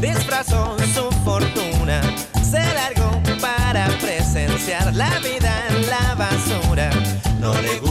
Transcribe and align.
disfrazó 0.00 0.76
su 0.92 1.08
fortuna. 1.24 2.00
Se 2.42 2.58
largó 2.74 3.22
para 3.40 3.86
presenciar 4.00 4.92
la 4.96 5.10
vida 5.20 5.68
en 5.68 5.86
la 5.86 6.14
basura. 6.16 6.90
No 7.38 7.54
le 7.62 7.78
gustó 7.78 7.89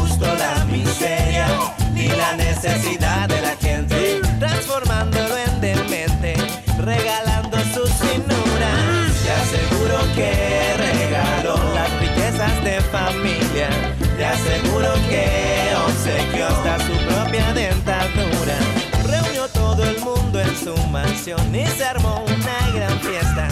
y 21.11 21.65
se 21.65 21.85
armó 21.85 22.23
una 22.23 22.71
gran 22.71 22.99
fiesta. 22.99 23.47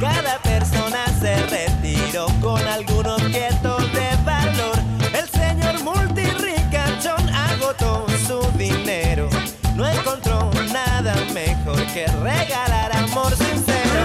Cada 0.00 0.38
persona 0.42 1.04
se 1.20 1.34
retiró 1.46 2.26
con 2.40 2.64
algún 2.68 3.04
objeto 3.04 3.78
de 3.78 4.16
valor. 4.24 4.78
El 5.12 5.28
señor 5.28 5.82
multirricachón 5.82 7.28
agotó 7.34 8.06
su 8.26 8.40
dinero. 8.56 9.28
No 9.74 9.88
encontró 9.88 10.50
nada 10.72 11.14
mejor 11.34 11.84
que 11.92 12.06
regalar 12.06 12.96
amor 12.96 13.34
sincero. 13.36 14.02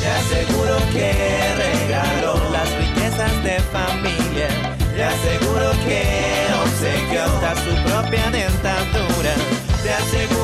Te 0.00 0.08
aseguro 0.08 0.76
que 0.92 1.12
regaló 1.54 2.34
las 2.50 2.70
riquezas 2.78 3.44
de 3.44 3.60
familia. 3.72 4.48
Te 4.96 5.04
aseguro 5.04 5.70
que 5.84 6.46
obsequió 6.64 7.24
hasta 7.24 7.54
su 7.56 7.74
propia 7.84 8.30
dentadura. 8.30 9.34
Te 9.82 9.92
aseguro 9.92 10.37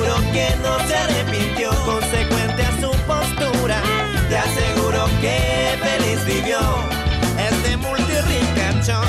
vivió 6.45 6.59
este 7.39 7.77
multirricachón. 7.79 9.09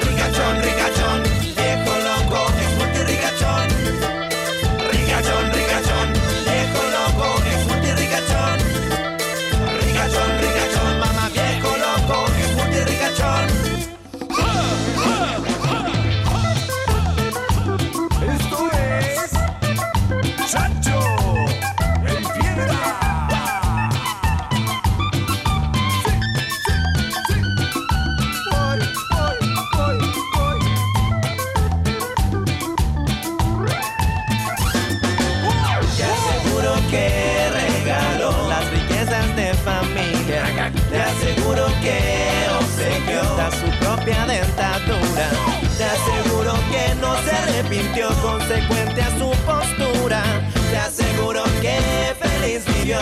Ricachón, 0.00 0.62
ricachón, 0.62 1.22
viejo 1.56 1.92
loco, 2.06 2.46
es 2.60 2.70
multirricachón. 2.78 3.68
Ricachón, 4.92 5.44
ricachón, 5.52 6.12
viejo 6.44 6.82
loco, 6.96 7.26
es 7.50 7.66
multirricachón. 7.66 8.58
Ricachón, 9.80 10.30
ricachón, 10.40 10.55
consecuente 48.04 49.00
a 49.00 49.10
su 49.18 49.30
postura. 49.46 50.22
Te 50.70 50.76
aseguro 50.76 51.44
que 51.62 51.78
feliz 52.20 52.64
vivió 52.66 52.98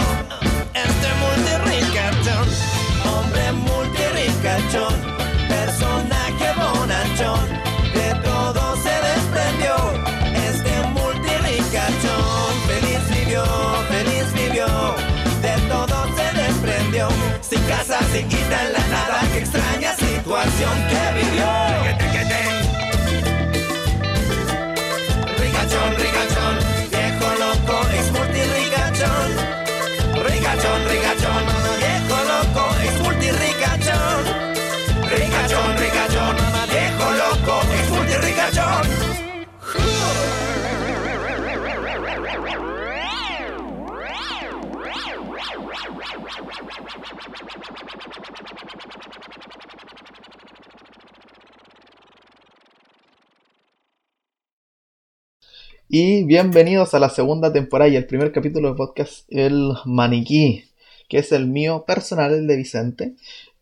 Y 55.96 56.24
bienvenidos 56.24 56.94
a 56.94 56.98
la 56.98 57.08
segunda 57.08 57.52
temporada 57.52 57.88
y 57.88 57.96
el 57.96 58.06
primer 58.06 58.32
capítulo 58.32 58.70
de 58.70 58.74
podcast 58.74 59.26
El 59.28 59.74
Maniquí, 59.84 60.64
que 61.08 61.18
es 61.18 61.30
el 61.30 61.46
mío 61.46 61.84
personal, 61.86 62.32
el 62.32 62.46
de 62.46 62.56
Vicente. 62.56 63.14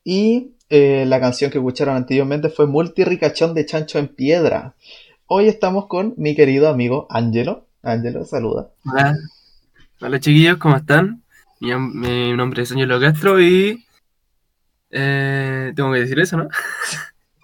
Y 0.03 0.53
eh, 0.71 1.05
la 1.07 1.21
canción 1.21 1.51
que 1.51 1.59
escucharon 1.59 1.97
anteriormente 1.97 2.49
fue 2.49 2.67
Multirricachón 2.67 3.55
de 3.55 3.67
Chancho 3.67 3.99
en 3.99 4.09
Piedra. 4.09 4.77
Hoy 5.27 5.47
estamos 5.47 5.87
con 5.89 6.15
mi 6.17 6.35
querido 6.35 6.69
amigo 6.69 7.07
Ángelo. 7.11 7.67
Ángelo, 7.83 8.25
saluda. 8.25 8.71
Hola. 8.85 9.17
Hola 10.01 10.19
chiquillos, 10.19 10.57
¿cómo 10.57 10.77
están? 10.77 11.22
Mi, 11.63 11.69
nom- 11.71 11.93
mi 11.95 12.33
nombre 12.37 12.63
es 12.63 12.73
Ángelo 12.73 13.01
Castro 13.01 13.41
y... 13.41 13.85
eh, 14.91 15.73
tengo 15.77 15.93
que 15.93 16.01
decir 16.01 16.19
eso, 16.21 16.37
¿no? 16.37 16.49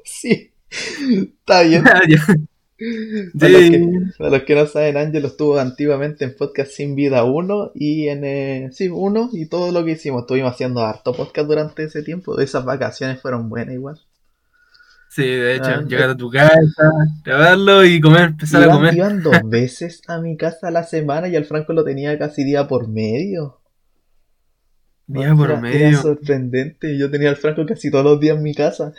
Sí, 0.05 0.51
está 0.71 1.63
bien. 1.63 1.85
Para 3.39 3.51
los, 3.53 3.71
que, 3.71 3.91
para 4.19 4.31
los 4.31 4.43
que 4.45 4.55
no 4.55 4.67
saben, 4.67 4.97
Ángelo 4.97 5.27
estuvo 5.27 5.59
antiguamente 5.59 6.25
en 6.25 6.37
Podcast 6.37 6.71
Sin 6.71 6.95
Vida 6.95 7.25
1 7.25 7.73
y 7.75 8.07
en 8.09 8.23
eh, 8.25 8.69
sí, 8.71 8.89
1 8.89 9.31
y 9.33 9.47
todo 9.47 9.73
lo 9.73 9.85
que 9.85 9.93
hicimos. 9.93 10.21
Estuvimos 10.23 10.53
haciendo 10.53 10.81
harto 10.83 11.13
podcast 11.13 11.49
durante 11.49 11.83
ese 11.83 12.05
tiempo. 12.05 12.39
Esas 12.39 12.65
vacaciones 12.65 13.21
fueron 13.21 13.49
buenas 13.49 13.75
igual. 13.75 13.99
Sí, 15.11 15.27
de 15.27 15.57
hecho, 15.57 15.71
Ah, 15.71 15.83
llegar 15.89 16.11
a 16.11 16.17
tu 16.17 16.31
casa, 16.31 16.61
grabarlo 17.25 17.85
y 17.85 18.01
comer, 18.01 18.23
empezar 18.29 18.63
a 18.63 18.71
comer. 18.71 18.95
iban 18.95 19.23
dos 19.25 19.41
veces 19.45 20.01
a 20.07 20.21
mi 20.21 20.37
casa 20.37 20.69
a 20.69 20.71
la 20.71 20.85
semana 20.85 21.27
y 21.29 21.35
al 21.35 21.47
Franco 21.47 21.73
lo 21.73 21.83
tenía 21.83 22.17
casi 22.19 22.45
día 22.45 22.69
por 22.69 22.87
medio. 22.89 23.59
Día 25.09 25.35
por 25.35 25.51
Era- 25.51 25.61
medio. 25.61 25.89
Era 25.89 25.97
sorprendente. 26.03 26.97
Yo 26.99 27.11
tenía 27.11 27.31
al 27.31 27.37
Franco 27.37 27.67
casi 27.67 27.91
todos 27.91 28.05
los 28.05 28.21
días 28.21 28.37
en 28.37 28.43
mi 28.43 28.55
casa. 28.55 28.93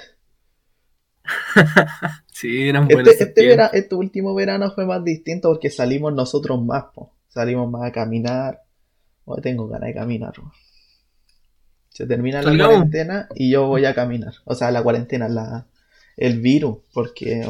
Sí, 2.32 2.70
eran 2.70 2.88
buenos. 2.88 3.10
Este, 3.12 3.26
este, 3.26 3.46
vera- 3.48 3.70
este 3.74 3.96
último 3.96 4.34
verano 4.34 4.72
fue 4.72 4.86
más 4.86 5.04
distinto 5.04 5.50
porque 5.50 5.70
salimos 5.70 6.14
nosotros 6.14 6.64
más, 6.64 6.86
po. 6.94 7.12
Salimos 7.28 7.70
más 7.70 7.84
a 7.84 7.92
caminar. 7.92 8.62
Hoy 9.26 9.42
tengo 9.42 9.68
ganas 9.68 9.88
de 9.90 9.94
caminar, 9.96 10.34
po. 10.34 10.52
Se 11.90 12.08
termina 12.08 12.42
la 12.42 12.52
cuarentena 12.66 13.28
y 13.36 13.52
yo 13.52 13.68
voy 13.68 13.84
a 13.86 13.94
caminar. 13.94 14.34
O 14.46 14.56
sea, 14.56 14.72
la 14.72 14.82
cuarentena, 14.82 15.28
la, 15.28 15.68
el 16.16 16.40
virus, 16.40 16.78
porque 16.94 17.46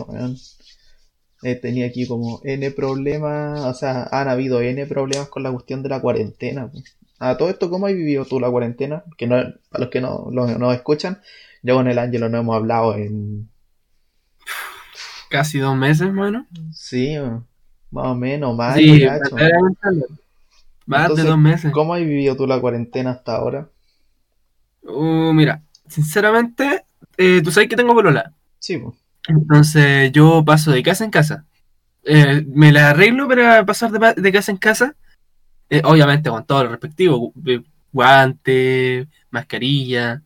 he 1.44 1.56
tenido 1.56 1.88
aquí 1.88 2.07
como 2.07 2.42
N 2.44 2.72
problemas, 2.72 3.60
o 3.66 3.74
sea, 3.75 4.07
han 4.12 4.28
habido 4.28 4.60
N 4.60 4.88
problemas 4.88 5.30
con 5.30 5.44
la 5.44 5.51
cuestión 5.51 5.83
de 5.83 5.89
la 5.89 6.01
cuarentena. 6.01 6.68
po. 6.72 6.80
A 7.19 7.38
todo 7.38 7.50
esto, 7.50 7.69
¿cómo 7.69 7.86
has 7.88 7.94
vivido 7.94 8.25
tú 8.25 8.39
la 8.39 8.50
cuarentena? 8.50 9.04
Que 9.18 9.27
no, 9.27 9.36
para 9.69 9.83
los 9.86 9.89
que 9.89 10.01
no, 10.01 10.27
lo- 10.31 10.57
no 10.57 10.71
escuchan, 10.74 11.21
yo 11.62 11.75
con 11.75 11.88
el 11.88 12.00
Ángelo 12.00 12.30
no 12.30 12.39
hemos 12.39 12.56
hablado 12.56 12.95
en 12.95 13.50
Casi 15.30 15.60
dos 15.60 15.75
meses, 15.75 16.13
bueno. 16.13 16.48
Sí, 16.74 17.16
más 17.92 18.07
o 18.07 18.16
menos, 18.16 18.56
más 18.56 18.75
Sí, 18.75 19.00
verdaderamente, 19.01 19.80
Más 20.88 21.01
Entonces, 21.01 21.25
de 21.25 21.30
dos 21.31 21.39
meses. 21.39 21.71
¿Cómo 21.74 21.94
has 21.94 22.01
vivido 22.01 22.36
tú 22.36 22.48
la 22.48 22.60
cuarentena 22.60 23.12
hasta 23.12 23.36
ahora? 23.36 23.69
Uh, 24.83 25.33
mira, 25.33 25.62
sinceramente, 25.88 26.86
eh, 27.18 27.42
tú 27.44 27.51
sabes 27.51 27.69
que 27.69 27.75
tengo 27.75 27.94
polola. 27.94 28.33
Sí, 28.60 28.77
pues. 28.77 28.95
Entonces 29.27 30.12
yo 30.12 30.44
paso 30.45 30.71
de 30.71 30.81
casa 30.83 31.04
en 31.06 31.12
casa. 31.12 31.45
Eh, 32.04 32.45
me 32.48 32.71
la 32.71 32.92
arreglo 32.92 33.27
para 33.27 33.66
pasar 33.66 33.92
de, 33.92 34.00
pa- 34.00 34.13
de 34.13 34.31
casa 34.31 34.51
en 34.51 34.57
casa. 34.57 34.95
Eh, 35.69 35.81
obviamente 35.86 36.30
con 36.30 36.45
todo 36.45 36.63
lo 36.63 36.71
respectivo. 36.71 37.33
eh, 37.45 37.62
Guante, 37.92 39.07
mascarilla. 39.31 40.21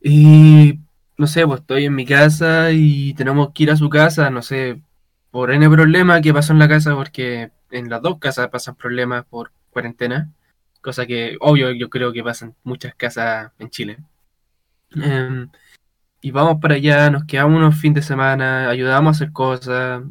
Y 0.00 0.80
no 1.18 1.26
sé, 1.26 1.46
pues 1.46 1.60
estoy 1.60 1.86
en 1.86 1.94
mi 1.94 2.06
casa 2.06 2.70
y 2.72 3.14
tenemos 3.14 3.52
que 3.52 3.64
ir 3.64 3.70
a 3.70 3.76
su 3.76 3.88
casa, 3.88 4.30
no 4.30 4.42
sé, 4.42 4.82
por 5.30 5.50
N 5.52 5.68
problema 5.70 6.20
que 6.20 6.32
pasó 6.34 6.52
en 6.52 6.58
la 6.58 6.68
casa 6.68 6.94
porque 6.94 7.50
en 7.70 7.90
las 7.90 8.02
dos 8.02 8.18
casas 8.18 8.48
pasan 8.48 8.76
problemas 8.76 9.24
por 9.26 9.52
cuarentena, 9.70 10.32
cosa 10.80 11.06
que 11.06 11.36
obvio 11.40 11.72
yo 11.72 11.90
creo 11.90 12.12
que 12.12 12.22
pasan 12.22 12.54
muchas 12.64 12.94
casas 12.94 13.52
en 13.58 13.70
Chile. 13.70 13.98
Em, 14.94 15.48
y 16.22 16.30
vamos 16.30 16.60
para 16.60 16.74
allá, 16.76 17.10
nos 17.10 17.24
quedamos 17.24 17.56
unos 17.58 17.76
fines 17.76 17.96
de 17.96 18.02
semana, 18.02 18.68
ayudamos 18.70 19.16
a 19.16 19.16
hacer 19.16 19.32
cosas 19.32 20.02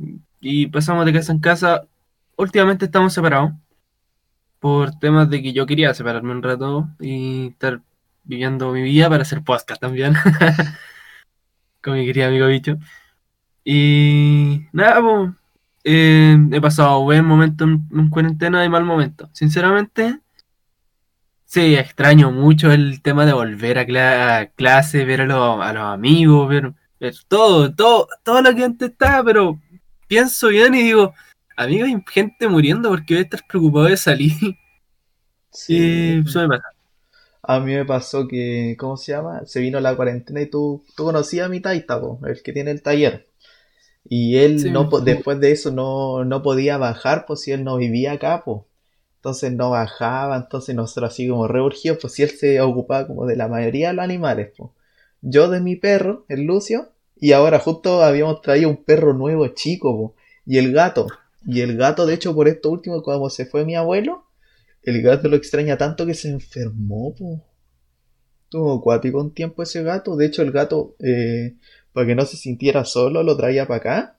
y 0.41 0.67
pasamos 0.67 1.05
de 1.05 1.13
casa 1.13 1.31
en 1.33 1.39
casa. 1.39 1.81
Últimamente 2.37 2.85
estamos 2.85 3.13
separados 3.13 3.53
por 4.59 4.97
temas 4.99 5.29
de 5.29 5.41
que 5.41 5.53
yo 5.53 5.65
quería 5.65 5.93
separarme 5.93 6.31
un 6.31 6.43
rato 6.43 6.87
y 6.99 7.47
estar 7.49 7.81
viviendo 8.23 8.71
mi 8.71 8.81
vida 8.81 9.09
para 9.09 9.21
hacer 9.23 9.43
podcast 9.43 9.79
también. 9.81 10.13
Con 11.81 11.93
mi 11.93 12.05
querido 12.05 12.27
amigo 12.27 12.47
bicho. 12.47 12.77
Y 13.63 14.61
nada, 14.71 15.01
pues, 15.01 15.31
eh, 15.83 16.37
he 16.51 16.61
pasado 16.61 17.03
buen 17.03 17.25
momento 17.25 17.63
en, 17.63 17.87
en 17.91 18.09
cuarentena 18.09 18.65
y 18.65 18.69
mal 18.69 18.83
momento. 18.83 19.29
Sinceramente, 19.33 20.19
sí, 21.45 21.75
extraño 21.75 22.31
mucho 22.31 22.71
el 22.71 23.01
tema 23.01 23.25
de 23.25 23.33
volver 23.33 23.77
a, 23.79 23.85
cla- 23.85 24.39
a 24.41 24.45
clase, 24.47 25.05
ver 25.05 25.21
a, 25.21 25.25
los- 25.25 25.61
a 25.61 25.73
los 25.73 25.83
amigos, 25.83 26.49
ver, 26.49 26.73
ver 26.99 27.15
todo, 27.27 27.73
todo, 27.73 28.07
todo 28.23 28.41
lo 28.41 28.53
que 28.55 28.63
antes 28.65 28.89
estaba, 28.91 29.23
pero 29.23 29.59
pienso 30.07 30.47
bien 30.49 30.73
y 30.75 30.83
digo, 30.83 31.13
amigos, 31.55 31.89
hay 31.89 32.03
gente 32.11 32.47
muriendo 32.47 32.89
porque 32.89 33.13
voy 33.15 33.21
a 33.21 33.23
estar 33.23 33.41
preocupado 33.47 33.85
de 33.85 33.97
salir. 33.97 34.33
Sí. 35.51 36.15
Y 36.17 36.27
eso 36.27 36.39
me 36.47 36.57
pasa. 36.57 36.75
A 37.43 37.59
mí 37.59 37.73
me 37.75 37.85
pasó 37.85 38.27
que, 38.27 38.75
¿cómo 38.79 38.97
se 38.97 39.11
llama? 39.11 39.45
Se 39.45 39.59
vino 39.59 39.79
la 39.79 39.95
cuarentena 39.95 40.41
y 40.41 40.49
tú, 40.49 40.83
tú 40.95 41.03
conocías 41.05 41.45
a 41.45 41.49
mi 41.49 41.59
taita, 41.61 42.01
po, 42.01 42.19
el 42.25 42.41
que 42.41 42.51
tiene 42.53 42.71
el 42.71 42.81
taller. 42.81 43.27
Y 44.05 44.37
él 44.37 44.71
Sí, 44.71 44.71
no 44.71 44.89
sí. 44.91 45.03
después 45.03 45.39
de 45.41 45.51
eso 45.53 45.71
no, 45.71 46.25
no 46.25 46.43
podía 46.43 46.77
bajar, 46.77 47.25
pues 47.27 47.41
si 47.41 47.51
él 47.53 47.63
no 47.63 47.77
vivía 47.77 48.13
acá, 48.13 48.43
pues. 48.45 48.61
Entonces 49.17 49.53
no 49.53 49.71
bajaba, 49.71 50.37
entonces 50.37 50.75
nosotros 50.75 51.11
así 51.13 51.29
como 51.29 51.47
re 51.47 51.61
urgidos, 51.61 51.99
pues 52.01 52.13
si 52.13 52.23
él 52.23 52.31
se 52.31 52.61
ocupaba 52.61 53.07
como 53.07 53.25
de 53.27 53.35
la 53.37 53.47
mayoría 53.49 53.89
de 53.89 53.95
los 53.95 54.05
animales, 54.05 54.53
pues. 54.57 54.71
Yo 55.21 55.49
de 55.49 55.61
mi 55.61 55.75
perro, 55.77 56.25
el 56.29 56.43
Lucio, 56.45 56.89
y 57.17 57.33
ahora 57.33 57.59
justo 57.59 58.03
habíamos 58.03 58.41
traído 58.41 58.69
un 58.69 58.83
perro 58.85 59.13
nuevo 59.13 59.47
chico, 59.49 59.95
po, 59.97 60.15
y 60.45 60.57
el 60.59 60.73
gato. 60.73 61.07
Y 61.45 61.61
el 61.61 61.77
gato, 61.77 62.05
de 62.05 62.15
hecho, 62.15 62.33
por 62.33 62.47
esto 62.47 62.69
último, 62.71 63.03
cuando 63.03 63.29
se 63.29 63.45
fue 63.45 63.65
mi 63.65 63.75
abuelo, 63.75 64.25
el 64.83 65.01
gato 65.01 65.27
lo 65.27 65.35
extraña 65.35 65.77
tanto 65.77 66.05
que 66.05 66.13
se 66.13 66.29
enfermó, 66.29 67.13
po. 67.15 67.43
Estuvo 68.45 68.73
acuático 68.77 69.19
un 69.21 69.33
tiempo 69.33 69.63
ese 69.63 69.83
gato. 69.83 70.15
De 70.15 70.25
hecho, 70.27 70.41
el 70.41 70.51
gato, 70.51 70.95
eh, 70.99 71.55
para 71.93 72.07
que 72.07 72.15
no 72.15 72.25
se 72.25 72.37
sintiera 72.37 72.85
solo, 72.85 73.23
lo 73.23 73.35
traía 73.37 73.67
para 73.67 73.77
acá. 73.77 74.17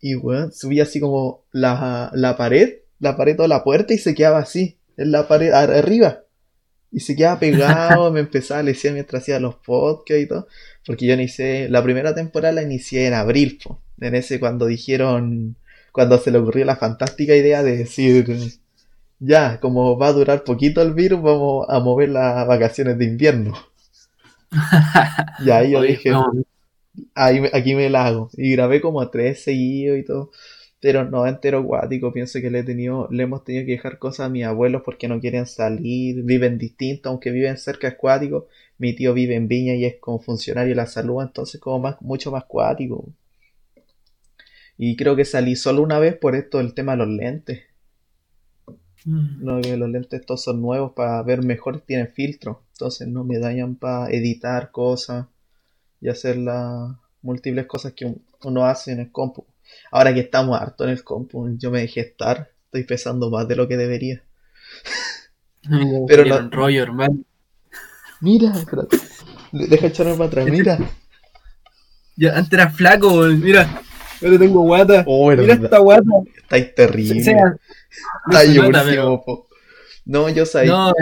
Y, 0.00 0.14
weón, 0.14 0.52
subía 0.52 0.84
así 0.84 1.00
como 1.00 1.44
la, 1.52 2.10
la 2.14 2.36
pared, 2.36 2.78
la 3.00 3.16
pared 3.16 3.38
o 3.40 3.46
la 3.48 3.64
puerta 3.64 3.94
y 3.94 3.98
se 3.98 4.14
quedaba 4.14 4.38
así, 4.38 4.78
en 4.96 5.10
la 5.12 5.26
pared, 5.28 5.50
ar- 5.52 5.72
arriba. 5.72 6.22
Y 6.92 7.00
se 7.00 7.16
quedaba 7.16 7.40
pegado, 7.40 8.10
me 8.12 8.20
empezaba 8.20 8.60
a 8.60 8.62
lesear 8.62 8.94
mientras 8.94 9.22
hacía 9.22 9.40
los 9.40 9.56
podcasts 9.56 10.22
y 10.22 10.26
todo. 10.28 10.46
Porque 10.86 11.06
yo 11.06 11.14
inicié, 11.14 11.68
la 11.68 11.82
primera 11.82 12.14
temporada 12.14 12.52
la 12.54 12.62
inicié 12.62 13.06
en 13.06 13.14
abril, 13.14 13.58
po. 13.62 13.82
En 14.00 14.14
ese 14.14 14.38
cuando 14.40 14.66
dijeron, 14.66 15.56
cuando 15.92 16.18
se 16.18 16.30
le 16.30 16.38
ocurrió 16.38 16.64
la 16.64 16.76
fantástica 16.76 17.34
idea 17.36 17.62
de 17.62 17.76
decir, 17.78 18.26
ya, 19.20 19.60
como 19.60 19.96
va 19.98 20.08
a 20.08 20.12
durar 20.12 20.44
poquito 20.44 20.82
el 20.82 20.94
virus, 20.94 21.22
vamos 21.22 21.66
a 21.68 21.80
mover 21.80 22.08
las 22.10 22.46
vacaciones 22.48 22.98
de 22.98 23.04
invierno. 23.06 23.54
Y 25.36 25.50
ahí 25.50 25.72
yo 25.72 25.80
Oye, 25.80 25.86
dije, 25.86 26.10
no, 26.10 26.32
ahí 27.14 27.40
me- 27.40 27.50
aquí 27.52 27.74
me 27.74 27.90
la 27.90 28.06
hago. 28.06 28.30
Y 28.34 28.52
grabé 28.52 28.80
como 28.80 29.08
tres 29.10 29.42
seguidos 29.44 29.98
y 29.98 30.04
todo. 30.04 30.30
Pero 30.80 31.04
no 31.04 31.26
entero 31.26 31.60
acuático. 31.60 32.12
Pienso 32.12 32.40
que 32.40 32.50
le 32.50 32.60
he 32.60 32.64
tenido, 32.64 33.08
le 33.10 33.24
hemos 33.24 33.44
tenido 33.44 33.66
que 33.66 33.72
dejar 33.72 33.98
cosas 33.98 34.26
a 34.26 34.28
mis 34.30 34.44
abuelos 34.44 34.82
porque 34.84 35.08
no 35.08 35.20
quieren 35.20 35.46
salir, 35.46 36.22
viven 36.24 36.58
distinto, 36.58 37.10
aunque 37.10 37.30
viven 37.32 37.56
cerca 37.58 37.88
es 37.88 37.96
cuático. 37.96 38.48
Mi 38.78 38.94
tío 38.94 39.14
vive 39.14 39.36
en 39.36 39.48
Viña 39.48 39.74
y 39.74 39.84
es 39.86 39.96
como 40.00 40.20
funcionario 40.20 40.70
de 40.70 40.76
la 40.76 40.86
salud, 40.86 41.22
entonces 41.22 41.60
como 41.60 41.80
más, 41.80 42.00
mucho 42.02 42.30
más 42.32 42.44
cuático. 42.46 43.06
Y 44.78 44.96
creo 44.96 45.16
que 45.16 45.24
salí 45.24 45.56
solo 45.56 45.82
una 45.82 45.98
vez 45.98 46.16
por 46.16 46.36
esto 46.36 46.58
del 46.58 46.72
tema 46.72 46.92
de 46.92 46.98
los 46.98 47.08
lentes. 47.08 47.62
mm, 49.04 49.44
No, 49.44 49.60
que 49.60 49.76
los 49.76 49.88
lentes 49.90 50.20
estos 50.20 50.42
son 50.42 50.60
nuevos 50.62 50.92
para 50.92 51.22
ver 51.22 51.42
mejor, 51.42 51.80
tienen 51.80 52.12
filtro. 52.12 52.62
Entonces 52.72 53.08
no 53.08 53.24
me 53.24 53.38
dañan 53.38 53.74
para 53.76 54.08
editar 54.10 54.70
cosas 54.70 55.26
y 56.00 56.08
hacer 56.08 56.36
las 56.36 56.92
múltiples 57.22 57.66
cosas 57.66 57.92
que 57.94 58.06
un- 58.06 58.22
uno 58.44 58.66
hace 58.66 58.92
en 58.92 59.00
el 59.00 59.10
compu. 59.12 59.44
Ahora 59.90 60.14
que 60.14 60.20
estamos 60.20 60.60
harto 60.60 60.84
en 60.84 60.90
el 60.90 61.02
compu, 61.04 61.56
yo 61.58 61.70
me 61.70 61.80
dejé 61.80 62.00
estar. 62.00 62.50
Estoy 62.66 62.84
pesando 62.84 63.30
más 63.30 63.48
de 63.48 63.56
lo 63.56 63.66
que 63.66 63.76
debería. 63.76 64.22
Pero 66.06 66.24
no- 66.24 66.50
rollo, 66.50 66.82
hermano. 66.82 67.18
Mira, 68.20 68.52
espérate. 68.56 68.96
Deja 69.52 69.86
echarme 69.88 70.14
para 70.14 70.26
atrás, 70.26 70.46
mira. 70.48 70.78
Yo 72.16 72.34
antes 72.34 72.52
era 72.52 72.68
flaco, 72.70 73.12
weón, 73.16 73.40
mira. 74.20 74.32
Ahora 74.32 74.38
tengo 74.38 74.60
guata. 74.62 75.04
Oh, 75.06 75.30
Mira 75.30 75.42
verdad. 75.42 75.64
esta 75.64 75.78
guata. 75.78 76.10
Estáis 76.36 76.74
terrible. 76.74 77.20
O 77.20 77.24
sea, 77.24 77.34
no 77.36 78.38
Estáis 78.38 78.58
pero- 78.60 78.64
yo 80.34 80.46
sabéis, 80.46 80.70
No, 80.70 80.92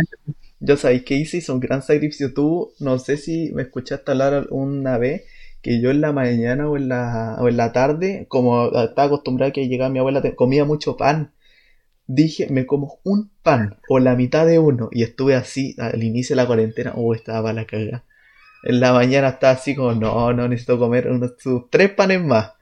yo 0.60 0.76
sabéis 0.76 1.02
que 1.04 1.14
hice, 1.14 1.52
un 1.52 1.60
gran 1.60 1.82
sacrificio. 1.82 2.32
Tú, 2.34 2.72
no 2.80 2.98
sé 2.98 3.16
si 3.16 3.52
me 3.52 3.62
escuchaste 3.62 4.10
hablar 4.10 4.46
una 4.50 4.98
vez, 4.98 5.22
que 5.62 5.80
yo 5.80 5.90
en 5.90 6.00
la 6.00 6.12
mañana 6.12 6.68
o 6.68 6.76
en 6.76 6.88
la, 6.88 7.36
o 7.40 7.48
en 7.48 7.56
la 7.56 7.72
tarde, 7.72 8.26
como 8.28 8.66
estaba 8.66 9.04
acostumbrado 9.04 9.50
a 9.50 9.52
que 9.52 9.68
llegaba 9.68 9.90
mi 9.90 9.98
abuela, 9.98 10.22
te- 10.22 10.34
comía 10.34 10.64
mucho 10.64 10.96
pan. 10.96 11.32
Dije, 12.08 12.46
me 12.50 12.66
como 12.66 13.00
un 13.02 13.30
pan 13.42 13.78
o 13.88 13.98
la 13.98 14.14
mitad 14.14 14.46
de 14.46 14.58
uno. 14.60 14.88
Y 14.92 15.02
estuve 15.02 15.34
así 15.34 15.74
al 15.78 16.02
inicio 16.04 16.34
de 16.36 16.42
la 16.42 16.46
cuarentena. 16.46 16.92
Oh, 16.96 17.14
estaba 17.14 17.42
para 17.42 17.54
la 17.54 17.64
cagada. 17.66 18.04
En 18.62 18.80
la 18.80 18.92
mañana 18.92 19.28
estaba 19.28 19.52
así 19.54 19.74
como, 19.74 19.92
no, 19.94 20.32
no 20.32 20.48
necesito 20.48 20.78
comer 20.78 21.08
unos 21.10 21.34
tres 21.70 21.90
panes 21.90 22.22
más. 22.22 22.52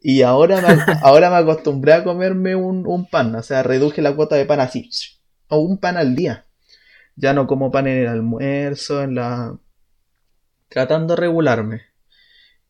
Y 0.00 0.22
ahora 0.22 0.60
me, 0.60 0.84
ahora 1.02 1.30
me 1.30 1.36
acostumbré 1.36 1.92
a 1.94 2.04
comerme 2.04 2.56
un, 2.56 2.86
un 2.86 3.06
pan. 3.08 3.34
O 3.34 3.42
sea, 3.42 3.62
reduje 3.62 4.02
la 4.02 4.14
cuota 4.14 4.36
de 4.36 4.46
pan 4.46 4.60
así. 4.60 4.90
O 5.48 5.58
un 5.60 5.78
pan 5.78 5.96
al 5.96 6.14
día. 6.16 6.46
Ya 7.16 7.34
no 7.34 7.46
como 7.46 7.70
pan 7.70 7.86
en 7.88 7.98
el 7.98 8.08
almuerzo, 8.08 9.02
en 9.02 9.16
la... 9.16 9.58
Tratando 10.68 11.14
de 11.14 11.20
regularme. 11.20 11.82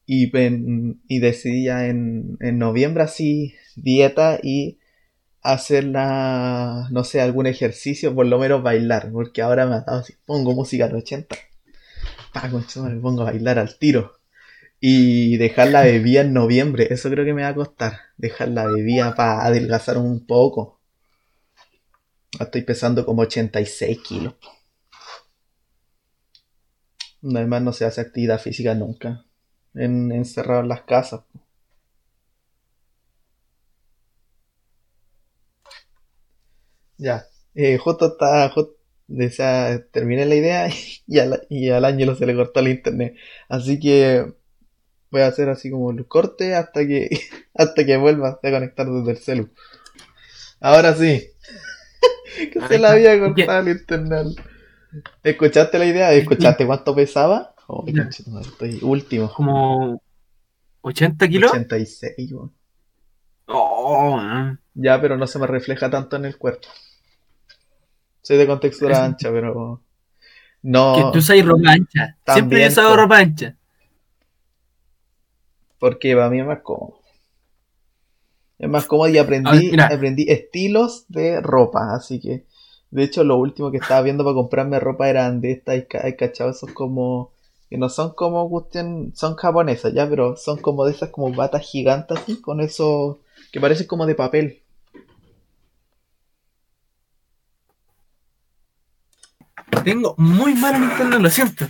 Y, 0.07 0.29
pen- 0.29 1.01
y 1.09 1.21
decidí 1.21 1.65
ya 1.67 1.87
en, 1.87 2.37
en 2.41 2.59
noviembre 2.59 3.05
así 3.05 3.55
dieta 3.77 4.41
y 4.43 4.79
hacer 5.43 5.85
la, 5.85 6.89
no 6.93 7.05
sé, 7.05 7.21
algún 7.21 7.47
ejercicio, 7.47 8.15
por 8.15 8.27
lo 8.27 8.39
menos 8.39 8.63
bailar, 8.63 9.11
porque 9.13 9.43
ahora 9.43 9.67
me 9.67 9.77
ha 9.77 9.81
dado 9.83 10.01
así, 10.01 10.15
pongo 10.27 10.55
música 10.55 10.89
de 10.89 10.97
80, 10.97 11.37
pa, 12.33 12.49
me 12.49 13.01
pongo 13.01 13.23
a 13.23 13.27
bailar 13.33 13.59
al 13.59 13.79
tiro. 13.79 14.20
Y 14.81 15.37
dejar 15.37 15.69
la 15.69 15.83
bebida 15.83 16.23
en 16.23 16.33
noviembre, 16.33 16.89
eso 16.91 17.11
creo 17.11 17.25
que 17.25 17.35
me 17.35 17.43
va 17.43 17.49
a 17.49 17.55
costar, 17.55 18.01
dejar 18.17 18.49
la 18.49 18.67
bebida 18.67 19.15
para 19.15 19.45
adelgazar 19.45 19.99
un 19.99 20.27
poco. 20.27 20.81
Estoy 22.41 22.63
pesando 22.63 23.07
como 23.07 23.23
86 23.23 24.01
kilos. 24.01 24.35
Además 27.23 27.63
no 27.63 27.73
se 27.73 27.87
hace 27.87 28.03
actividad 28.03 28.39
física 28.39 28.75
nunca, 28.75 29.25
en, 29.73 30.13
encerrado 30.13 30.61
en 30.61 30.69
las 30.69 30.83
casas. 30.83 31.23
Ya, 36.99 37.25
eh, 37.55 37.79
justo 37.79 38.07
está, 38.13 38.49
justo, 38.51 38.77
o 39.09 39.31
sea, 39.31 39.83
terminé 39.91 40.27
la 40.27 40.35
idea 40.35 40.69
y 41.07 41.19
al, 41.19 41.47
y 41.49 41.71
al 41.71 41.85
Ángelo 41.85 42.15
se 42.15 42.27
le 42.27 42.35
cortó 42.37 42.61
el 42.61 42.69
internet. 42.69 43.17
Así 43.49 43.81
que 43.81 44.35
voy 45.11 45.23
a 45.23 45.27
hacer 45.27 45.49
así 45.49 45.71
como 45.71 45.91
el 45.91 46.07
corte 46.07 46.55
hasta 46.55 46.87
que, 46.87 47.09
hasta 47.55 47.85
que 47.85 47.97
vuelva 47.97 48.39
a 48.43 48.51
conectar 48.51 48.89
desde 48.89 49.11
el 49.11 49.19
celu. 49.19 49.51
Ahora 50.61 50.95
sí, 50.95 51.29
que 52.53 52.61
se 52.61 52.79
le 52.79 52.87
había 52.87 53.19
cortado 53.19 53.61
el 53.61 53.69
internet. 53.69 54.27
¿Escuchaste 55.23 55.79
la 55.79 55.87
idea? 55.87 56.13
¿Escuchaste 56.13 56.67
cuánto 56.67 56.95
pesaba? 56.95 57.55
Oh, 57.67 57.85
conchetumare, 57.85 58.49
estoy 58.49 58.79
último. 58.83 59.33
como 59.33 60.03
80 60.83 61.29
kilos. 61.29 61.51
86, 61.53 62.33
weón. 62.33 62.53
Oh, 63.47 64.17
man. 64.17 64.61
Ya, 64.75 65.01
pero 65.01 65.17
no 65.17 65.27
se 65.27 65.39
me 65.39 65.47
refleja 65.47 65.91
tanto 65.91 66.17
en 66.17 66.25
el 66.25 66.37
cuerpo. 66.37 66.69
Soy 68.23 68.37
de 68.37 68.47
contextura 68.47 69.05
ancha, 69.05 69.31
pero 69.31 69.83
no, 70.63 70.95
que 70.95 71.03
tú 71.13 71.19
usas 71.19 71.45
ropa 71.45 71.73
ancha. 71.73 72.17
Siempre 72.27 72.65
he 72.65 72.69
usado 72.69 72.97
ropa 72.97 73.19
ancha. 73.19 73.57
Porque 75.81 76.15
para 76.15 76.31
mí 76.31 76.39
es 76.39 76.47
más 76.47 76.61
cómodo. 76.61 77.01
Es 78.61 78.69
más 78.69 78.87
cómodo 78.87 79.09
y 79.09 79.19
aprendí, 79.19 79.73
aprendí 79.81 80.27
estilos 80.29 81.07
de 81.09 81.41
ropa, 81.41 81.95
así 81.95 82.21
que... 82.21 82.45
De 82.93 83.05
hecho, 83.05 83.25
lo 83.25 83.37
último 83.37 83.71
que 83.71 83.79
estaba 83.79 84.03
viendo 84.03 84.23
para 84.23 84.35
comprarme 84.35 84.79
ropa 84.79 85.09
eran 85.09 85.41
de 85.41 85.53
estas, 85.53 85.85
hay 86.05 86.17
cachado, 86.17 86.51
esos 86.51 86.71
como... 86.73 87.33
Que 87.71 87.79
no 87.79 87.89
son 87.89 88.15
como 88.15 88.51
cuestión, 88.51 89.13
son 89.15 89.37
japonesas 89.37 89.95
ya, 89.95 90.09
pero 90.09 90.37
son 90.37 90.59
como 90.59 90.85
de 90.85 90.93
esas 90.93 91.11
como 91.11 91.33
batas 91.33 91.63
gigantes 91.63 92.19
así, 92.19 92.41
con 92.41 92.61
eso 92.61 93.21
que 93.53 93.61
parece 93.61 93.87
como 93.87 94.07
de 94.07 94.17
papel. 94.17 94.63
Tengo 99.85 100.17
muy 100.19 100.55
mala 100.55 100.81
Nintendo, 100.81 101.21
lo 101.21 101.31
siento. 101.31 101.67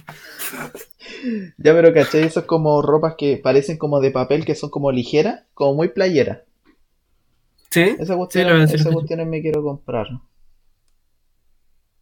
Ya, 1.58 1.72
pero 1.74 1.92
¿cachai? 1.94 2.24
Eso 2.24 2.40
es 2.40 2.46
como 2.46 2.82
ropas 2.82 3.14
que 3.16 3.36
parecen 3.36 3.78
como 3.78 4.00
de 4.00 4.10
papel, 4.10 4.44
que 4.44 4.56
son 4.56 4.70
como 4.70 4.90
ligeras, 4.90 5.44
como 5.54 5.74
muy 5.74 5.88
playera. 5.90 6.44
¿Sí? 7.70 7.80
Esa 7.96 8.16
Sí, 8.28 8.40
cuestión, 8.40 8.48
decir. 8.60 8.80
esa 8.80 8.90
cuestión 8.90 9.30
me 9.30 9.40
quiero 9.42 9.62
comprar. 9.62 10.08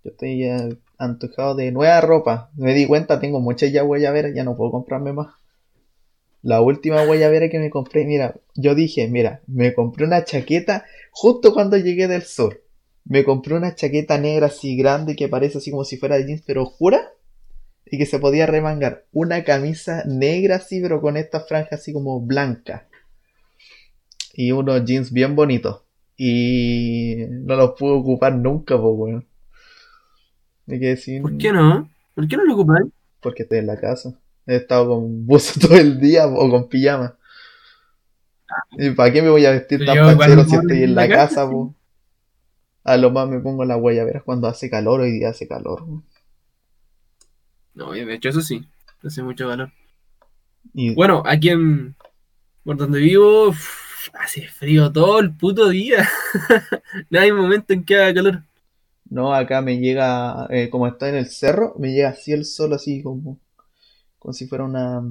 Yo 0.03 0.11
estoy 0.11 0.41
ya 0.41 0.69
antojado 0.99 1.55
de 1.55 1.71
nueva 1.71 2.01
ropa. 2.01 2.51
Me 2.57 2.75
di 2.75 2.85
cuenta, 2.89 3.21
tengo 3.21 3.39
muchas 3.39 3.71
ya 3.71 3.83
guayaberas, 3.83 4.35
ya 4.35 4.43
no 4.43 4.57
puedo 4.57 4.73
comprarme 4.73 5.13
más. 5.13 5.29
La 6.43 6.61
última 6.61 7.05
guayabera 7.05 7.49
que 7.49 7.61
me 7.61 7.71
compré, 7.71 8.05
mira, 8.05 8.35
yo 8.57 8.75
dije, 8.75 9.07
mira, 9.07 9.41
me 9.47 9.73
compré 9.73 10.05
una 10.05 10.25
chaqueta 10.25 10.85
justo 11.13 11.53
cuando 11.53 11.77
llegué 11.77 12.09
del 12.09 12.23
sur. 12.23 12.61
Me 13.05 13.23
compré 13.23 13.55
una 13.55 13.77
chaqueta 13.77 14.19
negra 14.19 14.47
así 14.49 14.77
grande 14.77 15.15
que 15.15 15.29
parece 15.29 15.59
así 15.59 15.71
como 15.71 15.85
si 15.85 15.97
fuera 15.97 16.17
de 16.17 16.27
jeans, 16.27 16.43
pero 16.45 16.65
oscura. 16.65 17.13
Y 17.91 17.99
que 17.99 18.07
se 18.07 18.19
podía 18.19 18.47
remangar. 18.47 19.05
Una 19.13 19.45
camisa 19.45 20.05
negra 20.07 20.57
así, 20.57 20.81
pero 20.81 21.01
con 21.01 21.17
esta 21.17 21.41
franja 21.41 21.77
así 21.77 21.93
como 21.93 22.21
blanca. 22.21 22.89
Y 24.35 24.53
unos 24.53 24.85
jeans 24.85 25.13
bien 25.13 25.35
bonitos. 25.35 25.83
Y 26.17 27.17
no 27.29 27.57
los 27.57 27.73
pude 27.79 27.93
ocupar 27.93 28.35
nunca, 28.35 28.81
pues, 28.81 28.95
weón. 28.97 29.27
Me 30.67 30.79
quedé 30.79 30.97
sin... 30.97 31.23
¿Por 31.23 31.39
qué 31.39 31.53
no? 31.53 31.89
¿Por 32.15 32.29
qué 32.29 32.37
no 32.37 32.45
lo 32.45 32.55
ocupáis? 32.55 32.87
Porque 33.21 33.45
estoy 33.45 33.59
en 33.59 33.67
la 33.67 33.81
casa. 33.81 34.19
He 34.47 34.57
estado 34.57 34.89
con 34.89 35.27
buzo 35.27 35.61
todo 35.67 35.77
el 35.79 36.01
día 36.01 36.27
o 36.27 36.51
con 36.51 36.69
pijama. 36.69 37.17
¿Y 38.73 38.91
para 38.91 39.13
qué 39.13 39.23
me 39.23 39.31
voy 39.31 39.45
a 39.47 39.51
vestir 39.51 39.85
tan 39.85 40.17
cuando 40.17 40.45
si 40.45 40.57
estoy 40.57 40.83
en 40.83 40.95
la 40.95 41.03
la 41.03 41.09
casa, 41.09 41.35
casa, 41.43 41.51
po? 41.51 41.75
A 42.85 42.97
lo 42.97 43.11
más 43.11 43.29
me 43.29 43.41
pongo 43.41 43.65
las 43.65 43.79
guayaberas 43.79 44.23
cuando 44.23 44.49
hace 44.49 44.71
calor, 44.71 45.01
hoy 45.01 45.13
día 45.13 45.31
hace 45.31 45.47
calor. 45.47 45.85
po. 45.87 46.03
No, 47.79 47.93
de 47.93 48.15
hecho, 48.15 48.29
eso 48.29 48.41
sí. 48.43 48.67
Hace 49.03 49.23
mucho 49.23 49.49
calor. 49.49 49.73
Y 50.75 50.95
Bueno, 50.95 51.23
aquí 51.27 51.51
en. 51.51 51.95
Por 52.65 52.77
donde 52.77 53.01
vivo, 53.01 53.55
hace 54.15 54.49
frío 54.49 54.93
todo 54.93 55.21
el 55.21 55.35
puto 55.35 55.69
día. 55.69 56.09
no 57.11 57.21
hay 57.21 57.33
momento 57.33 57.73
en 57.73 57.85
que 57.85 57.97
haga 57.97 58.15
calor. 58.15 58.43
no, 59.11 59.35
acá 59.35 59.63
me 59.63 59.79
llega, 59.79 60.47
eh, 60.51 60.69
como 60.71 60.87
está 60.87 61.09
en 61.09 61.17
el 61.17 61.27
cerro, 61.29 61.75
me 61.79 61.93
llega 61.93 62.11
así 62.11 62.33
el 62.33 62.45
sol, 62.45 62.75
así 62.75 63.03
como, 63.03 63.39
como 64.19 64.35
si 64.35 64.49
fuera 64.49 64.65
una, 64.65 65.03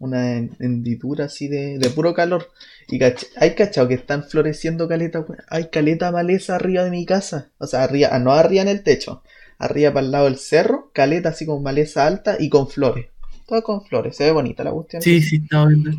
una 0.00 0.36
hen- 0.36 0.56
hendidura 0.60 1.26
así 1.26 1.48
de, 1.48 1.78
de 1.78 1.90
puro 1.90 2.14
calor. 2.14 2.48
Y 2.88 2.98
cach- 2.98 3.26
hay 3.36 3.54
cachado 3.54 3.88
que 3.88 3.94
están 3.94 4.24
floreciendo 4.24 4.88
caleta, 4.88 5.26
hay 5.50 5.68
caleta 5.70 6.12
maleza 6.12 6.56
arriba 6.56 6.84
de 6.84 6.90
mi 6.92 7.06
casa. 7.06 7.50
O 7.58 7.66
sea, 7.66 7.84
arriba, 7.84 8.18
no 8.20 8.32
arriba 8.32 8.62
en 8.62 8.68
el 8.68 8.82
techo, 8.84 9.22
arriba 9.58 9.92
para 9.92 10.06
el 10.06 10.12
lado 10.12 10.24
del 10.26 10.38
cerro, 10.38 10.90
caleta 10.94 11.30
así 11.30 11.46
con 11.46 11.62
maleza 11.62 12.06
alta 12.06 12.36
y 12.38 12.48
con 12.48 12.68
flores. 12.68 13.08
Todo 13.46 13.62
con 13.62 13.84
flores, 13.84 14.16
se 14.16 14.24
ve 14.24 14.32
bonita 14.32 14.62
la 14.64 14.72
cuestión. 14.72 15.02
Sí, 15.02 15.20
sí, 15.22 15.36
estaba 15.36 15.66
viendo. 15.66 15.90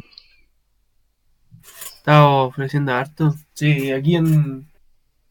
Estaba 1.97 2.43
ofreciendo 2.43 2.93
harto. 2.93 3.35
Sí, 3.53 3.91
aquí 3.91 4.15
en. 4.15 4.67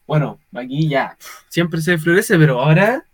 Bueno, 0.07 0.39
aquí 0.53 0.87
ya. 0.89 1.17
Siempre 1.49 1.81
se 1.81 1.97
florece, 1.97 2.37
pero 2.37 2.61
ahora. 2.61 3.05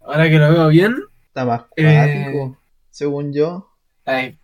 Ahora 0.00 0.28
que 0.28 0.38
lo 0.38 0.50
veo 0.52 0.68
bien, 0.68 0.96
Está 1.26 1.44
más 1.44 1.62
Eh, 1.76 1.84
cuático, 1.84 2.56
según 2.90 3.32
yo. 3.32 3.68
hay 4.06 4.38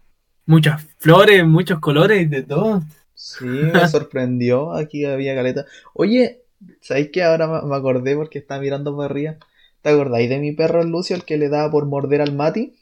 muchas 0.46 0.82
flores, 0.98 1.44
muchos 1.46 1.80
colores 1.80 2.22
y 2.22 2.26
de 2.26 2.42
todo. 2.42 2.82
Sí, 3.14 3.44
me 3.46 3.88
sorprendió. 3.88 4.74
Aquí 4.74 5.04
había 5.06 5.34
caleta. 5.34 5.64
Oye, 5.94 6.42
¿sabéis 6.84 7.08
que 7.12 7.22
ahora 7.22 7.62
me 7.62 7.74
acordé 7.74 8.14
porque 8.14 8.38
estaba 8.38 8.60
mirando 8.60 8.94
para 8.94 9.06
arriba? 9.06 9.36
¿Te 9.80 9.88
acordáis 9.88 10.28
de 10.28 10.38
mi 10.38 10.52
perro 10.52 10.84
Lucio, 10.84 11.16
el 11.16 11.24
que 11.24 11.38
le 11.38 11.48
daba 11.48 11.70
por 11.70 11.86
morder 11.86 12.20
al 12.20 12.34
Mati? 12.34 12.74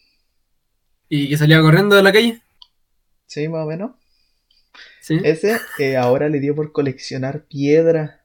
Y 1.09 1.29
que 1.29 1.37
salía 1.37 1.61
corriendo 1.61 1.95
de 1.95 2.03
la 2.03 2.13
calle. 2.13 2.41
Sí, 3.27 3.49
más 3.49 3.65
o 3.65 3.69
menos. 3.69 3.93
Sí. 5.01 5.21
Ese 5.23 5.57
eh, 5.79 5.97
ahora 5.97 6.29
le 6.29 6.41
dio 6.41 6.55
por 6.55 6.73
coleccionar 6.73 7.45
piedras. 7.47 8.21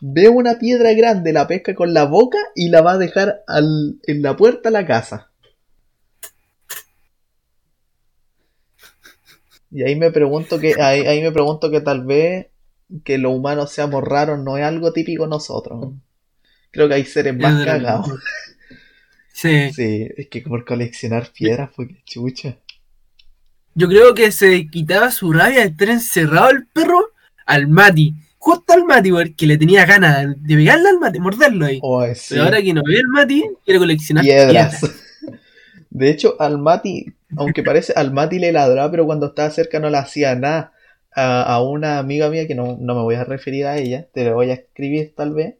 Ve 0.00 0.28
una 0.28 0.58
piedra 0.58 0.92
grande, 0.92 1.32
la 1.32 1.46
pesca 1.46 1.74
con 1.74 1.92
la 1.94 2.04
boca 2.04 2.38
y 2.54 2.68
la 2.70 2.82
va 2.82 2.92
a 2.92 2.98
dejar 2.98 3.42
al- 3.46 3.98
en 4.06 4.22
la 4.22 4.36
puerta 4.36 4.68
de 4.68 4.72
la 4.72 4.86
casa. 4.86 5.30
Y 9.70 9.82
ahí 9.82 9.96
me 9.96 10.10
pregunto 10.12 10.58
que, 10.58 10.74
ahí, 10.80 11.00
ahí 11.00 11.22
me 11.22 11.32
pregunto 11.32 11.70
que 11.70 11.80
tal 11.80 12.04
vez 12.04 12.51
que 13.04 13.18
los 13.18 13.32
humanos 13.34 13.72
seamos 13.72 14.04
raros 14.04 14.38
no 14.38 14.58
es 14.58 14.64
algo 14.64 14.92
típico 14.92 15.26
nosotros. 15.26 15.92
Creo 16.70 16.88
que 16.88 16.94
hay 16.94 17.04
seres 17.04 17.36
más 17.36 17.64
cagados. 17.64 18.08
Sí. 19.34 19.72
Sí, 19.72 20.08
es 20.14 20.28
que 20.28 20.42
por 20.42 20.64
coleccionar 20.64 21.30
piedras, 21.32 21.70
porque 21.74 21.96
chucha. 22.04 22.58
Yo 23.74 23.88
creo 23.88 24.14
que 24.14 24.30
se 24.30 24.68
quitaba 24.68 25.10
su 25.10 25.32
rabia 25.32 25.60
de 25.60 25.68
estar 25.68 25.88
encerrado 25.88 26.50
el 26.50 26.66
perro 26.66 27.12
al 27.46 27.66
Mati. 27.66 28.14
Justo 28.36 28.74
al 28.74 28.84
Mati, 28.84 29.10
porque 29.10 29.46
le 29.46 29.56
tenía 29.56 29.86
ganas 29.86 30.26
de 30.36 30.54
pegarle 30.54 30.90
al 30.90 30.98
Mati, 30.98 31.18
morderlo 31.18 31.64
ahí. 31.64 31.78
Oh, 31.82 32.04
sí. 32.14 32.34
Pero 32.34 32.42
ahora 32.44 32.60
que 32.60 32.74
no 32.74 32.82
ve 32.86 32.96
el 32.96 33.08
Mati, 33.08 33.42
quiere 33.64 33.78
coleccionar 33.78 34.22
piedras. 34.22 34.80
piedras. 34.80 35.02
De 35.90 36.10
hecho, 36.10 36.36
al 36.38 36.58
Mati, 36.58 37.06
aunque 37.36 37.62
parece, 37.62 37.92
al 37.94 38.12
Mati 38.12 38.38
le 38.38 38.52
ladraba, 38.52 38.90
pero 38.90 39.06
cuando 39.06 39.26
estaba 39.26 39.50
cerca 39.50 39.78
no 39.78 39.90
le 39.90 39.98
hacía 39.98 40.34
nada. 40.34 40.71
A, 41.14 41.42
a 41.42 41.62
una 41.62 41.98
amiga 41.98 42.30
mía, 42.30 42.46
que 42.46 42.54
no, 42.54 42.76
no 42.80 42.94
me 42.94 43.02
voy 43.02 43.16
a 43.16 43.24
referir 43.24 43.66
a 43.66 43.76
ella, 43.76 44.08
te 44.12 44.24
lo 44.24 44.34
voy 44.34 44.50
a 44.50 44.54
escribir 44.54 45.14
tal 45.14 45.34
vez. 45.34 45.56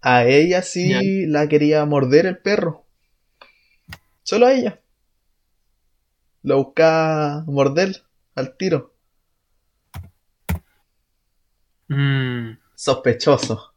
A 0.00 0.24
ella 0.24 0.62
sí 0.62 1.26
la 1.26 1.48
quería 1.48 1.84
morder 1.84 2.26
el 2.26 2.38
perro. 2.38 2.84
Solo 4.22 4.46
a 4.46 4.52
ella. 4.52 4.80
Lo 6.42 6.64
buscaba 6.64 7.44
morder 7.46 8.02
al 8.34 8.56
tiro. 8.56 8.94
Mm, 11.88 12.58
Sospechoso. 12.74 13.74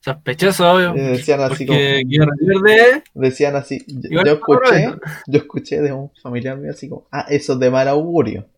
sospechoso, 0.00 0.70
obvio. 0.70 0.92
Decían 0.92 1.40
así 1.40 1.66
recuerde, 1.66 3.04
Decían 3.14 3.56
así, 3.56 3.82
yo, 3.86 4.20
escuché, 4.20 4.94
yo 5.26 5.38
escuché 5.38 5.80
de 5.80 5.92
un 5.92 6.10
familiar 6.22 6.58
mío 6.58 6.72
así 6.72 6.88
como, 6.88 7.06
ah, 7.10 7.26
eso 7.28 7.54
es 7.54 7.58
de 7.58 7.70
mal 7.70 7.88
augurio. 7.88 8.48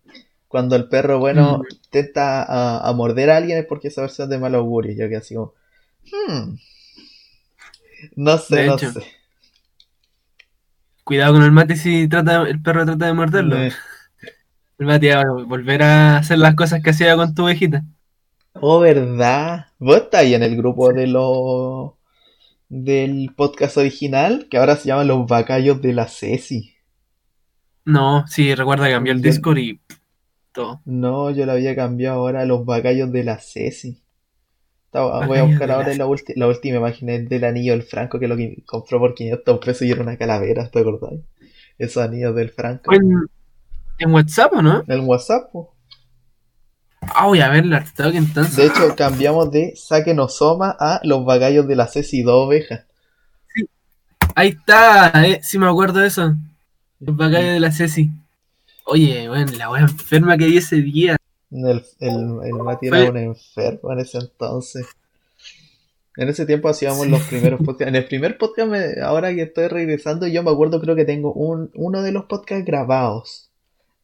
Cuando 0.48 0.76
el 0.76 0.88
perro 0.88 1.18
bueno 1.18 1.62
intenta 1.70 2.42
a, 2.44 2.88
a 2.88 2.92
morder 2.94 3.30
a 3.30 3.36
alguien 3.38 3.58
es 3.58 3.66
porque 3.66 3.88
esa 3.88 4.02
versión 4.02 4.26
es 4.26 4.30
de 4.30 4.38
mal 4.38 4.54
augurio. 4.54 4.94
Yo 4.96 5.08
que 5.08 5.16
así 5.16 5.34
como, 5.34 5.54
hmm, 6.12 6.54
no 8.16 8.38
sé, 8.38 8.56
De 8.56 8.66
no 8.66 8.74
hecho. 8.74 8.92
sé. 8.92 9.02
cuidado 11.04 11.34
con 11.34 11.42
el 11.42 11.50
Mati 11.52 11.76
si 11.76 12.08
trata, 12.08 12.42
el 12.42 12.62
perro 12.62 12.84
trata 12.86 13.06
de 13.06 13.12
morderlo. 13.14 13.66
El 14.78 14.86
Mati 14.86 15.08
va 15.08 15.20
a 15.20 15.24
volver 15.46 15.82
a 15.82 16.16
hacer 16.18 16.38
las 16.38 16.54
cosas 16.56 16.82
que 16.82 16.90
hacía 16.90 17.14
con 17.16 17.34
tu 17.34 17.44
ovejita. 17.44 17.84
Oh, 18.60 18.80
¿verdad? 18.80 19.68
Vos 19.78 19.96
estás 19.96 20.20
ahí 20.22 20.34
en 20.34 20.42
el 20.42 20.56
grupo 20.56 20.92
de 20.92 21.06
los 21.06 21.92
del 22.68 23.34
podcast 23.36 23.76
original, 23.78 24.48
que 24.50 24.58
ahora 24.58 24.76
se 24.76 24.88
llaman 24.88 25.08
los 25.08 25.26
bacallos 25.26 25.82
de 25.82 25.92
la 25.94 26.08
Ceci. 26.08 26.74
No, 27.84 28.24
sí, 28.28 28.54
recuerda 28.54 28.86
que 28.86 28.92
cambió 28.92 29.12
el 29.12 29.22
Discord 29.22 29.58
y 29.58 29.80
No, 30.84 31.30
yo 31.30 31.46
lo 31.46 31.52
había 31.52 31.76
cambiado 31.76 32.18
ahora 32.18 32.40
a 32.42 32.44
los 32.46 32.64
bacallos 32.64 33.12
de 33.12 33.24
la 33.24 33.38
Ceci. 33.38 34.02
Estaba- 34.86 35.22
voy 35.24 35.38
a 35.38 35.44
buscar 35.44 35.70
ahora 35.70 35.90
la 35.90 35.96
la, 35.98 36.06
ulti- 36.06 36.34
la 36.36 36.48
última 36.48 36.78
imagen 36.78 37.28
del 37.28 37.44
anillo 37.44 37.72
del 37.72 37.82
Franco, 37.82 38.18
que 38.18 38.28
lo 38.28 38.36
que 38.36 38.62
compró 38.66 38.98
por 38.98 39.14
500 39.14 39.58
pesos 39.64 39.82
y 39.82 39.90
era 39.92 40.02
una 40.02 40.16
calavera, 40.18 40.70
¿te 40.70 40.80
acordás? 40.80 41.12
Esos 41.78 42.02
anillos 42.02 42.34
del 42.34 42.50
Franco. 42.50 42.84
¿Fue 42.86 42.96
en, 42.96 43.26
en 43.98 44.14
WhatsApp 44.14 44.52
o 44.54 44.62
no? 44.62 44.84
En 44.88 45.00
WhatsApp, 45.08 45.52
po. 45.52 45.74
Ah, 47.00 47.26
voy 47.26 47.40
a 47.40 47.48
ver 47.48 47.64
entonces. 48.14 48.56
De 48.56 48.66
hecho, 48.66 48.94
cambiamos 48.96 49.50
de 49.50 49.74
Sáquenos 49.76 50.36
Soma 50.36 50.76
a 50.78 51.00
los 51.04 51.24
bacallos 51.24 51.66
de 51.68 51.76
la 51.76 51.86
Ceci, 51.86 52.22
dos 52.22 52.46
ovejas. 52.46 52.84
Ahí 54.34 54.48
está, 54.50 55.10
eh, 55.26 55.40
sí 55.42 55.58
me 55.58 55.66
acuerdo 55.68 56.00
de 56.00 56.06
eso. 56.08 56.34
El 57.00 57.12
bacallo 57.14 57.52
de 57.52 57.60
la 57.60 57.72
Ceci. 57.72 58.10
Oye, 58.90 59.28
bueno, 59.28 59.52
la 59.56 59.70
wea 59.70 59.82
enferma 59.82 60.36
que 60.38 60.46
vi 60.46 60.56
ese 60.58 60.76
día. 60.76 61.16
El, 61.50 61.84
el, 62.00 62.38
el 62.44 62.52
Mati 62.54 62.86
era 62.88 63.10
un 63.10 63.16
enfermo 63.16 63.92
en 63.92 63.98
ese 64.00 64.18
entonces. 64.18 64.86
En 66.16 66.28
ese 66.28 66.46
tiempo 66.46 66.68
hacíamos 66.68 67.06
los 67.06 67.22
primeros 67.22 67.60
podcasts. 67.60 67.88
En 67.88 67.96
el 67.96 68.06
primer 68.06 68.38
podcast, 68.38 68.68
me- 68.68 69.00
ahora 69.02 69.32
que 69.34 69.42
estoy 69.42 69.68
regresando, 69.68 70.26
yo 70.26 70.42
me 70.42 70.50
acuerdo, 70.50 70.80
creo 70.80 70.96
que 70.96 71.04
tengo 71.04 71.32
un, 71.32 71.70
uno 71.74 72.02
de 72.02 72.12
los 72.12 72.24
podcasts 72.24 72.64
grabados. 72.64 73.50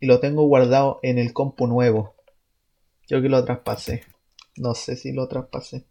Y 0.00 0.06
lo 0.06 0.20
tengo 0.20 0.46
guardado 0.46 1.00
en 1.02 1.18
el 1.18 1.32
compu 1.32 1.66
nuevo. 1.66 2.14
Creo 3.08 3.22
que 3.22 3.28
lo 3.28 3.44
traspasé. 3.44 4.04
No 4.56 4.74
sé 4.74 4.96
si 4.96 5.12
lo 5.12 5.26
traspasé. 5.28 5.84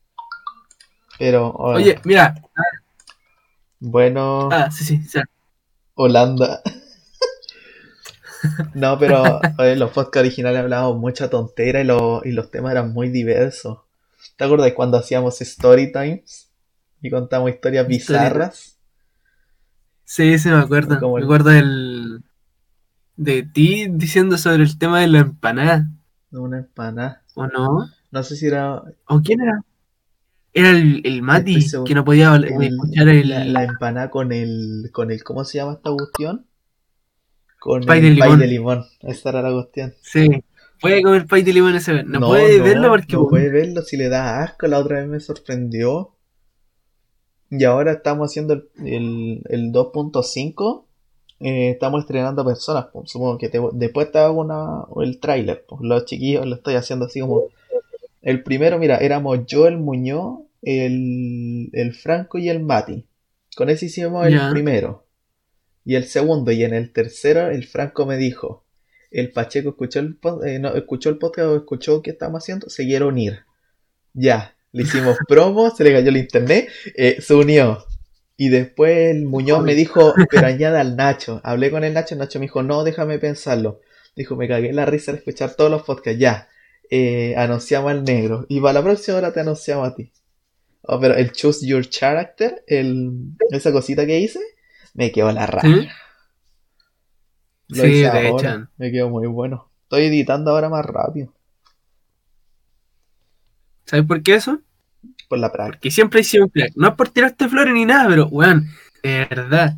Pero, 1.20 1.50
hola. 1.52 1.78
Oye, 1.78 2.00
mira. 2.06 2.36
bueno, 3.80 4.50
Ah, 4.52 4.70
sí, 4.72 4.84
sí. 4.84 4.98
sea, 5.04 5.24
Holanda. 5.96 6.62
No, 8.76 8.98
pero 9.00 9.40
en 9.60 9.80
los 9.80 9.92
podcasts 9.92 10.18
originales 10.20 10.60
hablábamos 10.62 10.98
mucha 11.00 11.30
tontera 11.30 11.82
y, 11.82 11.86
lo- 11.86 12.22
y 12.24 12.32
los 12.32 12.50
temas 12.52 12.72
eran 12.72 12.92
muy 12.94 13.10
diversos. 13.10 13.80
¿Te 14.38 14.46
acuerdas 14.46 14.74
cuando 14.74 14.98
hacíamos 14.98 15.40
story 15.42 15.92
times? 15.92 16.50
y 17.02 17.10
contamos 17.10 17.50
historias 17.52 17.86
bizarras. 17.86 18.78
Sí, 20.06 20.40
sí, 20.40 20.50
me 20.50 20.56
acuerdo. 20.56 21.00
Como 21.00 21.16
Me 21.16 21.22
el- 21.22 21.26
acuerdo 21.26 21.50
del. 21.50 22.24
de 23.18 23.44
ti 23.44 23.88
diciendo 23.90 24.38
sobre 24.38 24.64
el 24.64 24.78
tema 24.78 25.02
de 25.02 25.08
la 25.08 25.20
empanada, 25.20 25.88
de 26.32 26.40
Una 26.40 26.60
empanada. 26.60 27.22
¿o 27.36 27.46
no? 27.48 27.90
No 28.12 28.24
sé 28.24 28.36
si 28.36 28.48
era 28.48 28.82
¿O 29.08 29.22
quién 29.22 29.42
era? 29.42 29.64
Era 30.54 30.70
el, 30.70 31.02
el 31.04 31.22
Mati, 31.22 31.66
que 31.86 31.96
no 31.96 32.06
podía 32.06 32.36
el- 32.36 32.46
escuchar 32.64 33.08
el. 33.10 33.30
la, 33.30 33.44
la 33.46 33.64
empanada 33.64 34.10
con 34.10 34.32
el, 34.32 34.90
con 34.94 35.12
el, 35.12 35.24
¿cómo 35.24 35.44
se 35.46 35.58
llama 35.58 35.74
esta 35.74 35.92
cuestión? 35.92 36.46
Con 37.64 37.82
Pay 37.86 38.00
el 38.06 38.16
de 38.16 38.20
pay 38.20 38.28
limón. 38.30 38.40
de 38.40 38.48
limón. 38.48 38.86
Esa 39.02 39.30
era 39.30 39.42
la 39.42 39.52
cuestión. 39.54 39.94
Sí. 40.02 40.28
Puede 40.82 41.02
comer 41.02 41.26
pay 41.28 41.44
de 41.44 41.54
limón 41.54 41.76
ese. 41.76 42.04
No, 42.04 42.20
puede 42.28 42.60
verlo 42.60 42.90
porque. 42.90 43.14
no 43.14 43.28
puede 43.28 43.50
verlo 43.50 43.82
si 43.84 43.96
le 43.96 44.10
da 44.10 44.44
asco. 44.44 44.68
La 44.68 44.80
otra 44.80 45.00
vez 45.00 45.08
me 45.08 45.20
sorprendió. 45.22 46.10
Y 47.50 47.64
ahora 47.64 47.94
estamos 47.94 48.32
haciendo 48.32 48.54
el, 48.54 48.64
el, 48.86 49.42
el 49.50 49.72
2.5. 49.72 50.86
eh, 51.40 51.70
estamos 51.70 52.02
estrenando 52.02 52.44
personas. 52.44 52.88
pues, 52.92 53.10
Supongo 53.12 53.38
que 53.38 53.48
te- 53.50 53.62
después 53.74 54.12
te 54.12 54.20
hago 54.20 54.42
una, 54.42 54.84
el 55.02 55.20
tráiler. 55.20 55.64
pues, 55.68 55.82
los 55.84 56.06
chiquillos 56.06 56.46
lo 56.46 56.56
estoy 56.56 56.76
haciendo 56.76 57.06
así 57.06 57.20
como. 57.22 57.44
El 58.22 58.42
primero, 58.44 58.78
mira, 58.80 58.98
éramos 58.98 59.46
yo, 59.46 59.68
el 59.68 59.78
Muñoz, 59.78 60.40
el, 60.62 61.70
el 61.74 61.94
Franco 61.94 62.38
y 62.40 62.50
el 62.50 62.62
Mati. 62.62 63.06
Con 63.56 63.70
ese 63.70 63.86
hicimos 63.86 64.26
el 64.26 64.34
primero. 64.52 65.03
Y 65.86 65.96
el 65.96 66.06
segundo. 66.06 66.52
Y 66.52 66.64
en 66.64 66.74
el 66.74 66.92
tercero, 66.92 67.50
el 67.50 67.66
Franco 67.66 68.06
me 68.06 68.18
dijo. 68.18 68.66
El 69.12 69.32
Pacheco 69.32 69.70
escuchó 69.70 70.00
el, 70.00 70.18
eh, 70.46 70.60
no, 70.60 70.74
escuchó 70.74 71.10
el 71.10 71.18
podcast 71.18 71.48
o 71.48 71.56
escuchó 71.56 72.02
qué 72.02 72.12
estábamos 72.12 72.44
haciendo, 72.44 72.70
se 72.70 72.84
quiere 72.86 73.06
unir. 73.06 73.42
Ya, 74.14 74.56
le 74.72 74.84
hicimos 74.84 75.18
promo, 75.28 75.70
se 75.70 75.84
le 75.84 75.94
cayó 75.94 76.10
el 76.10 76.18
internet, 76.18 76.70
eh, 76.96 77.18
se 77.22 77.36
unió. 77.36 77.86
Y 78.36 78.50
después 78.50 79.16
el 79.16 79.26
Muñoz 79.26 79.64
me 79.64 79.76
dijo, 79.76 80.14
pero 80.32 80.48
añada 80.48 80.82
al 80.82 80.96
Nacho. 80.96 81.42
Hablé 81.44 81.70
con 81.70 81.84
el 81.84 81.94
Nacho, 81.94 82.16
el 82.16 82.20
Nacho 82.20 82.40
me 82.40 82.46
dijo, 82.46 82.64
no, 82.64 82.84
déjame 82.84 83.20
pensarlo. 83.20 83.82
Dijo, 84.16 84.36
me 84.36 84.48
cagué 84.48 84.74
la 84.74 84.86
risa 84.86 85.12
al 85.12 85.18
escuchar 85.18 85.56
todos 85.56 85.70
los 85.70 85.84
podcasts. 85.84 86.20
Ya, 86.20 86.50
eh, 86.90 87.36
anunciamos 87.38 87.92
al 87.92 88.04
negro. 88.04 88.46
Y 88.50 88.60
para 88.62 88.74
la 88.74 88.84
próxima 88.84 89.18
hora 89.18 89.32
te 89.32 89.42
anunciamos 89.42 89.88
a 89.88 89.96
ti. 89.96 90.12
Oh, 90.82 91.00
pero 91.00 91.16
el 91.16 91.32
Choose 91.32 91.66
Your 91.66 91.88
Character, 91.88 92.64
el, 92.68 93.12
esa 93.52 93.72
cosita 93.72 94.06
que 94.06 94.20
hice, 94.20 94.40
me 94.94 95.12
quedó 95.12 95.32
la 95.32 95.46
raja. 95.46 95.68
¿Sí? 95.68 95.88
Lo 97.70 97.84
Sí, 97.84 97.90
hice 97.90 98.02
de 98.02 98.08
ahora. 98.28 98.52
hecho. 98.56 98.68
Me 98.78 98.92
quedó 98.92 99.10
muy 99.10 99.28
bueno. 99.28 99.70
Estoy 99.84 100.06
editando 100.06 100.52
ahora 100.52 100.70
más 100.70 100.86
rápido. 100.86 101.34
¿Sabes 103.86 104.06
por 104.06 104.22
qué 104.24 104.36
eso? 104.36 104.60
Por 105.28 105.40
la 105.40 105.52
práctica. 105.52 105.78
Porque 105.80 105.92
siempre 105.92 106.22
un 106.42 106.50
crack. 106.50 106.72
No 106.76 106.90
es 106.90 106.94
por 106.96 107.10
tirarte 107.10 107.50
flores 107.50 107.74
ni 107.74 107.86
nada, 107.86 108.08
pero, 108.10 108.28
weón, 108.28 108.68
de 109.02 109.28
verdad. 109.30 109.76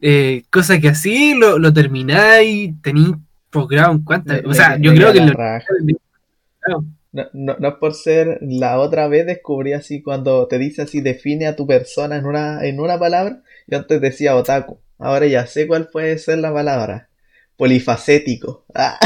Eh, 0.00 0.44
cosa 0.50 0.78
que 0.80 0.88
así 0.88 1.34
lo, 1.34 1.58
lo 1.58 1.72
termináis, 1.72 2.74
tenéis 2.82 3.10
posgrado 3.50 3.98
cuántas. 4.04 4.44
O 4.44 4.52
sea, 4.54 4.76
me- 4.76 4.84
yo 4.84 4.90
me 4.92 4.96
creo 4.98 5.12
que 5.12 5.20
lo-. 5.20 5.34
No, 7.12 7.22
no, 7.32 7.56
no 7.60 7.68
es 7.68 7.74
por 7.74 7.94
ser 7.94 8.38
la 8.42 8.80
otra 8.80 9.06
vez 9.06 9.24
descubrí 9.24 9.72
así 9.72 10.02
cuando 10.02 10.48
te 10.48 10.58
dice 10.58 10.82
así 10.82 11.00
define 11.00 11.46
a 11.46 11.54
tu 11.54 11.64
persona 11.64 12.16
en 12.16 12.26
una, 12.26 12.64
en 12.66 12.80
una 12.80 12.98
palabra. 12.98 13.40
Yo 13.66 13.78
antes 13.78 14.00
decía 14.00 14.36
otaku. 14.36 14.78
Ahora 14.98 15.26
ya 15.26 15.46
sé 15.46 15.66
cuál 15.66 15.88
puede 15.88 16.18
ser 16.18 16.38
la 16.38 16.52
palabra. 16.52 17.08
Polifacético. 17.56 18.64
Ah. 18.74 18.98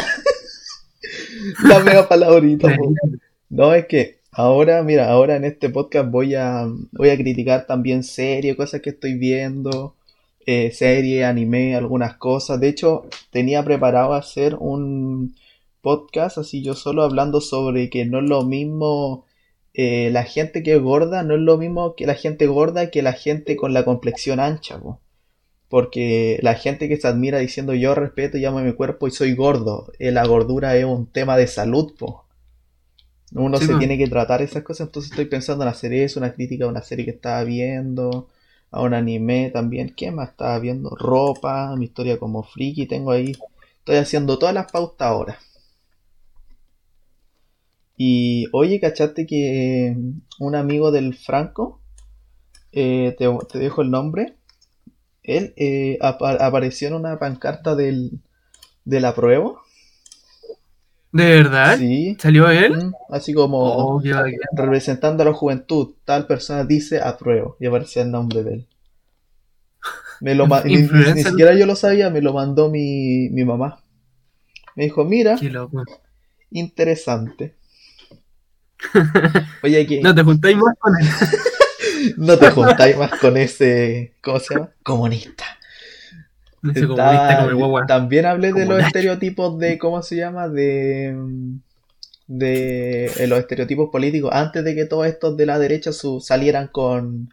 La 1.65 1.79
mega 1.81 2.09
palabrita. 2.09 2.69
No, 3.49 3.73
es 3.73 3.87
que 3.87 4.19
ahora, 4.33 4.83
mira, 4.83 5.09
ahora 5.09 5.37
en 5.37 5.45
este 5.45 5.71
podcast 5.71 6.11
voy 6.11 6.35
a, 6.35 6.67
voy 6.93 7.11
a 7.11 7.17
criticar 7.17 7.67
también 7.67 8.03
series, 8.03 8.57
cosas 8.57 8.81
que 8.83 8.91
estoy 8.91 9.15
viendo, 9.15 9.95
eh, 10.45 10.71
serie, 10.73 11.25
anime, 11.25 11.77
algunas 11.77 12.17
cosas. 12.17 12.61
De 12.61 12.69
hecho, 12.69 13.07
tenía 13.31 13.65
preparado 13.65 14.15
hacer 14.15 14.57
un 14.59 15.35
podcast 15.81 16.39
así 16.39 16.63
yo 16.63 16.75
solo 16.75 17.03
hablando 17.03 17.41
sobre 17.41 17.89
que 17.89 18.05
no 18.05 18.19
es 18.19 18.29
lo 18.29 18.45
mismo 18.45 19.25
eh, 19.79 20.11
la 20.13 20.25
gente 20.25 20.63
que 20.63 20.75
es 20.77 20.83
gorda, 20.83 21.23
no 21.25 21.35
es 21.37 21.41
lo 21.41 21.59
mismo 21.59 21.97
que 21.97 22.07
la 22.07 22.15
gente 22.17 22.47
gorda 22.49 22.91
que 22.91 23.03
la 23.03 23.15
gente 23.15 23.57
con 23.57 23.73
la 23.75 23.85
complexión 23.87 24.41
ancha, 24.41 24.79
po. 24.81 25.01
Porque 25.69 26.39
la 26.43 26.55
gente 26.57 26.89
que 26.89 26.97
se 26.99 27.09
admira 27.09 27.39
diciendo 27.41 27.75
yo 27.75 27.95
respeto 27.95 28.39
y 28.39 28.45
amo 28.47 28.61
mi 28.61 28.75
cuerpo 28.75 29.09
y 29.09 29.13
soy 29.13 29.35
gordo, 29.35 29.93
eh, 30.01 30.13
la 30.13 30.27
gordura 30.27 30.77
es 30.77 30.85
un 30.87 31.07
tema 31.07 31.37
de 31.39 31.47
salud, 31.49 31.95
po. 31.99 32.27
Uno 33.35 33.59
Sí, 33.59 33.67
se 33.67 33.75
tiene 33.77 33.97
que 33.97 34.07
tratar 34.07 34.43
esas 34.43 34.63
cosas, 34.63 34.89
entonces 34.89 35.11
estoy 35.13 35.25
pensando 35.27 35.65
en 35.65 35.71
hacer 35.71 35.95
eso, 35.95 36.21
una 36.21 36.35
crítica 36.35 36.67
a 36.67 36.69
una 36.69 36.83
serie 36.83 37.07
que 37.07 37.13
estaba 37.13 37.43
viendo, 37.45 38.29
a 38.71 38.83
un 38.83 38.93
anime 38.95 39.51
también. 39.51 39.95
¿Qué 39.97 40.11
más 40.11 40.31
estaba 40.31 40.59
viendo? 40.59 40.91
Ropa, 40.91 41.75
mi 41.77 41.87
historia 41.87 42.19
como 42.19 42.43
friki, 42.43 42.87
tengo 42.87 43.11
ahí. 43.13 43.33
Estoy 43.79 43.97
haciendo 43.97 44.39
todas 44.39 44.55
las 44.55 44.71
pautas 44.71 45.09
ahora. 45.09 45.39
Y 47.99 48.47
oye, 48.53 48.81
¿cachaste 48.81 49.27
que 49.27 49.95
un 50.41 50.55
amigo 50.55 50.91
del 50.91 51.15
Franco, 51.15 51.81
eh, 52.73 53.17
te, 53.19 53.27
te 53.51 53.59
dejo 53.59 53.83
el 53.83 53.91
nombre, 53.91 54.37
él 55.25 55.55
eh, 55.57 55.99
apa- 56.03 56.35
apareció 56.47 56.89
en 56.89 56.95
una 56.95 57.19
pancarta 57.19 57.77
del, 57.77 58.21
del 58.85 59.05
apruebo? 59.07 59.61
¿De 61.13 61.25
verdad? 61.25 61.79
Sí, 61.79 62.17
¿Salió 62.19 62.49
él? 62.51 62.73
Mm, 62.73 62.93
así 63.11 63.33
como 63.33 63.59
Oh, 63.65 64.03
representando 64.57 65.23
a 65.23 65.27
la 65.27 65.33
juventud, 65.35 65.95
tal 66.05 66.27
persona 66.27 66.65
dice 66.65 67.01
apruebo 67.01 67.57
y 67.61 67.67
aparecía 67.67 68.03
el 68.03 68.11
nombre 68.11 68.43
de 68.43 68.55
él. 68.55 68.69
Me 70.21 70.35
lo 70.37 70.47
ma- 70.47 70.63
ni, 70.67 70.83
ni- 70.83 71.25
siquiera 71.25 71.55
yo 71.55 71.67
lo 71.67 71.75
sabía, 71.77 72.11
me 72.11 72.21
lo 72.23 72.33
mandó 72.33 72.71
mi, 72.71 73.29
mi 73.31 73.45
mamá. 73.45 73.81
Me 74.77 74.85
dijo, 74.85 75.05
mira, 75.05 75.49
interesante. 76.51 77.57
Oye, 79.63 79.87
que 79.87 80.01
No 80.01 80.15
te 80.15 80.23
juntáis 80.23 80.57
más 80.57 80.75
con 80.79 80.93
él. 81.01 81.07
no 82.17 82.39
te 82.39 82.51
juntáis 82.51 82.97
más 82.97 83.11
con 83.19 83.37
ese, 83.37 84.15
¿cómo 84.21 84.39
se 84.41 84.55
llama? 84.55 84.71
Comunista. 84.83 85.45
Ese 86.63 86.81
Está- 86.81 86.87
comunista 86.87 87.37
como 87.39 87.49
el 87.51 87.55
guagua. 87.57 87.87
También 87.87 88.27
hablé 88.27 88.53
de 88.53 88.67
los 88.67 88.83
estereotipos 88.83 89.59
de, 89.59 89.79
¿cómo 89.79 90.03
se 90.03 90.17
llama? 90.17 90.49
De, 90.49 91.17
de 92.27 93.07
eh, 93.07 93.27
los 93.27 93.39
estereotipos 93.39 93.91
políticos. 93.91 94.31
Antes 94.33 94.65
de 94.65 94.75
que 94.75 94.85
todos 94.85 95.07
estos 95.07 95.37
de 95.37 95.47
la 95.47 95.59
derecha 95.59 95.93
su- 95.93 96.21
salieran 96.21 96.69
con, 96.69 97.33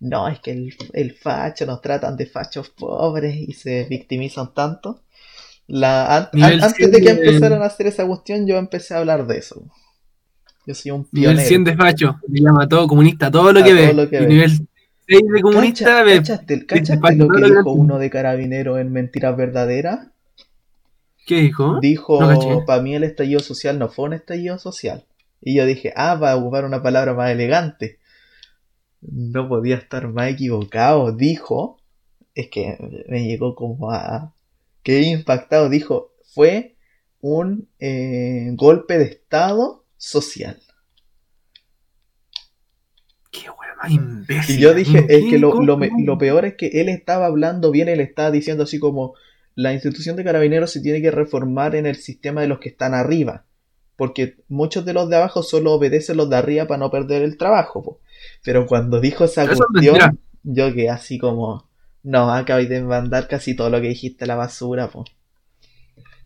no, 0.00 0.28
es 0.28 0.38
que 0.40 0.52
el, 0.52 0.74
el 0.92 1.12
facho 1.14 1.66
nos 1.66 1.80
tratan 1.80 2.16
de 2.16 2.26
fachos 2.26 2.68
pobres 2.70 3.34
y 3.36 3.52
se 3.52 3.84
victimizan 3.84 4.54
tanto. 4.54 5.02
La, 5.66 6.16
an- 6.16 6.28
Nivel 6.32 6.52
an- 6.54 6.64
antes 6.64 6.76
100 6.76 6.90
de 6.92 7.00
que 7.02 7.10
empezaran 7.10 7.62
a 7.62 7.66
hacer 7.66 7.86
esa 7.88 8.06
cuestión, 8.06 8.46
yo 8.46 8.56
empecé 8.56 8.94
a 8.94 8.98
hablar 8.98 9.26
de 9.26 9.38
eso. 9.38 9.62
Yo 10.68 10.74
soy 10.74 10.90
un 10.90 11.08
Nivel 11.12 11.36
pionero. 11.36 11.48
100 11.48 11.64
de 11.64 11.76
facho. 11.76 12.20
Le 12.28 12.40
llama 12.42 12.68
todo 12.68 12.86
comunista, 12.86 13.30
todo 13.30 13.54
lo 13.54 13.60
A 13.60 13.64
que 13.64 13.72
ve. 13.72 13.94
lo 13.94 14.10
que 14.10 14.16
y 14.16 14.20
ve. 14.20 14.26
nivel 14.26 14.50
6 14.50 14.68
de 15.08 15.40
comunista 15.40 16.02
ve. 16.02 16.16
¿Cachaste, 16.18 16.66
cachaste 16.66 17.16
lo 17.16 17.26
que 17.26 17.42
dijo 17.42 17.72
uno 17.72 17.98
de 17.98 18.10
Carabinero 18.10 18.76
en 18.76 18.92
Mentiras 18.92 19.34
Verdaderas? 19.34 20.08
¿Qué 21.24 21.36
dijo? 21.36 21.80
Dijo, 21.80 22.20
No 22.20 22.66
para 22.66 22.82
mí 22.82 22.94
el 22.94 23.04
estallido 23.04 23.40
social 23.40 23.78
no 23.78 23.88
fue 23.88 24.04
un 24.04 24.12
estallido 24.12 24.58
social. 24.58 25.06
Y 25.40 25.54
yo 25.54 25.64
dije, 25.64 25.94
ah, 25.96 26.16
va 26.16 26.32
a 26.32 26.36
ocupar 26.36 26.66
una 26.66 26.82
palabra 26.82 27.14
más 27.14 27.30
elegante. 27.30 27.98
No 29.00 29.48
podía 29.48 29.76
estar 29.76 30.06
más 30.08 30.30
equivocado. 30.30 31.12
Dijo, 31.12 31.78
es 32.34 32.48
que 32.50 32.76
me 33.08 33.24
llegó 33.24 33.54
como 33.54 33.90
a... 33.90 34.34
Quedé 34.82 35.04
impactado. 35.04 35.70
Dijo, 35.70 36.12
fue 36.34 36.76
un 37.22 37.68
eh, 37.78 38.50
golpe 38.52 38.98
de 38.98 39.04
estado 39.04 39.77
social. 39.98 40.58
Qué 43.30 43.48
más 43.76 43.90
imbécil. 43.90 44.56
Y 44.56 44.60
yo 44.60 44.72
dije, 44.72 45.04
es 45.08 45.24
que 45.28 45.38
lo, 45.38 45.60
lo, 45.62 45.78
lo 45.78 46.18
peor 46.18 46.46
es 46.46 46.54
que 46.54 46.68
él 46.80 46.88
estaba 46.88 47.26
hablando 47.26 47.70
bien, 47.70 47.88
él 47.88 48.00
estaba 48.00 48.30
diciendo 48.30 48.64
así 48.64 48.78
como, 48.78 49.14
la 49.58 49.72
institución 49.72 50.14
de 50.14 50.22
carabineros 50.22 50.70
se 50.70 50.80
tiene 50.80 51.02
que 51.02 51.10
reformar 51.10 51.74
en 51.74 51.84
el 51.84 51.96
sistema 51.96 52.40
de 52.42 52.46
los 52.46 52.60
que 52.60 52.68
están 52.68 52.94
arriba, 52.94 53.44
porque 53.96 54.36
muchos 54.46 54.84
de 54.84 54.92
los 54.92 55.10
de 55.10 55.16
abajo 55.16 55.42
solo 55.42 55.72
obedecen 55.72 56.16
los 56.16 56.30
de 56.30 56.36
arriba 56.36 56.68
para 56.68 56.78
no 56.78 56.92
perder 56.92 57.22
el 57.22 57.36
trabajo. 57.36 57.82
po. 57.82 58.00
Pero 58.44 58.66
cuando 58.66 59.00
dijo 59.00 59.24
esa 59.24 59.42
Eso 59.42 59.54
es 59.54 59.60
cuestión, 59.60 60.20
yo 60.44 60.72
quedé 60.72 60.90
así 60.90 61.18
como, 61.18 61.68
no, 62.04 62.32
acabáis 62.32 62.68
de 62.68 62.82
mandar 62.82 63.26
casi 63.26 63.56
todo 63.56 63.68
lo 63.68 63.80
que 63.80 63.88
dijiste 63.88 64.22
a 64.22 64.28
la 64.28 64.36
basura, 64.36 64.90
po. 64.90 65.04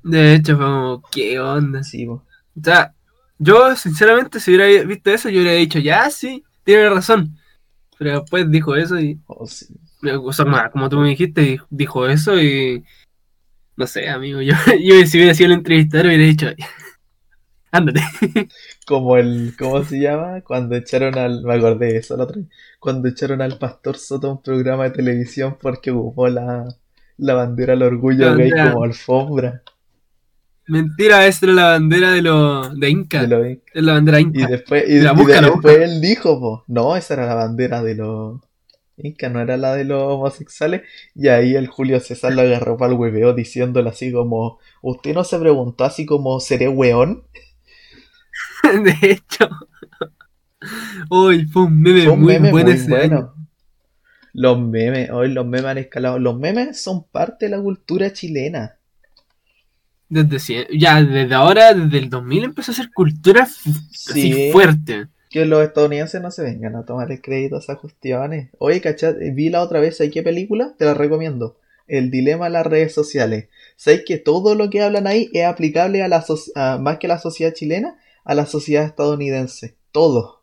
De 0.02 0.35
hecho, 0.35 0.58
fue 0.58 0.66
como, 0.66 1.02
¿qué 1.11 1.40
onda? 1.40 1.82
Sí, 1.82 2.04
po. 2.04 2.12
O 2.54 2.62
sea, 2.62 2.94
yo 3.42 3.76
sinceramente 3.76 4.40
si 4.40 4.55
hubiera 4.55 4.85
visto 4.85 5.11
eso, 5.11 5.28
yo 5.28 5.40
hubiera 5.40 5.57
dicho, 5.57 5.78
ya 5.78 6.09
sí, 6.11 6.44
tiene 6.64 6.88
razón. 6.88 7.37
Pero 7.98 8.20
después 8.20 8.50
dijo 8.50 8.76
eso 8.76 8.98
y, 9.00 9.20
Oh, 9.26 9.46
sí. 9.46 9.66
o 10.02 10.33
sea, 10.33 10.70
como 10.70 10.88
tú 10.88 10.98
me 10.98 11.09
dijiste, 11.11 11.61
dijo 11.70 12.07
eso 12.09 12.40
y, 12.40 12.85
no 13.76 13.87
sé, 13.87 14.09
amigo, 14.09 14.40
yo, 14.40 14.55
yo 14.81 15.07
si 15.07 15.18
hubiera 15.18 15.35
sido 15.35 15.48
el 15.48 15.59
entrevistador 15.59 16.07
hubiera 16.07 16.24
dicho, 16.24 16.46
Ándate. 17.72 18.02
Como 18.87 19.16
el, 19.16 19.55
¿cómo 19.59 19.83
se 19.83 19.98
llama? 19.98 20.42
Cuando 20.42 20.76
echaron 20.76 21.16
al, 21.16 21.42
me 21.42 21.55
acordé 21.55 21.87
de 21.94 21.96
eso 21.98 22.16
la 22.18 22.24
otra 22.24 22.37
vez, 22.37 22.48
cuando 22.78 23.09
echaron 23.09 23.40
al 23.40 23.59
Pastor 23.59 23.96
Soto 23.96 24.28
a 24.28 24.33
un 24.33 24.42
programa 24.42 24.85
de 24.85 24.90
televisión 24.90 25.57
porque 25.59 25.90
ocupó 25.90 26.28
la, 26.28 26.66
la 27.16 27.35
bandera 27.35 27.72
del 27.72 27.85
orgullo 27.85 28.37
gay 28.37 28.50
como 28.50 28.85
alfombra. 28.85 29.62
Mentira, 30.66 31.27
esa 31.27 31.46
era 31.46 31.55
la 31.55 31.64
bandera 31.70 32.11
de 32.12 32.22
los 32.22 32.79
de 32.79 32.90
Inca. 32.90 33.22
de 33.22 33.29
lo 33.29 33.42
gay. 33.42 33.62
Es 33.75 33.83
la 33.83 33.92
bandera 33.94 34.20
Y 34.20 34.22
Inca. 34.25 34.46
después, 34.46 34.85
y, 34.88 35.01
La 35.01 35.12
y 35.12 35.25
la 35.27 35.40
después 35.40 35.79
él 35.79 36.01
dijo, 36.01 36.38
po, 36.40 36.64
no, 36.68 36.96
esa 36.96 37.14
era 37.14 37.27
la 37.27 37.35
bandera 37.35 37.83
de 37.83 37.94
los 37.96 38.40
incas, 38.96 39.33
no 39.33 39.40
era 39.40 39.57
la 39.57 39.75
de 39.75 39.85
los 39.85 40.03
homosexuales. 40.03 40.83
Y 41.14 41.29
ahí 41.29 41.57
el 41.57 41.66
Julio 41.66 41.98
César 42.01 42.33
lo 42.35 42.42
agarró 42.42 42.77
para 42.77 42.92
el 42.92 42.98
hueveo 42.98 43.35
diciéndole 43.35 43.90
así 43.90 44.12
como, 44.12 44.59
¿usted 44.83 45.14
no 45.14 45.25
se 45.25 45.38
preguntó 45.38 45.85
así 45.85 46.07
como, 46.07 46.38
¿seré 46.40 46.68
weón? 46.68 47.25
De 48.62 48.96
hecho. 49.11 49.48
Uy, 51.11 51.46
fue 51.46 51.64
un 51.64 51.81
meme 51.81 52.03
Fue 52.05 52.12
un 52.12 52.20
muy 52.20 52.35
meme 52.35 52.51
bueno 52.51 52.70
muy 52.70 52.72
ese 52.72 52.88
bueno. 52.88 53.16
año. 53.18 53.35
Los 54.35 54.59
memes, 54.61 55.11
hoy 55.11 55.33
los 55.33 55.46
memes 55.46 55.66
han 55.66 55.79
escalado. 55.79 56.18
Los 56.18 56.38
memes 56.38 56.81
son 56.83 57.05
parte 57.05 57.46
de 57.46 57.57
la 57.57 57.62
cultura 57.62 58.12
chilena. 58.12 58.79
Desde 60.12 60.66
ya, 60.79 61.03
desde 61.03 61.35
ahora, 61.35 61.72
desde 61.72 61.98
el 61.98 62.11
2000 62.11 62.44
empezó 62.44 62.70
a 62.70 62.75
hacer 62.75 62.90
cultura 62.92 63.44
así 63.44 63.72
Sí. 63.92 64.51
fuerte. 64.53 65.07
Que 65.31 65.46
los 65.46 65.62
estadounidenses 65.64 66.20
no 66.20 66.31
se 66.31 66.42
vengan 66.42 66.77
a 66.77 66.85
tomar 66.85 67.11
el 67.11 67.22
crédito 67.22 67.57
a 67.57 67.61
esas 67.61 67.79
cuestiones. 67.79 68.51
Oye, 68.59 68.83
¿cachai? 68.83 69.31
Vi 69.31 69.48
la 69.48 69.62
otra 69.62 69.81
vez, 69.81 69.96
¿sabes 69.96 70.12
qué 70.12 70.22
película? 70.22 70.75
Te 70.79 70.85
la 70.85 70.92
recomiendo. 70.92 71.57
El 71.88 72.11
dilema 72.11 72.44
de 72.44 72.51
las 72.51 72.66
redes 72.66 72.92
sociales. 72.92 73.48
¿Sabes 73.77 74.03
que 74.07 74.18
todo 74.18 74.55
lo 74.55 74.68
que 74.68 74.83
hablan 74.83 75.07
ahí 75.07 75.31
es 75.33 75.46
aplicable 75.46 76.03
a 76.03 76.09
la 76.09 76.22
a- 76.57 76.79
más 76.79 76.98
que 76.98 77.07
a 77.07 77.09
la 77.09 77.18
sociedad 77.18 77.55
chilena, 77.55 77.96
a 78.25 78.35
la 78.35 78.44
sociedad 78.44 78.85
estadounidense? 78.85 79.77
Todo. 79.92 80.42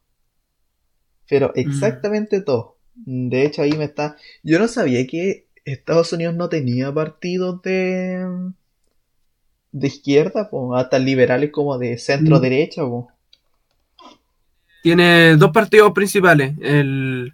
Pero 1.30 1.52
exactamente 1.56 2.42
todo. 2.42 2.78
De 2.96 3.46
hecho, 3.46 3.62
ahí 3.62 3.74
me 3.74 3.84
está. 3.86 4.18
Yo 4.44 4.58
no 4.58 4.68
sabía 4.68 5.06
que 5.06 5.46
Estados 5.64 6.12
Unidos 6.12 6.34
no 6.36 6.50
tenía 6.50 6.92
partidos 6.92 7.62
de. 7.62 8.26
De 9.72 9.88
izquierda, 9.88 10.50
po, 10.50 10.76
hasta 10.76 10.98
liberales 11.00 11.52
como 11.52 11.78
de 11.78 11.98
centro 11.98 12.40
derecha, 12.40 12.82
po. 12.84 13.10
Tiene 14.82 15.36
dos 15.36 15.52
partidos 15.52 15.92
principales, 15.92 16.56
el, 16.62 17.34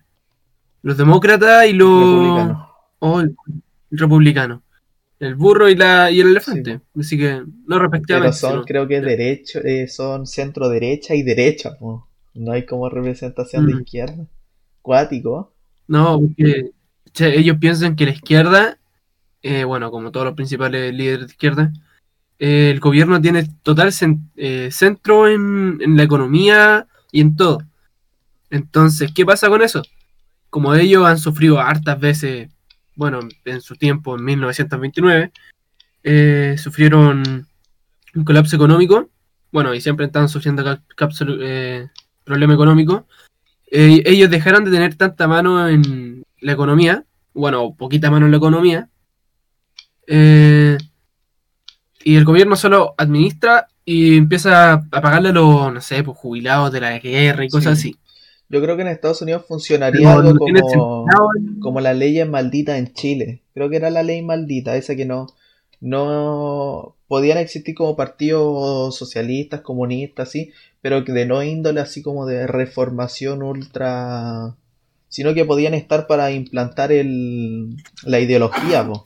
los 0.82 0.98
demócratas 0.98 1.68
y 1.68 1.74
los 1.74 2.00
Republicano. 2.02 2.70
oh, 3.00 3.20
el 3.22 3.36
republicano. 3.92 4.62
El 5.20 5.36
burro 5.36 5.70
y, 5.70 5.76
la, 5.76 6.12
y 6.12 6.20
el 6.20 6.28
elefante. 6.30 6.82
Así 7.00 7.18
que 7.18 7.36
no 7.36 7.46
Pero 7.68 7.80
respectivamente. 7.84 8.36
son, 8.38 8.52
sino- 8.52 8.66
creo 8.66 8.88
que 8.88 9.00
derecho, 9.00 9.60
eh, 9.64 9.88
son 9.88 10.26
centro 10.28 10.68
derecha 10.70 11.16
y 11.16 11.24
derecha, 11.24 11.78
po. 11.78 12.08
No 12.34 12.52
hay 12.52 12.66
como 12.66 12.90
representación 12.90 13.66
de 13.68 13.76
Mm. 13.76 13.80
izquierda. 13.82 14.26
Cuático. 14.82 15.54
No, 15.88 16.20
porque 16.20 16.72
che, 17.14 17.40
ellos 17.40 17.58
piensan 17.60 17.96
que 17.96 18.06
la 18.06 18.12
izquierda, 18.12 18.78
eh, 19.42 19.64
bueno, 19.64 19.90
como 19.90 20.12
todos 20.12 20.26
los 20.26 20.36
principales 20.36 20.94
líderes 20.94 21.28
de 21.28 21.32
izquierda, 21.32 21.72
eh, 22.40 22.72
el 22.72 22.80
gobierno 22.80 23.22
tiene 23.22 23.48
total 23.64 23.94
eh, 24.36 24.70
centro 24.72 25.28
en, 25.28 25.80
la 25.96 26.04
economía 26.04 26.88
y 27.12 27.22
en 27.22 27.36
todo. 27.36 27.60
Entonces, 28.50 29.12
¿qué 29.14 29.26
pasa 29.26 29.50
con 29.50 29.62
eso? 29.62 29.82
Como 30.50 30.74
ellos 30.76 31.06
han 31.06 31.18
sufrido 31.18 31.60
hartas 31.60 32.00
veces, 32.00 32.50
bueno, 32.96 33.20
en 33.46 33.62
su 33.62 33.76
tiempo, 33.76 34.16
en 34.18 34.24
1929, 34.24 35.32
eh, 36.04 36.56
sufrieron 36.58 37.48
un 38.14 38.24
colapso 38.24 38.56
económico, 38.56 39.10
bueno, 39.52 39.74
y 39.74 39.82
siempre 39.82 40.06
están 40.06 40.30
sufriendo 40.30 40.80
problema 42.24 42.54
económico, 42.54 43.08
ellos 43.68 44.30
dejaron 44.30 44.64
de 44.64 44.72
tener 44.72 44.96
tanta 44.96 45.28
mano 45.28 45.68
en 45.68 46.24
la 46.40 46.52
economía, 46.52 47.04
bueno, 47.34 47.76
poquita 47.76 48.10
mano 48.10 48.26
en 48.26 48.32
la 48.32 48.38
economía, 48.38 48.90
eh, 50.08 50.78
y 52.06 52.16
el 52.18 52.24
gobierno 52.24 52.56
solo 52.56 52.94
administra 52.98 53.68
y 53.84 54.16
empieza 54.16 54.74
a 54.74 54.82
pagarle 55.02 55.30
a 55.30 55.34
los, 55.34 55.74
no 55.74 55.82
sé, 55.82 56.04
pues, 56.04 56.16
jubilados 56.18 56.72
de 56.72 56.80
la 56.80 57.00
guerra 57.00 57.44
y 57.44 57.50
cosas 57.50 57.80
Sí. 57.80 57.90
así. 57.90 58.00
Yo 58.48 58.62
creo 58.62 58.76
que 58.76 58.84
en 58.84 58.90
Estados 58.90 59.24
Unidos 59.24 59.44
funcionaría 59.48 60.14
algo 60.14 60.32
no 60.32 60.38
como, 60.38 61.06
como 61.60 61.82
la 61.82 61.96
ley 61.96 62.24
maldita 62.26 62.78
en 62.78 62.94
Chile. 62.94 63.42
Creo 63.56 63.72
que 63.72 63.78
era 63.78 63.90
la 63.90 64.04
ley 64.04 64.22
maldita, 64.22 64.78
esa 64.78 64.96
que 64.96 65.06
no, 65.06 65.26
no 65.82 66.96
podían 67.08 67.40
existir 67.40 67.74
como 67.74 67.96
partidos 67.96 68.96
socialistas, 68.96 69.62
comunistas, 69.62 70.28
así, 70.30 70.52
pero 70.82 71.04
que 71.04 71.12
de 71.12 71.26
no 71.26 71.42
índole 71.44 71.82
así 71.82 72.04
como 72.04 72.28
de 72.28 72.46
reformación 72.46 73.42
ultra, 73.42 74.56
sino 75.10 75.34
que 75.34 75.46
podían 75.46 75.74
estar 75.74 76.06
para 76.06 76.32
implantar 76.32 76.92
el, 76.92 77.78
la 78.04 78.20
ideología, 78.20 78.86
po. 78.88 79.06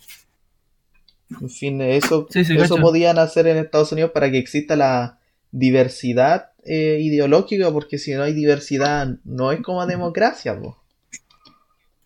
En 1.41 1.49
fin, 1.49 1.81
eso, 1.81 2.27
Sí, 2.29 2.43
sí, 2.43 2.55
eso 2.57 2.77
podían 2.77 3.19
hacer 3.19 3.47
en 3.47 3.57
Estados 3.57 3.91
Unidos 3.91 4.11
para 4.11 4.31
que 4.31 4.37
exista 4.39 4.75
la 4.75 5.19
diversidad 5.51 6.49
eh, 6.65 6.99
ideológica, 7.01 7.71
porque 7.71 7.97
si 7.97 8.13
no 8.13 8.23
hay 8.23 8.33
diversidad, 8.33 9.07
no 9.23 9.51
es 9.51 9.61
como 9.61 9.85
democracia, 9.85 10.59
po. 10.59 10.77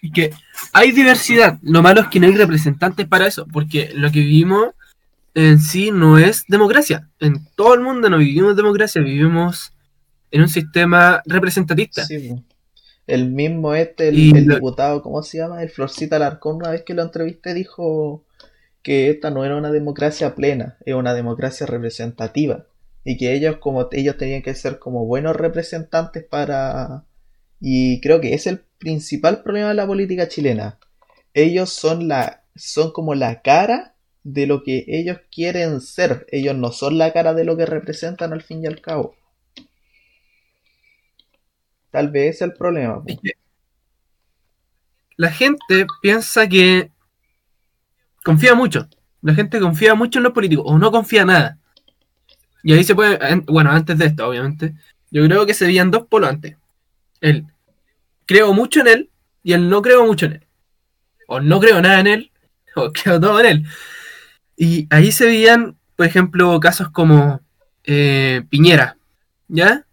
Y 0.02 0.12
que 0.12 0.32
hay 0.74 0.92
diversidad, 0.92 1.60
lo 1.62 1.82
malo 1.82 2.02
es 2.02 2.08
que 2.08 2.20
no 2.20 2.28
hay 2.28 2.36
representantes 2.36 3.08
para 3.08 3.28
eso, 3.28 3.48
porque 3.52 3.92
lo 3.94 4.12
que 4.12 4.20
vivimos 4.20 4.70
en 5.34 5.60
sí 5.60 5.92
no 5.92 6.18
es 6.18 6.44
democracia. 6.50 7.10
En 7.20 7.46
todo 7.56 7.74
el 7.74 7.80
mundo 7.80 8.10
no 8.10 8.18
vivimos 8.18 8.56
democracia, 8.58 9.02
vivimos 9.02 9.72
en 10.32 10.42
un 10.42 10.50
sistema 10.50 11.22
representatista. 11.26 12.04
Sí. 12.06 12.36
El 13.08 13.32
mismo 13.32 13.74
este, 13.74 14.10
el, 14.10 14.20
Y 14.20 14.32
el 14.32 14.46
lo- 14.46 14.56
diputado, 14.56 15.02
¿cómo 15.02 15.24
se 15.24 15.38
llama? 15.38 15.64
El 15.64 15.70
Florcita 15.70 16.18
Alarcón, 16.18 16.58
una 16.58 16.70
vez 16.72 16.84
que 16.84 16.94
lo 16.94 17.02
entrevisté, 17.02 17.54
dijo 17.54 18.24
que 18.84 19.10
esta 19.10 19.32
no 19.32 19.46
era 19.46 19.56
una 19.56 19.72
democracia 19.72 20.36
plena, 20.36 20.78
es 20.86 20.94
una 20.94 21.14
democracia 21.14 21.66
representativa. 21.66 22.68
Y 23.06 23.18
que 23.18 23.34
ellos, 23.34 23.58
como 23.58 23.90
ellos 23.92 24.18
tenían 24.18 24.44
que 24.44 24.54
ser 24.54 24.80
como 24.80 25.06
buenos 25.06 25.36
representantes 25.36 26.24
para. 26.24 27.06
Y 27.60 28.02
creo 28.02 28.22
que 28.22 28.34
es 28.34 28.46
el 28.48 28.60
principal 28.78 29.42
problema 29.42 29.70
de 29.70 29.74
la 29.74 29.88
política 29.88 30.28
chilena. 30.28 30.80
Ellos 31.34 31.70
son 31.72 32.08
la. 32.08 32.44
son 32.56 32.92
como 32.92 33.16
la 33.16 33.42
cara 33.42 33.96
de 34.24 34.48
lo 34.48 34.64
que 34.64 34.86
ellos 34.88 35.20
quieren 35.32 35.82
ser. 35.82 36.26
Ellos 36.30 36.56
no 36.56 36.72
son 36.72 36.98
la 36.98 37.12
cara 37.12 37.34
de 37.34 37.44
lo 37.44 37.58
que 37.58 37.66
representan 37.66 38.32
al 38.34 38.42
fin 38.42 38.64
y 38.64 38.68
al 38.68 38.82
cabo. 38.82 39.16
Tal 41.92 42.10
vez 42.10 42.36
es 42.36 42.42
el 42.42 42.54
problema. 42.54 43.04
La 45.16 45.32
gente 45.32 45.86
piensa 46.02 46.48
que 46.48 46.90
confía 48.24 48.56
mucho. 48.56 48.88
La 49.22 49.34
gente 49.34 49.60
confía 49.60 49.96
mucho 49.96 50.20
en 50.20 50.24
los 50.24 50.34
políticos 50.34 50.66
o 50.68 50.78
no 50.78 50.92
confía 50.92 51.26
nada. 51.26 51.58
Y 52.64 52.74
ahí 52.74 52.84
se 52.84 52.96
puede, 52.96 53.20
bueno, 53.48 53.72
antes 53.72 53.98
de 53.98 54.06
esto, 54.06 54.28
obviamente, 54.28 54.74
yo 55.12 55.26
creo 55.26 55.46
que 55.46 55.54
se 55.54 55.66
veían 55.66 55.92
dos 55.92 56.08
polos 56.08 56.30
antes. 56.30 56.56
El 57.22 57.46
creo 58.26 58.54
mucho 58.54 58.82
en 58.82 58.88
él 58.88 59.10
y 59.44 59.54
el 59.54 59.70
no 59.70 59.82
creo 59.82 60.06
mucho 60.06 60.26
en 60.26 60.34
él. 60.34 60.48
O 61.28 61.40
no 61.40 61.60
creo 61.60 61.82
nada 61.82 62.00
en 62.00 62.08
él, 62.08 62.32
o 62.76 62.92
creo 62.92 63.20
todo 63.20 63.40
en 63.40 63.46
él. 63.46 63.66
Y 64.56 64.88
ahí 64.90 65.12
se 65.12 65.26
veían, 65.26 65.78
por 65.96 66.06
ejemplo, 66.06 66.60
casos 66.60 66.90
como 66.90 67.42
eh, 67.84 68.44
Piñera, 68.50 68.98
¿ya? 69.48 69.86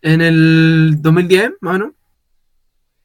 En 0.00 0.20
el 0.20 0.96
2010, 1.00 1.52
más 1.60 1.70
o 1.70 1.78
menos. 1.78 1.94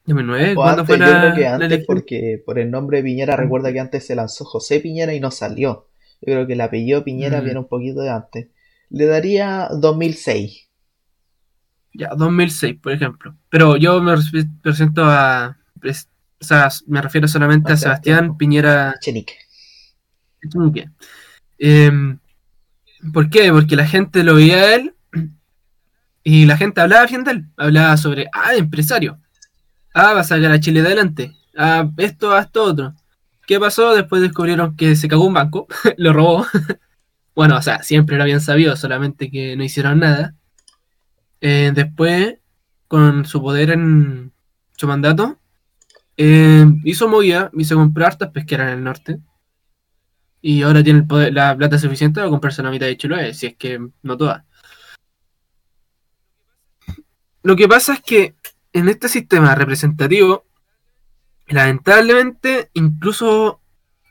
2009, 0.08 0.52
O 0.52 0.54
¿cuándo 0.56 0.80
antes, 0.82 0.96
fue 0.96 1.06
yo 1.06 1.12
la, 1.12 1.20
creo 1.20 1.34
que 1.34 1.46
antes, 1.46 1.84
porque 1.86 2.42
por 2.44 2.58
el 2.58 2.70
nombre 2.70 2.98
de 2.98 3.04
Piñera, 3.04 3.36
recuerda 3.36 3.72
que 3.72 3.80
antes 3.80 4.06
se 4.06 4.14
lanzó 4.14 4.44
José 4.44 4.80
Piñera 4.80 5.14
y 5.14 5.20
no 5.20 5.30
salió. 5.30 5.88
Yo 6.20 6.32
creo 6.32 6.46
que 6.46 6.54
el 6.54 6.60
apellido 6.60 7.04
Piñera 7.04 7.40
Mm. 7.40 7.44
viene 7.44 7.58
un 7.60 7.68
poquito 7.68 8.00
de 8.00 8.10
antes. 8.10 8.48
Le 8.90 9.06
daría 9.06 9.68
2006. 9.80 10.68
Ya, 11.94 12.10
2006, 12.16 12.76
por 12.82 12.92
ejemplo. 12.92 13.36
Pero 13.50 13.76
yo 13.76 14.00
me 14.02 14.14
res- 14.16 14.46
presento 14.62 15.04
a. 15.04 15.56
O 16.40 16.44
sea, 16.44 16.68
me 16.86 17.00
refiero 17.02 17.26
solamente 17.28 17.72
A 17.72 17.76
Sebastián. 17.76 18.36
Piñera 18.36 18.94
Chenique. 19.00 19.34
Em, 21.58 22.18
¿Por 23.12 23.30
qué? 23.30 23.50
Porque 23.52 23.76
la 23.76 23.86
gente 23.86 24.22
lo 24.24 24.34
veía 24.34 24.56
a 24.56 24.74
él 24.74 24.94
y 26.24 26.46
la 26.46 26.56
gente 26.56 26.80
hablaba 26.80 27.06
bien 27.06 27.24
de 27.24 27.30
él. 27.32 27.44
Hablaba 27.56 27.96
sobre, 27.96 28.26
ah, 28.32 28.54
empresario. 28.54 29.18
Ah, 29.94 30.14
va 30.14 30.20
a 30.20 30.24
sacar 30.24 30.50
a 30.52 30.60
Chile 30.60 30.80
adelante. 30.80 31.34
Ah, 31.56 31.90
esto, 31.96 32.32
ah, 32.32 32.40
esto, 32.40 32.64
otro. 32.64 32.94
¿Qué 33.46 33.58
pasó? 33.58 33.94
Después 33.94 34.22
descubrieron 34.22 34.76
que 34.76 34.94
se 34.96 35.08
cagó 35.08 35.26
un 35.26 35.34
banco, 35.34 35.66
lo 35.96 36.12
robó. 36.12 36.46
bueno, 37.34 37.56
o 37.56 37.62
sea, 37.62 37.82
siempre 37.82 38.16
lo 38.16 38.22
habían 38.22 38.40
sabido, 38.40 38.76
solamente 38.76 39.30
que 39.30 39.56
no 39.56 39.64
hicieron 39.64 40.00
nada. 40.00 40.34
Eh, 41.40 41.72
después, 41.74 42.36
con 42.88 43.24
su 43.24 43.40
poder 43.40 43.70
en 43.70 44.32
su 44.76 44.86
mandato, 44.86 45.38
eh, 46.16 46.66
hizo 46.84 47.08
movida 47.08 47.50
y 47.54 47.64
se 47.64 47.74
compró 47.74 48.06
hartas 48.06 48.30
pesqueras 48.30 48.72
en 48.72 48.78
el 48.78 48.84
norte. 48.84 49.18
Y 50.42 50.62
ahora 50.62 50.82
tiene 50.84 51.00
el 51.00 51.06
poder, 51.06 51.32
la 51.32 51.56
plata 51.56 51.78
suficiente 51.78 52.20
para 52.20 52.30
comprarse 52.30 52.62
la 52.62 52.70
mitad 52.70 52.86
de 52.86 52.96
Chiloé, 52.96 53.34
si 53.34 53.46
es 53.46 53.56
que 53.56 53.80
no 54.02 54.16
toda. 54.16 54.44
lo 57.42 57.56
que 57.56 57.66
pasa 57.66 57.94
es 57.94 58.02
que 58.02 58.34
en 58.78 58.88
este 58.88 59.08
sistema 59.08 59.54
representativo, 59.54 60.44
lamentablemente, 61.46 62.70
incluso, 62.74 63.60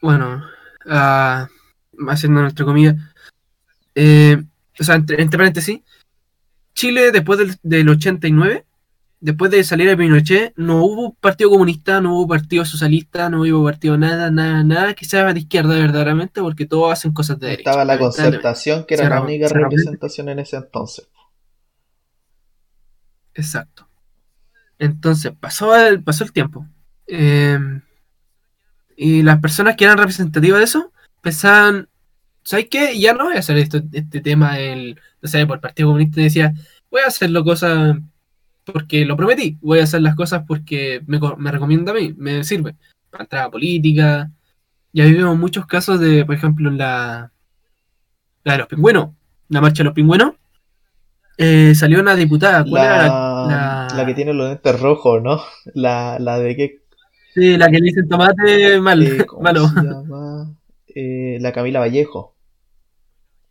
bueno, 0.01 0.43
ah, 0.87 1.47
haciendo 2.09 2.41
nuestra 2.41 2.65
comida, 2.65 2.95
eh, 3.95 4.43
o 4.79 4.83
sea, 4.83 4.95
entre, 4.95 5.21
entre 5.21 5.37
paréntesis, 5.37 5.81
Chile 6.73 7.11
después 7.11 7.39
del, 7.39 7.55
del 7.63 7.89
89, 7.89 8.65
después 9.19 9.49
de 9.49 9.63
salir 9.63 9.87
de 9.87 9.97
Pinochet, 9.97 10.53
no 10.57 10.83
hubo 10.83 11.15
partido 11.15 11.49
comunista, 11.49 11.99
no 12.01 12.13
hubo 12.15 12.27
partido 12.27 12.65
socialista, 12.65 13.29
no 13.31 13.41
hubo 13.41 13.63
partido 13.63 13.97
nada, 13.97 14.29
nada, 14.29 14.63
nada 14.63 14.93
que 14.93 15.05
sea 15.05 15.33
de 15.33 15.39
izquierda 15.39 15.75
verdaderamente, 15.75 16.41
porque 16.41 16.67
todos 16.67 16.91
hacen 16.91 17.13
cosas 17.13 17.39
de 17.39 17.47
derecha. 17.47 17.71
Estaba 17.71 17.85
la 17.85 17.97
concertación, 17.97 18.85
que 18.85 18.93
era 18.93 19.09
la 19.09 19.21
única 19.21 19.47
se 19.47 19.55
re- 19.55 19.61
representación 19.63 20.29
en 20.29 20.39
ese 20.39 20.57
entonces. 20.57 21.07
Exacto. 23.33 23.86
Entonces, 24.79 25.33
pasó 25.39 25.75
el, 25.75 26.03
pasó 26.03 26.23
el 26.23 26.31
tiempo. 26.31 26.65
Eh, 27.07 27.57
y 28.95 29.21
las 29.21 29.39
personas 29.39 29.75
que 29.75 29.85
eran 29.85 29.97
representativas 29.97 30.59
de 30.59 30.65
eso 30.65 30.91
pensaban, 31.21 31.87
¿sabes 32.43 32.67
qué? 32.69 32.99
Ya 32.99 33.13
no 33.13 33.25
voy 33.25 33.35
a 33.35 33.39
hacer 33.39 33.57
esto, 33.57 33.81
este 33.91 34.21
tema, 34.21 34.59
el, 34.59 34.99
no 35.21 35.29
sé, 35.29 35.45
por 35.45 35.57
el 35.57 35.61
Partido 35.61 35.89
Comunista 35.89 36.21
decía, 36.21 36.53
voy 36.89 37.01
a 37.01 37.07
hacerlo 37.07 37.43
cosas 37.43 37.97
porque 38.65 39.05
lo 39.05 39.15
prometí, 39.15 39.57
voy 39.61 39.79
a 39.79 39.83
hacer 39.83 40.01
las 40.01 40.15
cosas 40.15 40.43
porque 40.47 41.01
me, 41.07 41.19
me 41.37 41.51
recomienda 41.51 41.91
a 41.91 41.95
mí, 41.95 42.13
me 42.17 42.43
sirve. 42.43 42.75
Para 43.09 43.23
entrar 43.23 43.45
a 43.45 43.51
política. 43.51 44.31
Ya 44.93 45.05
vivimos 45.05 45.37
muchos 45.37 45.65
casos 45.65 45.99
de, 45.99 46.25
por 46.25 46.35
ejemplo, 46.35 46.69
la, 46.71 47.31
la 48.43 48.51
de 48.53 48.57
los 48.57 48.67
pingüinos, 48.67 49.09
la 49.49 49.61
marcha 49.61 49.83
de 49.83 49.85
los 49.85 49.93
pingüinos. 49.93 50.33
Eh, 51.37 51.75
salió 51.75 51.99
una 51.99 52.15
diputada, 52.15 52.63
¿cuál 52.63 52.83
La, 52.83 52.95
era 52.95 53.07
la, 53.07 53.87
la 53.95 54.05
que 54.05 54.13
tiene 54.13 54.33
los 54.33 54.49
lentes 54.49 54.79
rojos, 54.79 55.21
¿no? 55.21 55.41
La, 55.73 56.17
la 56.19 56.39
de 56.39 56.55
qué. 56.55 56.81
Sí, 57.33 57.57
la 57.57 57.67
que 57.67 57.77
le 57.77 57.85
dicen 57.85 58.07
tomate 58.07 58.79
mal, 58.79 59.03
eh, 59.03 59.25
¿cómo 59.27 59.43
malo. 59.43 59.67
se 59.67 59.75
llama? 59.83 60.55
Eh, 60.87 61.37
la 61.39 61.51
Camila 61.53 61.79
Vallejo. 61.79 62.35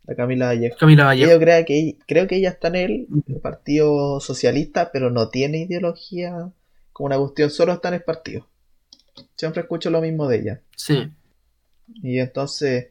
La 0.03 0.15
Camila 0.15 0.47
Vallejo. 0.47 0.77
Camila 0.77 1.05
Vallejo. 1.05 1.31
Yo 1.31 1.39
creo 1.39 1.65
que, 1.65 1.97
creo 2.05 2.27
que 2.27 2.37
ella 2.37 2.49
está 2.49 2.67
en 2.69 2.75
el 2.75 3.07
Partido 3.41 4.19
Socialista, 4.19 4.91
pero 4.91 5.09
no 5.09 5.29
tiene 5.29 5.59
ideología 5.59 6.51
como 6.91 7.07
una 7.07 7.17
cuestión, 7.17 7.49
solo 7.51 7.73
está 7.73 7.89
en 7.89 7.93
el 7.93 8.03
partido. 8.03 8.47
Siempre 9.35 9.61
escucho 9.61 9.89
lo 9.89 10.01
mismo 10.01 10.27
de 10.27 10.37
ella. 10.37 10.61
Sí. 10.75 11.11
Y 12.01 12.19
entonces, 12.19 12.87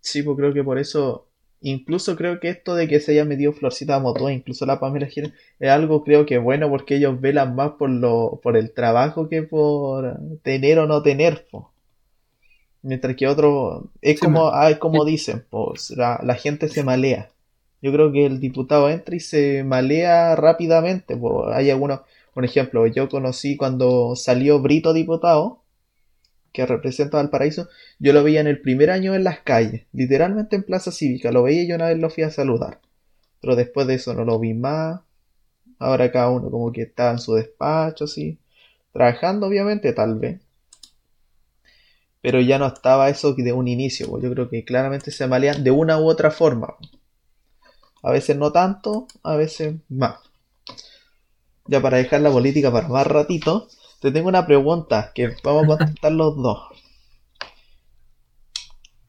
sí, 0.00 0.22
pues 0.22 0.36
creo 0.36 0.52
que 0.52 0.62
por 0.62 0.78
eso, 0.78 1.29
incluso 1.62 2.16
creo 2.16 2.40
que 2.40 2.48
esto 2.50 2.74
de 2.74 2.88
que 2.88 3.00
se 3.00 3.12
haya 3.12 3.24
metido 3.24 3.52
Florcita 3.52 3.98
Motó, 4.00 4.30
incluso 4.30 4.66
la 4.66 4.80
Pamela 4.80 5.06
Giles, 5.06 5.32
es 5.58 5.70
algo 5.70 6.04
creo 6.04 6.26
que 6.26 6.38
bueno 6.38 6.68
porque 6.70 6.96
ellos 6.96 7.20
velan 7.20 7.54
más 7.54 7.72
por 7.72 7.90
lo, 7.90 8.40
por 8.42 8.56
el 8.56 8.72
trabajo 8.72 9.28
que 9.28 9.42
por 9.42 10.18
tener 10.42 10.78
o 10.78 10.86
no 10.86 11.02
tener, 11.02 11.46
po. 11.50 11.72
Mientras 12.82 13.14
que 13.16 13.26
otro, 13.26 13.90
es 14.00 14.18
Sí, 14.18 14.20
como, 14.20 14.48
ah, 14.48 14.70
es 14.70 14.78
como 14.78 15.04
dicen, 15.04 15.44
pues 15.50 15.90
la, 15.90 16.18
la 16.22 16.34
gente 16.34 16.68
se 16.68 16.82
malea. 16.82 17.30
Yo 17.82 17.92
creo 17.92 18.12
que 18.12 18.26
el 18.26 18.40
diputado 18.40 18.88
entra 18.90 19.14
y 19.16 19.20
se 19.20 19.64
malea 19.64 20.34
rápidamente, 20.36 21.16
pues 21.16 21.48
hay 21.54 21.70
algunos, 21.70 22.00
por 22.34 22.44
ejemplo, 22.44 22.86
yo 22.86 23.08
conocí 23.08 23.56
cuando 23.56 24.16
salió 24.16 24.60
Brito 24.60 24.92
diputado, 24.94 25.59
que 26.52 26.66
representa 26.66 27.18
Valparaíso, 27.18 27.68
yo 27.98 28.12
lo 28.12 28.22
veía 28.22 28.40
en 28.40 28.46
el 28.46 28.60
primer 28.60 28.90
año 28.90 29.14
en 29.14 29.24
las 29.24 29.40
calles, 29.40 29.86
literalmente 29.92 30.56
en 30.56 30.64
Plaza 30.64 30.90
Cívica, 30.90 31.30
lo 31.32 31.42
veía 31.42 31.62
y 31.62 31.68
yo 31.68 31.76
una 31.76 31.86
vez 31.86 31.98
lo 31.98 32.10
fui 32.10 32.24
a 32.24 32.30
saludar. 32.30 32.80
Pero 33.40 33.56
después 33.56 33.86
de 33.86 33.94
eso 33.94 34.14
no 34.14 34.24
lo 34.24 34.38
vi 34.38 34.54
más. 34.54 35.00
Ahora 35.78 36.12
cada 36.12 36.30
uno 36.30 36.50
como 36.50 36.72
que 36.72 36.82
está 36.82 37.10
en 37.10 37.18
su 37.18 37.34
despacho, 37.34 38.04
así. 38.04 38.38
Trabajando, 38.92 39.46
obviamente, 39.46 39.92
tal 39.92 40.18
vez. 40.18 40.40
Pero 42.20 42.40
ya 42.40 42.58
no 42.58 42.66
estaba 42.66 43.08
eso 43.08 43.32
de 43.32 43.52
un 43.52 43.66
inicio, 43.66 44.08
pues 44.10 44.22
yo 44.22 44.30
creo 44.30 44.50
que 44.50 44.64
claramente 44.64 45.10
se 45.10 45.26
malean 45.26 45.64
de 45.64 45.70
una 45.70 45.98
u 45.98 46.06
otra 46.06 46.30
forma. 46.30 46.74
A 48.02 48.10
veces 48.10 48.36
no 48.36 48.52
tanto, 48.52 49.06
a 49.22 49.36
veces 49.36 49.76
más. 49.88 50.16
Ya 51.66 51.80
para 51.80 51.96
dejar 51.98 52.20
la 52.20 52.30
política 52.30 52.70
para 52.70 52.88
más 52.88 53.06
ratito, 53.06 53.68
te 54.00 54.10
tengo 54.10 54.28
una 54.28 54.46
pregunta 54.46 55.12
que 55.14 55.36
vamos 55.44 55.64
a 55.64 55.66
contestar 55.68 56.12
los 56.12 56.36
dos. 56.36 56.58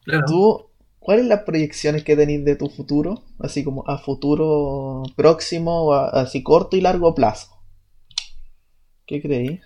Claro. 0.04 0.26
¿Tú, 0.28 0.66
cuáles 1.00 1.26
las 1.26 1.42
proyecciones 1.44 2.04
que 2.04 2.16
tenéis 2.16 2.44
de 2.46 2.56
tu 2.56 2.70
futuro? 2.70 3.24
Así 3.40 3.64
como 3.64 3.84
a 3.88 3.98
futuro 4.00 5.04
próximo, 5.16 5.84
o 5.86 5.94
a- 5.94 6.10
así 6.10 6.44
corto 6.44 6.76
y 6.78 6.82
largo 6.82 7.14
plazo. 7.14 7.50
¿Qué 9.06 9.22
creí? 9.22 9.62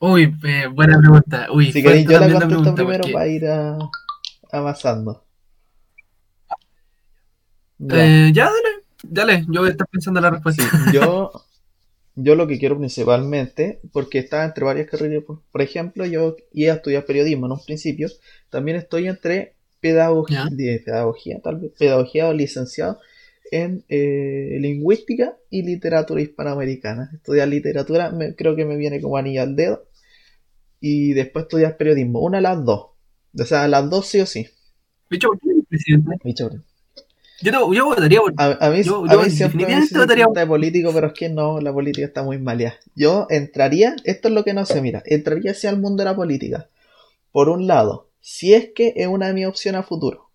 Uy, 0.00 0.34
eh, 0.44 0.66
buena 0.66 0.98
pregunta. 0.98 1.48
Uy, 1.52 1.70
Si 1.72 1.82
queréis, 1.82 2.08
yo 2.08 2.18
la 2.18 2.30
contesto 2.32 2.74
primero 2.74 3.04
porque, 3.04 3.12
para 3.12 3.26
ir 3.28 3.46
a, 3.46 3.78
avanzando. 4.52 5.24
Ya. 7.78 7.96
eh, 7.96 8.30
ya, 8.34 8.44
dale, 8.44 8.84
dale, 9.02 9.46
yo 9.48 9.60
voy 9.60 9.68
a 9.68 9.72
estar 9.72 9.86
pensando 9.88 10.20
la 10.20 10.30
respuesta. 10.30 10.62
Sí, 10.62 10.68
yo, 10.92 11.30
yo 12.22 12.34
lo 12.34 12.46
que 12.46 12.58
quiero 12.58 12.78
principalmente, 12.78 13.80
porque 13.92 14.18
estaba 14.18 14.44
entre 14.44 14.64
varias 14.64 14.88
carreras, 14.88 15.24
por, 15.24 15.62
ejemplo, 15.62 16.04
yo 16.06 16.36
iba 16.52 16.72
a 16.72 16.76
estudiar 16.76 17.04
periodismo 17.04 17.46
en 17.46 17.52
un 17.52 17.64
principio, 17.64 18.08
también 18.50 18.76
estoy 18.76 19.08
entre 19.08 19.54
pedagogía, 19.80 20.44
pedagogía, 20.84 21.40
tal 21.42 21.56
vez, 21.60 21.72
pedagogía 21.78 22.28
o 22.28 22.32
licenciado 22.32 22.98
en 23.50 23.84
eh, 23.88 24.58
lingüística 24.60 25.36
y 25.50 25.62
literatura 25.62 26.20
hispanoamericana. 26.22 27.10
Estudiar 27.14 27.48
literatura 27.48 28.10
me- 28.10 28.34
creo 28.34 28.54
que 28.56 28.64
me 28.64 28.76
viene 28.76 29.00
como 29.00 29.16
anillo 29.16 29.42
al 29.42 29.56
dedo, 29.56 29.86
y 30.80 31.12
después 31.12 31.44
estudiar 31.44 31.76
periodismo, 31.76 32.20
una 32.20 32.38
de 32.38 32.42
las 32.42 32.64
dos. 32.64 32.86
O 33.38 33.44
sea, 33.44 33.68
las 33.68 33.88
dos 33.90 34.06
sí 34.06 34.20
o 34.20 34.26
sí. 34.26 34.48
De 35.10 35.16
hecho, 35.16 35.28
¿por 35.28 35.38
qué 35.40 35.50
eres 35.50 35.64
presidente? 35.68 36.16
Mi 36.24 36.34
chore. 36.34 36.60
Yo, 37.42 37.52
te- 37.52 37.76
yo 37.76 37.84
votaría 37.86 38.20
por. 38.20 38.34
A, 38.36 38.66
a 38.66 38.70
mí, 38.70 38.82
Yo- 38.82 39.04
a 39.04 39.12
yo 39.12 39.22
mí 39.22 39.30
siempre 39.30 39.64
me 39.66 39.66
definitivamente 39.66 39.80
dicen 39.86 40.00
votaría- 40.00 40.26
de 40.34 40.46
político, 40.46 40.90
pero 40.92 41.06
es 41.08 41.12
que 41.14 41.28
no, 41.28 41.60
la 41.60 41.72
política 41.72 42.06
está 42.06 42.22
muy 42.22 42.38
maleada. 42.38 42.76
Yo 42.94 43.26
entraría, 43.30 43.96
esto 44.04 44.28
es 44.28 44.34
lo 44.34 44.44
que 44.44 44.52
no 44.54 44.66
sé, 44.66 44.80
mira, 44.82 45.02
entraría 45.06 45.52
hacia 45.52 45.70
el 45.70 45.78
mundo 45.80 46.02
de 46.02 46.10
la 46.10 46.16
política. 46.16 46.68
Por 47.32 47.48
un 47.48 47.66
lado, 47.66 48.08
si 48.20 48.52
es 48.54 48.70
que 48.74 48.92
es 48.96 49.06
una 49.06 49.28
de 49.28 49.34
mis 49.34 49.46
opciones 49.46 49.80
a 49.80 49.82
futuro. 49.84 50.30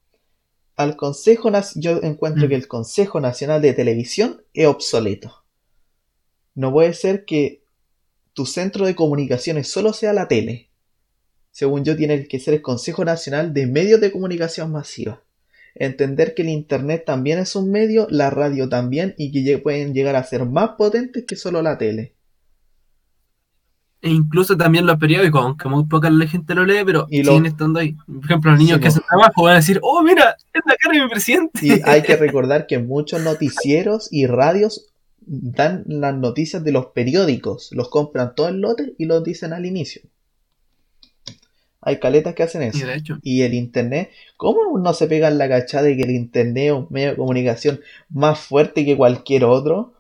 Al 0.78 0.96
Consejo 0.98 1.50
yo 1.76 2.00
encuentro 2.04 2.46
Mm. 2.46 2.50
que 2.50 2.56
el 2.56 2.68
Consejo 2.68 3.22
Nacional 3.22 3.62
de 3.62 3.74
Televisión 3.74 4.44
es 4.54 4.68
obsoleto. 4.68 5.44
No 6.54 6.72
puede 6.72 6.94
ser 6.94 7.24
que 7.26 7.62
tu 8.34 8.46
centro 8.46 8.86
de 8.86 8.96
comunicaciones 8.96 9.70
solo 9.70 9.94
sea 9.94 10.12
la 10.12 10.28
tele. 10.28 10.70
Según 11.52 11.86
yo, 11.86 11.96
tiene 11.96 12.28
que 12.28 12.40
ser 12.40 12.56
el 12.56 12.62
Consejo 12.62 13.06
Nacional 13.06 13.54
de 13.54 13.68
Medios 13.68 14.02
de 14.02 14.12
Comunicación 14.12 14.72
Masiva 14.72 15.22
entender 15.76 16.34
que 16.34 16.42
el 16.42 16.50
internet 16.50 17.04
también 17.06 17.40
es 17.40 17.56
un 17.56 17.70
medio, 17.72 18.08
la 18.10 18.30
radio 18.30 18.70
también, 18.70 19.14
y 19.18 19.32
que 19.32 19.58
pueden 19.60 19.94
llegar 19.94 20.16
a 20.16 20.24
ser 20.24 20.46
más 20.46 20.72
potentes 20.78 21.26
que 21.26 21.36
solo 21.36 21.62
la 21.62 21.78
tele. 21.78 22.16
E 24.02 24.10
incluso 24.10 24.56
también 24.56 24.86
los 24.86 24.98
periódicos, 25.00 25.42
aunque 25.42 25.68
muy 25.68 25.86
poca 25.86 26.10
la 26.12 26.28
gente 26.28 26.54
lo 26.54 26.64
lee, 26.64 26.84
pero 26.86 27.08
Y 27.10 27.24
lo- 27.24 27.32
siguen 27.32 27.48
estando 27.48 27.80
ahí. 27.80 27.94
Por 28.06 28.24
ejemplo, 28.26 28.52
los 28.52 28.60
niños 28.60 28.76
Sí, 28.78 28.82
que 28.82 28.88
hacen 28.90 29.04
trabajo 29.08 29.44
van 29.44 29.54
a 29.54 29.56
decir, 29.58 29.80
oh, 29.82 30.04
mira, 30.04 30.36
es 30.54 30.62
la 30.66 30.76
cara 30.80 30.96
de 30.98 31.04
mi 31.04 31.10
presidente. 31.10 31.60
Y 31.66 31.82
hay 31.84 32.04
que 32.04 32.16
recordar 32.16 32.68
que 32.68 32.78
muchos 32.80 33.22
noticieros 33.24 34.08
y 34.12 34.28
radios 34.28 34.94
dan 35.26 35.84
las 35.88 36.16
noticias 36.16 36.64
de 36.64 36.72
los 36.72 36.88
periódicos, 36.88 37.70
los 37.72 37.90
compran 37.90 38.36
todo 38.36 38.48
el 38.50 38.62
lote 38.62 38.94
y 39.00 39.06
los 39.06 39.24
dicen 39.24 39.54
al 39.54 39.66
inicio. 39.66 40.04
Hay 41.88 42.00
caletas 42.00 42.34
que 42.34 42.44
hacen 42.44 42.64
Y 42.64 42.66
eso. 42.66 42.86
de 42.88 42.96
hecho, 42.96 43.20
Y 43.22 43.44
el 43.44 43.54
internet, 43.54 44.10
¿cómo 44.38 44.78
no 44.78 44.94
se 44.94 45.08
pega 45.08 45.28
en 45.30 45.38
la 45.38 45.48
cachada 45.48 45.84
de 45.84 45.96
que 45.96 46.02
el 46.04 46.12
internet 46.12 46.66
es 46.66 46.72
un 46.74 46.88
medio 46.90 47.12
de 47.12 47.16
comunicación 47.16 47.80
más 48.10 48.40
fuerte 48.40 48.84
que 48.84 48.98
cualquier 48.98 49.44
otro? 49.46 49.94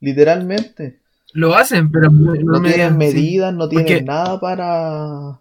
Literalmente. 0.00 0.98
lo 1.32 1.54
hacen, 1.54 1.90
pero 1.92 2.10
no, 2.10 2.34
no 2.34 2.60
tienen 2.62 2.90
sí. 2.92 2.96
medidas, 2.98 3.54
no 3.54 3.68
tienen 3.68 3.86
Porque- 3.86 4.02
nada 4.02 4.40
para 4.40 5.40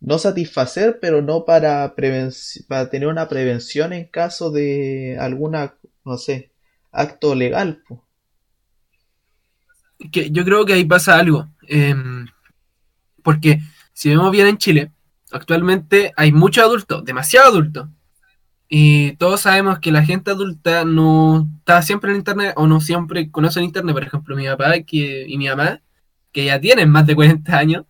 no 0.00 0.18
satisfacer, 0.18 0.98
pero 1.00 1.22
no 1.22 1.44
para 1.46 1.94
para 2.68 2.90
tener 2.90 3.08
una 3.08 3.28
prevención 3.28 3.92
en 3.94 4.04
caso 4.06 4.50
de 4.50 5.16
alguna, 5.18 5.74
no 6.04 6.18
sé, 6.18 6.50
acto 6.92 7.34
legal. 7.34 7.82
po. 7.88 8.04
que 10.12 10.30
yo 10.30 10.44
creo 10.44 10.64
que 10.64 10.72
ahí 10.74 10.84
pasa 10.84 11.18
algo. 11.18 11.48
em, 11.68 12.26
porque 13.22 13.60
si 13.92 14.08
vemos 14.08 14.30
bien 14.30 14.46
en 14.46 14.58
Chile, 14.58 14.92
actualmente 15.30 16.12
hay 16.16 16.32
muchos 16.32 16.64
adultos, 16.64 17.04
demasiado 17.04 17.48
adultos. 17.48 17.88
Y 18.68 19.16
todos 19.16 19.40
sabemos 19.40 19.80
que 19.80 19.90
la 19.90 20.04
gente 20.04 20.30
adulta 20.30 20.84
no 20.84 21.48
está 21.58 21.82
siempre 21.82 22.12
en 22.12 22.18
internet 22.18 22.52
o 22.56 22.66
no 22.66 22.80
siempre 22.80 23.30
conoce 23.30 23.58
el 23.58 23.66
internet. 23.66 23.94
Por 23.94 24.04
ejemplo, 24.04 24.36
mi 24.36 24.46
papá 24.46 24.80
que, 24.80 25.26
y 25.26 25.36
mi 25.38 25.48
mamá, 25.48 25.80
que 26.32 26.44
ya 26.44 26.60
tienen 26.60 26.88
más 26.88 27.04
de 27.06 27.16
40 27.16 27.58
años, 27.58 27.84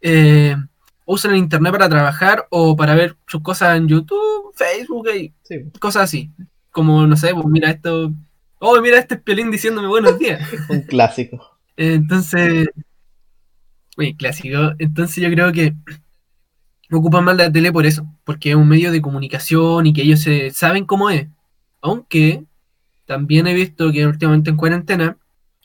eh, 0.00 0.56
usan 1.04 1.32
el 1.32 1.38
internet 1.38 1.72
para 1.72 1.88
trabajar 1.88 2.46
o 2.50 2.74
para 2.74 2.94
ver 2.94 3.16
sus 3.26 3.42
cosas 3.42 3.76
en 3.76 3.88
YouTube, 3.88 4.52
Facebook 4.54 5.08
y 5.14 5.34
Sí, 5.42 5.56
cosas 5.78 6.04
así. 6.04 6.30
Como, 6.70 7.06
no 7.06 7.16
sé, 7.16 7.34
pues 7.34 7.46
mira 7.46 7.70
esto, 7.70 8.12
Oh, 8.60 8.80
mira, 8.80 8.98
este 8.98 9.14
es 9.14 9.22
Piolín 9.22 9.50
diciéndome 9.50 9.88
buenos 9.88 10.18
días. 10.18 10.40
Un 10.68 10.82
clásico. 10.82 11.58
Entonces, 11.76 12.68
muy 13.98 14.14
clásico. 14.14 14.72
Entonces 14.78 15.22
yo 15.22 15.30
creo 15.30 15.52
que 15.52 15.74
ocupan 16.90 17.24
mal 17.24 17.36
la 17.36 17.52
tele 17.52 17.70
por 17.72 17.84
eso, 17.84 18.06
porque 18.24 18.50
es 18.50 18.56
un 18.56 18.68
medio 18.68 18.90
de 18.90 19.02
comunicación 19.02 19.86
y 19.86 19.92
que 19.92 20.02
ellos 20.02 20.20
se, 20.20 20.50
saben 20.52 20.86
cómo 20.86 21.10
es. 21.10 21.28
Aunque 21.82 22.44
también 23.04 23.46
he 23.46 23.54
visto 23.54 23.92
que 23.92 24.06
últimamente 24.06 24.50
en 24.50 24.56
cuarentena, 24.56 25.16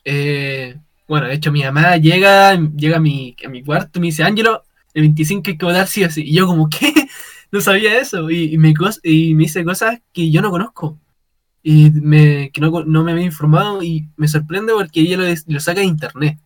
eh, 0.04 0.78
bueno, 1.08 1.28
de 1.28 1.36
hecho 1.36 1.52
mi 1.52 1.64
mamá 1.64 1.98
llega, 1.98 2.56
llega 2.56 2.98
a 2.98 3.00
mi, 3.00 3.36
a 3.46 3.50
mi 3.50 3.64
cuarto 3.64 4.00
y 4.00 4.02
me 4.02 4.08
dice, 4.08 4.24
Ángelo, 4.24 4.64
el 4.94 5.04
25 5.04 5.44
hay 5.52 5.58
que 5.58 5.66
votar 5.66 5.88
sí 5.88 6.04
o 6.04 6.12
sí. 6.12 6.24
Y 6.24 6.34
yo 6.34 6.48
como, 6.48 6.70
¿qué? 6.70 6.92
No 7.52 7.62
sabía 7.62 8.00
eso. 8.00 8.32
Y, 8.32 8.56
y 8.56 8.58
me, 8.58 8.74
y 9.04 9.36
me 9.36 9.44
dice 9.44 9.64
cosas 9.64 10.02
que 10.12 10.32
yo 10.32 10.42
no 10.42 10.50
conozco. 10.50 10.98
Y 11.62 11.92
me, 11.92 12.50
que 12.52 12.60
no, 12.60 12.84
no 12.84 13.04
me 13.04 13.12
había 13.12 13.26
informado 13.26 13.84
y 13.84 14.10
me 14.18 14.28
sorprende 14.28 14.74
porque 14.74 15.02
ella 15.02 15.20
lo 15.46 15.60
saca 15.60 15.82
de 15.82 15.86
internet. 15.86 16.40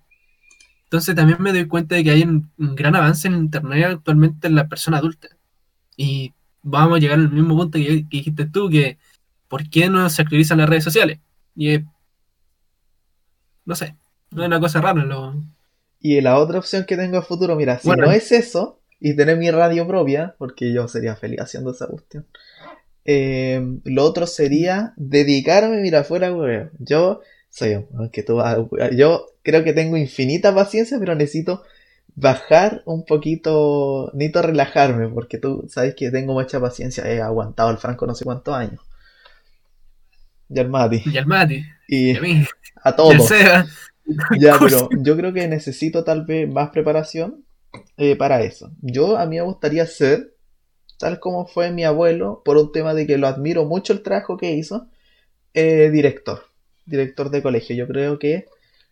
Entonces 0.87 1.15
también 1.15 1.41
me 1.41 1.51
doy 1.53 1.67
cuenta 1.67 1.95
de 1.95 2.03
que 2.03 2.11
hay 2.11 2.23
un, 2.23 2.51
un 2.57 2.75
gran 2.75 2.95
avance 2.95 3.27
en 3.27 3.35
internet 3.35 3.85
actualmente 3.85 4.47
en 4.47 4.55
la 4.55 4.67
persona 4.69 4.97
adulta. 4.99 5.29
Y 5.97 6.33
vamos 6.63 6.97
a 6.97 7.01
llegar 7.01 7.19
al 7.19 7.31
mismo 7.31 7.55
punto 7.57 7.77
que, 7.79 7.85
que 8.09 8.17
dijiste 8.17 8.45
tú, 8.47 8.69
que 8.69 8.97
¿por 9.49 9.69
qué 9.69 9.89
no 9.89 10.09
se 10.09 10.21
actualizan 10.23 10.59
las 10.59 10.69
redes 10.69 10.85
sociales? 10.85 11.19
Y 11.55 11.71
es- 11.71 11.83
no 13.65 13.75
sé, 13.75 13.95
no 14.31 14.41
es 14.43 14.47
una 14.47 14.59
cosa 14.59 14.81
rara. 14.81 15.03
Lo, 15.03 15.35
Y 15.99 16.21
la 16.21 16.37
otra 16.39 16.59
opción 16.59 16.85
que 16.85 16.97
tengo 16.97 17.17
a 17.17 17.21
futuro, 17.21 17.55
mira, 17.55 17.79
si 17.79 17.87
Bueno. 17.87 18.05
no 18.05 18.11
es 18.11 18.31
eso, 18.31 18.81
y 18.99 19.15
tener 19.15 19.37
mi 19.37 19.51
radio 19.51 19.87
propia, 19.87 20.35
porque 20.37 20.73
yo 20.73 20.87
sería 20.87 21.15
feliz 21.15 21.39
haciendo 21.41 21.71
esa 21.71 21.87
cuestión. 21.87 22.25
eh, 23.05 23.61
lo 23.85 24.03
otro 24.05 24.27
sería 24.27 24.93
dedicarme, 24.97 25.81
mira, 25.81 26.03
fuera, 26.03 26.33
weón. 26.33 26.71
Yo 26.79 27.21
soy 27.57 27.73
un 27.73 28.09
que 28.09 28.21
tú 28.21 28.35
vas 28.35 28.55
a 28.55 28.59
wear. 28.61 28.93
Yo 28.95 29.25
creo 29.41 29.63
que 29.63 29.73
tengo 29.73 29.97
infinita 29.97 30.53
paciencia, 30.53 30.99
pero 30.99 31.15
necesito 31.15 31.63
bajar 32.15 32.83
un 32.85 33.03
poquito, 33.03 34.11
necesito 34.13 34.43
relajarme, 34.43 35.07
porque 35.09 35.39
tú 35.39 35.65
sabes 35.67 35.95
que 35.95 36.11
tengo 36.11 36.33
mucha 36.33 36.59
paciencia. 36.59 37.11
He 37.11 37.19
aguantado 37.19 37.71
el 37.71 37.77
Franco 37.77 38.05
no 38.05 38.13
sé 38.13 38.25
cuántos 38.25 38.53
años. 38.53 38.79
Y 40.49 40.59
al 40.59 40.69
Mati. 40.69 41.01
y 41.03 41.17
al 41.17 41.25
Mati, 41.25 41.65
Y 41.87 42.11
y 42.11 42.15
a 42.15 42.21
mí, 42.21 42.45
a 42.83 42.89
y 42.89 42.91
al 42.91 42.95
todos. 42.95 43.29
Ya, 44.39 44.57
pero 44.59 44.89
yo 44.91 45.17
creo 45.17 45.33
que 45.33 45.47
necesito 45.47 46.03
tal 46.03 46.25
vez 46.25 46.47
más 46.47 46.69
preparación 46.69 47.43
eh, 47.97 48.15
para 48.15 48.43
eso. 48.43 48.71
Yo 48.81 49.17
a 49.17 49.25
mí 49.25 49.37
me 49.37 49.41
gustaría 49.41 49.85
ser, 49.87 50.35
tal 50.99 51.19
como 51.19 51.47
fue 51.47 51.71
mi 51.71 51.83
abuelo, 51.85 52.43
por 52.45 52.57
un 52.57 52.71
tema 52.71 52.93
de 52.93 53.07
que 53.07 53.17
lo 53.17 53.27
admiro 53.27 53.65
mucho 53.65 53.93
el 53.93 54.03
trabajo 54.03 54.37
que 54.37 54.51
hizo, 54.51 54.87
eh, 55.55 55.89
director, 55.89 56.43
director 56.87 57.29
de 57.29 57.43
colegio. 57.43 57.75
Yo 57.75 57.87
creo 57.87 58.17
que 58.17 58.45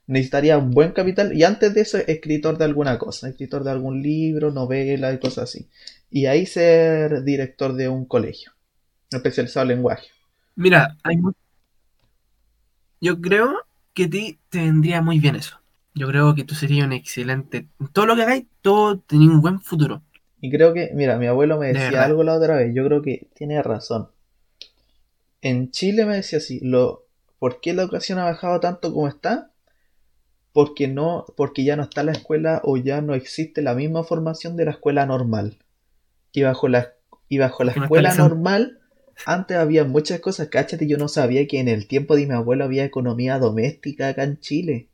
necesitaría 0.08 0.58
un 0.58 0.72
buen 0.72 0.92
capital 0.92 1.36
y 1.36 1.44
antes 1.44 1.74
de 1.74 1.82
eso 1.82 1.98
escritor 1.98 2.58
de 2.58 2.66
alguna 2.66 3.00
cosa, 3.00 3.28
escritor 3.28 3.64
de 3.64 3.72
algún 3.72 4.04
libro, 4.04 4.52
novela 4.52 5.12
y 5.12 5.20
cosas 5.20 5.46
así. 5.46 5.68
Y 6.12 6.28
ahí 6.28 6.46
ser 6.46 7.24
director 7.24 7.74
de 7.74 7.90
un 7.90 8.06
colegio, 8.06 8.52
especializado 9.12 9.64
en 9.64 9.70
lenguaje. 9.78 10.08
Mira, 10.56 10.96
hay 11.04 11.18
yo 13.02 13.22
creo 13.22 13.56
que 13.94 14.06
a 14.06 14.10
ti 14.10 14.40
te 14.50 14.60
vendría 14.60 15.02
muy 15.02 15.20
bien 15.20 15.36
eso. 15.36 15.60
Yo 15.94 16.08
creo 16.08 16.36
que 16.36 16.44
tú 16.44 16.56
serías 16.56 16.86
un 16.86 16.94
excelente. 16.94 17.68
Todo 17.94 18.06
lo 18.06 18.16
que 18.16 18.24
hagáis, 18.24 18.46
todo 18.62 19.00
tenía 19.00 19.30
un 19.30 19.42
buen 19.42 19.60
futuro. 19.62 20.02
Y 20.42 20.52
creo 20.52 20.74
que, 20.74 20.92
mira, 20.94 21.18
mi 21.18 21.28
abuelo 21.28 21.58
me 21.58 21.68
De 21.68 21.74
decía 21.74 22.04
algo 22.04 22.24
la 22.24 22.36
otra 22.36 22.58
vez, 22.58 22.74
yo 22.74 22.86
creo 22.86 23.02
que 23.02 23.30
tiene 23.34 23.62
razón. 23.64 24.10
En 25.42 25.72
Chile 25.72 26.06
me 26.06 26.16
decía 26.16 26.40
así, 26.40 26.60
lo, 26.62 27.05
¿por 27.46 27.62
qué 27.62 27.76
la 27.76 27.84
educación 27.84 28.18
ha 28.18 28.24
bajado 28.24 28.60
tanto 28.60 28.92
como 28.92 29.08
está? 29.08 29.52
Porque 30.52 30.88
no, 30.88 31.28
porque 31.38 31.64
ya 31.64 31.76
no 31.76 31.84
está 31.84 32.02
la 32.04 32.14
escuela 32.14 32.60
o 32.64 32.76
ya 32.76 33.02
no 33.02 33.14
existe 33.14 33.62
la 33.62 33.76
misma 33.76 34.04
formación 34.04 34.58
de 34.58 34.66
la 34.66 34.72
escuela 34.72 35.06
normal. 35.06 35.60
Y 36.32 36.42
bajo 36.42 36.68
la, 36.68 36.94
y 37.30 37.38
bajo 37.38 37.64
la 37.64 37.74
escuela 37.74 38.16
normal, 38.16 38.80
antes 39.28 39.58
había 39.58 39.84
muchas 39.84 40.22
cosas, 40.22 40.48
cáchate, 40.48 40.88
yo 40.88 40.98
no 40.98 41.08
sabía 41.08 41.46
que 41.46 41.60
en 41.60 41.68
el 41.68 41.88
tiempo 41.88 42.16
de 42.16 42.26
mi 42.26 42.34
abuelo 42.34 42.64
había 42.64 42.84
economía 42.84 43.38
doméstica 43.38 44.08
acá 44.08 44.24
en 44.24 44.40
Chile. 44.40 44.90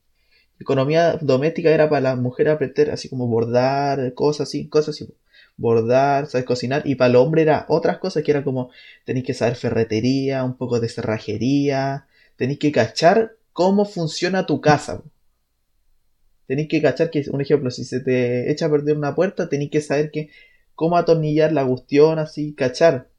Economía 0.60 1.20
doméstica 1.22 1.70
era 1.70 1.88
para 1.88 2.02
las 2.02 2.18
mujeres 2.18 2.56
aprender 2.56 2.92
así 2.92 3.08
como 3.08 3.28
bordar, 3.28 4.14
cosas 4.14 4.50
así, 4.50 4.68
cosas 4.68 4.96
así 4.96 5.08
bordar, 5.56 6.28
sabes 6.28 6.46
cocinar, 6.46 6.82
y 6.84 6.96
para 6.96 7.12
el 7.12 7.16
hombre 7.16 7.44
era 7.44 7.66
otras 7.70 8.00
cosas 8.00 8.24
que 8.24 8.32
era 8.32 8.44
como 8.44 8.72
tenéis 9.06 9.26
que 9.26 9.34
saber 9.34 9.56
ferretería, 9.56 10.44
un 10.44 10.58
poco 10.58 10.82
de 10.82 10.90
cerrajería, 10.90 12.08
tenéis 12.42 12.58
que 12.58 12.72
cachar 12.72 13.34
cómo 13.54 13.86
funciona 13.86 14.48
tu 14.48 14.62
casa. 14.62 15.04
Tenéis 16.48 16.70
que 16.70 16.82
cachar 16.82 17.12
que, 17.12 17.24
un 17.32 17.40
ejemplo, 17.40 17.70
si 17.70 17.84
se 17.84 18.00
te 18.00 18.52
echa 18.52 18.66
a 18.66 18.72
perder 18.72 18.98
una 18.98 19.14
puerta, 19.14 19.48
tenéis 19.48 19.70
que 19.70 19.80
saber 19.80 20.10
que 20.10 20.32
cómo 20.74 20.98
atornillar 20.98 21.54
la 21.54 21.64
cuestión, 21.68 22.18
así, 22.18 22.56
cachar. 22.56 23.10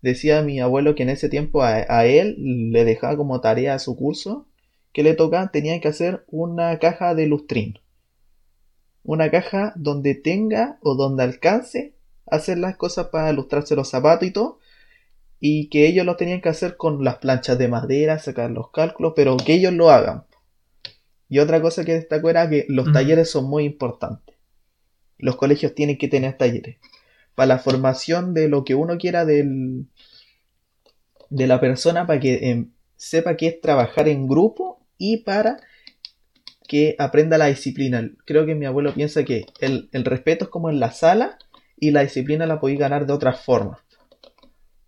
Decía 0.00 0.40
mi 0.40 0.60
abuelo 0.60 0.94
que 0.94 1.02
en 1.02 1.10
ese 1.10 1.28
tiempo 1.28 1.62
a, 1.62 2.06
él 2.06 2.36
le 2.72 2.86
dejaba 2.86 3.18
como 3.18 3.42
tarea 3.42 3.74
a 3.74 3.78
su 3.78 3.96
curso 3.96 4.48
que 4.94 5.02
le 5.02 5.12
tocaba, 5.12 5.50
tenía 5.50 5.78
que 5.82 5.88
hacer 5.88 6.24
una 6.28 6.78
caja 6.78 7.14
de 7.14 7.26
lustrín 7.26 7.80
una 9.02 9.30
caja 9.30 9.74
donde 9.76 10.14
tenga 10.14 10.78
o 10.80 10.94
donde 10.94 11.22
alcance 11.22 11.92
hacer 12.24 12.56
las 12.56 12.78
cosas 12.78 13.08
para 13.08 13.30
ilustrarse 13.30 13.76
los 13.76 13.90
zapatos 13.90 14.26
y 14.26 14.30
todo. 14.30 14.58
Y 15.46 15.68
que 15.68 15.86
ellos 15.86 16.06
lo 16.06 16.16
tenían 16.16 16.40
que 16.40 16.48
hacer 16.48 16.78
con 16.78 17.04
las 17.04 17.18
planchas 17.18 17.58
de 17.58 17.68
madera, 17.68 18.18
sacar 18.18 18.50
los 18.50 18.70
cálculos, 18.70 19.12
pero 19.14 19.36
que 19.36 19.52
ellos 19.52 19.74
lo 19.74 19.90
hagan. 19.90 20.24
Y 21.28 21.38
otra 21.38 21.60
cosa 21.60 21.84
que 21.84 21.92
destacó 21.92 22.30
era 22.30 22.48
que 22.48 22.64
los 22.70 22.90
talleres 22.94 23.30
son 23.30 23.44
muy 23.44 23.64
importantes. 23.64 24.36
Los 25.18 25.36
colegios 25.36 25.74
tienen 25.74 25.98
que 25.98 26.08
tener 26.08 26.38
talleres. 26.38 26.78
Para 27.34 27.48
la 27.48 27.58
formación 27.58 28.32
de 28.32 28.48
lo 28.48 28.64
que 28.64 28.74
uno 28.74 28.96
quiera 28.96 29.26
del, 29.26 29.84
de 31.28 31.46
la 31.46 31.60
persona, 31.60 32.06
para 32.06 32.20
que 32.20 32.48
em, 32.48 32.70
sepa 32.96 33.36
qué 33.36 33.48
es 33.48 33.60
trabajar 33.60 34.08
en 34.08 34.26
grupo 34.26 34.80
y 34.96 35.18
para 35.18 35.58
que 36.66 36.96
aprenda 36.98 37.36
la 37.36 37.48
disciplina. 37.48 38.10
Creo 38.24 38.46
que 38.46 38.54
mi 38.54 38.64
abuelo 38.64 38.94
piensa 38.94 39.24
que 39.24 39.44
el, 39.60 39.90
el 39.92 40.06
respeto 40.06 40.46
es 40.46 40.50
como 40.50 40.70
en 40.70 40.80
la 40.80 40.90
sala 40.90 41.36
y 41.78 41.90
la 41.90 42.00
disciplina 42.00 42.46
la 42.46 42.60
podéis 42.60 42.78
ganar 42.78 43.04
de 43.04 43.12
otras 43.12 43.42
formas. 43.42 43.83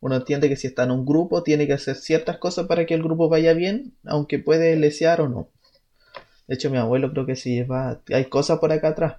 Uno 0.06 0.14
entiende 0.14 0.48
que 0.48 0.54
si 0.54 0.68
está 0.68 0.84
en 0.84 0.92
un 0.92 1.04
grupo 1.04 1.42
tiene 1.42 1.66
que 1.66 1.72
hacer 1.72 1.96
ciertas 1.96 2.38
cosas 2.38 2.68
para 2.68 2.86
que 2.86 2.94
el 2.94 3.02
grupo 3.02 3.28
vaya 3.28 3.54
bien, 3.54 3.92
aunque 4.04 4.38
puede 4.38 4.76
lesear 4.76 5.20
o 5.20 5.28
no. 5.28 5.48
De 6.46 6.54
hecho, 6.54 6.70
mi 6.70 6.76
abuelo 6.76 7.10
creo 7.10 7.26
que 7.26 7.34
se 7.34 7.50
lleva, 7.50 8.00
hay 8.14 8.26
cosas 8.26 8.60
por 8.60 8.70
acá 8.70 8.90
atrás. 8.90 9.16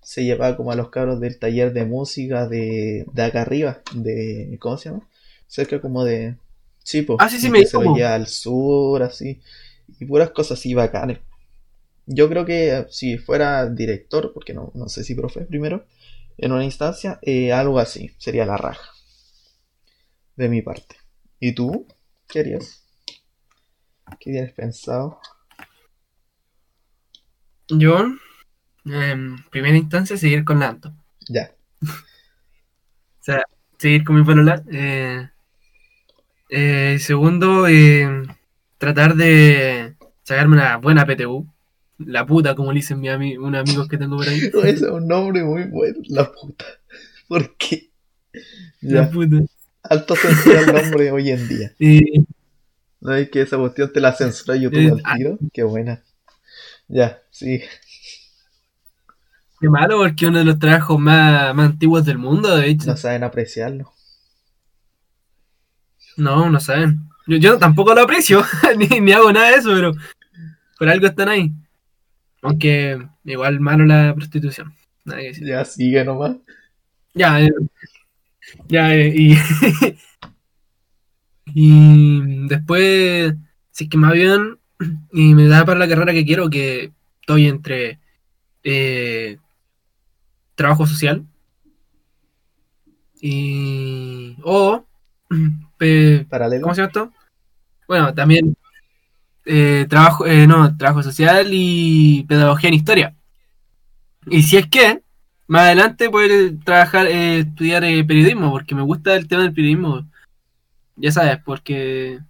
Se 0.00 0.24
lleva 0.24 0.56
como 0.56 0.72
a 0.72 0.76
los 0.76 0.88
cabros 0.88 1.20
del 1.20 1.38
taller 1.38 1.74
de 1.74 1.84
música 1.84 2.48
de, 2.48 3.04
de 3.12 3.22
acá 3.22 3.42
arriba, 3.42 3.82
de, 3.94 4.56
¿cómo 4.62 4.78
se 4.78 4.88
llama? 4.88 5.06
Cerca 5.46 5.78
como 5.78 6.04
de, 6.04 6.36
sí, 6.84 7.02
po, 7.02 7.16
Ah, 7.18 7.28
sí, 7.28 7.38
sí, 7.38 7.50
me 7.50 7.60
que 7.60 7.66
se 7.66 7.76
lleva 7.78 8.14
al 8.14 8.26
sur, 8.26 9.02
así, 9.02 9.42
y 9.98 10.06
puras 10.06 10.30
cosas 10.30 10.58
así 10.58 10.72
bacanes. 10.72 11.18
Yo 12.06 12.30
creo 12.30 12.46
que 12.46 12.78
eh, 12.78 12.86
si 12.88 13.18
fuera 13.18 13.68
director, 13.68 14.32
porque 14.32 14.54
no, 14.54 14.72
no 14.72 14.88
sé 14.88 15.04
si 15.04 15.14
profe 15.14 15.42
primero, 15.42 15.84
en 16.38 16.52
una 16.52 16.64
instancia, 16.64 17.18
eh, 17.20 17.52
algo 17.52 17.78
así, 17.78 18.12
sería 18.16 18.46
la 18.46 18.56
raja. 18.56 18.90
De 20.40 20.48
mi 20.48 20.62
parte. 20.62 20.96
¿Y 21.38 21.52
tú? 21.54 21.86
¿Qué 22.26 22.40
harías? 22.40 22.82
¿Qué 24.18 24.30
tienes 24.30 24.54
pensado? 24.54 25.20
Yo, 27.68 28.06
en 28.86 29.36
primera 29.50 29.76
instancia, 29.76 30.16
seguir 30.16 30.46
con 30.46 30.60
la 30.60 30.70
Anto. 30.70 30.94
Ya. 31.28 31.54
O 31.82 31.88
sea, 33.20 33.42
seguir 33.76 34.02
con 34.02 34.16
mi 34.16 34.24
polola. 34.24 34.64
Eh, 34.72 35.28
eh, 36.48 36.96
segundo, 37.00 37.68
eh, 37.68 38.08
tratar 38.78 39.16
de 39.16 39.94
sacarme 40.22 40.54
una 40.56 40.78
buena 40.78 41.04
PTU. 41.04 41.46
La 41.98 42.24
puta, 42.24 42.54
como 42.54 42.72
le 42.72 42.76
dicen 42.76 42.98
mi 42.98 43.08
ami- 43.08 43.36
unos 43.36 43.60
amigos 43.60 43.88
que 43.88 43.98
tengo 43.98 44.16
por 44.16 44.26
ahí. 44.26 44.38
Ese 44.64 44.70
es 44.70 44.82
un 44.84 45.06
nombre 45.06 45.44
muy 45.44 45.64
bueno, 45.64 45.98
la 46.08 46.32
puta. 46.32 46.64
¿Por 47.28 47.58
qué? 47.58 47.90
La 48.80 49.10
puta. 49.10 49.36
Alto 49.82 50.14
censura 50.14 50.60
el 50.60 50.66
nombre 50.66 51.10
hoy 51.10 51.30
en 51.30 51.48
día. 51.48 51.72
Y, 51.78 52.24
¿No 53.00 53.14
es 53.14 53.30
que 53.30 53.40
esa 53.40 53.56
cuestión 53.56 53.90
te 53.92 54.00
la 54.00 54.12
censura 54.12 54.56
YouTube 54.56 54.78
Eh, 54.78 54.90
al 54.90 55.00
ah. 55.04 55.14
tiro? 55.16 55.38
Qué 55.52 55.62
buena. 55.62 56.02
Ya, 56.86 57.18
sí. 57.30 57.62
qué 59.60 59.68
malo, 59.68 59.98
porque 59.98 60.26
uno 60.26 60.38
de 60.38 60.44
los 60.44 60.58
trabajos 60.58 60.98
más, 60.98 61.54
más 61.54 61.70
antiguos 61.70 62.04
del 62.04 62.18
mundo, 62.18 62.56
de 62.56 62.68
hecho. 62.68 62.86
No 62.86 62.96
saben 62.96 63.24
apreciarlo. 63.24 63.92
No, 66.16 66.50
no 66.50 66.60
saben. 66.60 67.08
Yo, 67.26 67.36
yo 67.38 67.58
tampoco 67.58 67.94
lo 67.94 68.02
aprecio, 68.02 68.44
ni, 68.76 69.00
ni 69.00 69.12
hago 69.12 69.32
nada 69.32 69.50
de 69.50 69.56
eso, 69.56 69.70
pero 69.72 69.92
por 70.78 70.88
algo 70.88 71.06
están 71.06 71.28
ahí. 71.28 71.52
Aunque 72.42 72.98
igual 73.24 73.60
malo 73.60 73.84
la 73.84 74.14
prostitución. 74.14 74.74
Nada 75.04 75.20
que 75.20 75.28
decir. 75.28 75.46
Ya, 75.46 75.64
sigue 75.64 76.04
nomás. 76.04 76.36
Ya, 77.14 77.40
eh, 77.40 77.52
ya, 78.68 78.94
eh, 78.94 79.12
y, 79.14 79.36
y 81.54 82.46
después 82.46 83.34
si 83.70 83.84
es 83.84 83.90
que 83.90 83.98
me 83.98 84.08
va 84.08 84.12
bien 84.12 84.58
y 85.12 85.34
me 85.34 85.46
da 85.46 85.64
para 85.64 85.78
la 85.78 85.88
carrera 85.88 86.12
que 86.12 86.24
quiero, 86.24 86.50
que 86.50 86.92
estoy 87.20 87.46
entre 87.46 87.98
eh, 88.62 89.38
trabajo 90.54 90.86
social 90.86 91.24
y 93.20 94.36
o 94.42 94.84
Paralelo. 96.28 96.62
¿cómo 96.62 96.74
se 96.74 96.82
llama 96.82 96.88
esto? 96.88 97.12
Bueno, 97.88 98.12
también 98.14 98.56
eh, 99.46 99.86
trabajo, 99.88 100.26
eh, 100.26 100.46
no, 100.46 100.76
trabajo 100.76 101.02
social 101.02 101.48
y 101.50 102.24
pedagogía 102.28 102.68
en 102.68 102.74
historia. 102.74 103.16
Y 104.26 104.42
si 104.42 104.58
es 104.58 104.66
que 104.66 105.02
más 105.50 105.62
adelante 105.62 106.08
poder 106.10 106.54
trabajar, 106.64 107.06
eh, 107.08 107.40
estudiar 107.40 107.82
eh, 107.84 108.04
periodismo, 108.04 108.50
porque 108.52 108.74
me 108.74 108.82
gusta 108.82 109.16
el 109.16 109.26
tema 109.28 109.42
del 109.42 109.52
periodismo. 109.52 110.06
Ya 110.96 111.10
sabes, 111.12 111.38
porque 111.44 112.20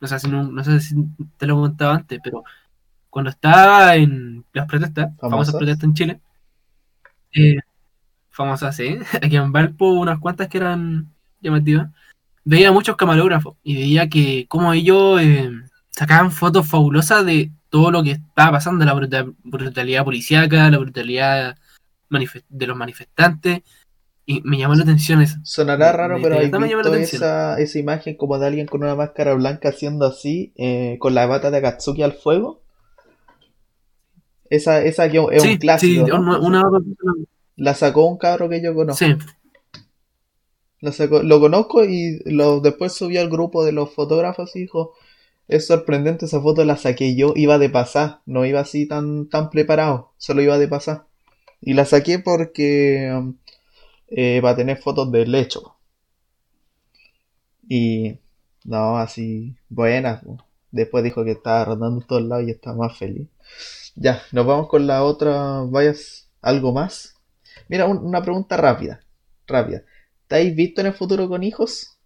no 0.00 0.08
sé 0.08 0.18
si, 0.18 0.28
no, 0.28 0.44
no 0.44 0.64
sé 0.64 0.80
si 0.80 0.94
te 1.38 1.46
lo 1.46 1.54
he 1.54 1.60
contado 1.68 1.92
antes, 1.92 2.20
pero 2.24 2.44
cuando 3.10 3.30
estaba 3.30 3.96
en 3.96 4.44
las 4.52 4.66
protestas, 4.66 5.06
famosas, 5.18 5.30
Famosas. 5.30 5.54
protestas 5.56 5.84
en 5.84 5.94
Chile, 5.94 6.20
eh, 7.32 7.56
famosas, 8.30 8.76
sí, 8.76 8.98
aquí 9.22 9.36
en 9.36 9.52
Valpo 9.52 9.92
unas 9.92 10.18
cuantas 10.18 10.48
que 10.48 10.58
eran 10.58 11.08
llamativas, 11.40 11.88
veía 12.44 12.72
muchos 12.72 12.96
camarógrafos 12.96 13.56
y 13.62 13.76
veía 13.76 14.08
que 14.08 14.46
como 14.48 14.72
ellos 14.72 15.20
eh, 15.22 15.50
sacaban 15.90 16.32
fotos 16.32 16.68
fabulosas 16.68 17.24
de 17.26 17.50
todo 17.70 17.90
lo 17.90 18.02
que 18.02 18.12
estaba 18.12 18.52
pasando, 18.52 18.84
la 18.84 18.94
bruta- 18.94 19.26
brutalidad 19.44 20.04
policíaca, 20.04 20.70
la 20.70 20.78
brutalidad 20.78 21.56
de 22.48 22.66
los 22.66 22.76
manifestantes, 22.76 23.62
y 24.26 24.42
me 24.42 24.58
llamó 24.58 24.74
la 24.74 24.84
atención 24.84 25.22
eso. 25.22 25.38
Sonará 25.42 25.92
raro, 25.92 26.18
me- 26.18 26.20
pero 26.20 26.34
de 26.34 26.42
¿has 26.42 26.42
verdad 26.42 26.60
me 26.60 26.68
llama 26.68 26.82
la 26.82 26.90
visto 26.98 27.16
esa, 27.16 27.58
esa 27.58 27.78
imagen 27.78 28.16
como 28.18 28.38
de 28.38 28.46
alguien 28.48 28.66
con 28.66 28.82
una 28.82 28.94
máscara 28.94 29.32
blanca 29.32 29.70
haciendo 29.70 30.04
así, 30.04 30.52
eh, 30.56 30.98
con 31.00 31.14
la 31.14 31.24
bata 31.26 31.50
de 31.50 31.56
Akatsuki 31.56 32.02
al 32.02 32.12
fuego? 32.12 32.60
Esa, 34.50 34.82
esa 34.82 35.08
que 35.10 35.18
es 35.18 35.42
sí, 35.42 35.48
un 35.52 35.58
clásico, 35.58 35.92
sí, 35.92 35.98
¿no? 36.08 36.20
una, 36.20 36.38
La 37.56 37.74
sacó 37.74 38.06
un 38.06 38.16
cabro 38.18 38.48
que 38.48 38.62
yo 38.62 38.74
conozco. 38.74 39.04
sí, 39.04 39.16
La 40.80 40.90
sacó- 40.90 41.22
lo 41.22 41.38
conozco 41.38 41.84
y 41.84 42.18
lo, 42.24 42.60
después 42.60 42.94
subió 42.94 43.20
al 43.20 43.28
grupo 43.28 43.62
de 43.62 43.72
los 43.72 43.92
fotógrafos 43.94 44.56
y 44.56 44.60
dijo, 44.60 44.94
es 45.48 45.66
sorprendente, 45.66 46.26
esa 46.26 46.40
foto 46.42 46.64
la 46.64 46.76
saqué 46.76 47.16
yo, 47.16 47.32
iba 47.36 47.58
de 47.58 47.70
pasar, 47.70 48.20
no 48.26 48.46
iba 48.46 48.60
así 48.60 48.86
tan, 48.86 49.28
tan 49.30 49.50
preparado, 49.50 50.12
solo 50.18 50.42
iba 50.42 50.58
de 50.58 50.68
pasar. 50.68 51.06
Y 51.60 51.74
la 51.74 51.84
saqué 51.84 52.18
porque 52.18 53.12
eh, 54.08 54.40
para 54.42 54.56
tener 54.56 54.78
fotos 54.78 55.12
del 55.12 55.34
hecho. 55.34 55.76
Y 57.68 58.18
no, 58.64 58.98
así, 58.98 59.56
buenas. 59.68 60.22
Después 60.70 61.04
dijo 61.04 61.24
que 61.24 61.32
estaba 61.32 61.64
rotando 61.64 62.00
en 62.00 62.06
todos 62.06 62.22
lados 62.22 62.46
y 62.46 62.50
estaba 62.50 62.76
más 62.76 62.96
feliz. 62.98 63.28
Ya, 63.96 64.22
nos 64.32 64.46
vamos 64.46 64.68
con 64.68 64.86
la 64.86 65.04
otra, 65.04 65.62
vayas, 65.66 66.30
algo 66.42 66.72
más. 66.72 67.16
Mira, 67.68 67.86
un- 67.86 67.98
una 67.98 68.22
pregunta 68.22 68.56
rápida, 68.56 69.00
rápida. 69.46 69.82
¿Te 70.28 70.36
habéis 70.36 70.56
visto 70.56 70.80
en 70.80 70.88
el 70.88 70.94
futuro 70.94 71.28
con 71.28 71.42
hijos? 71.44 71.98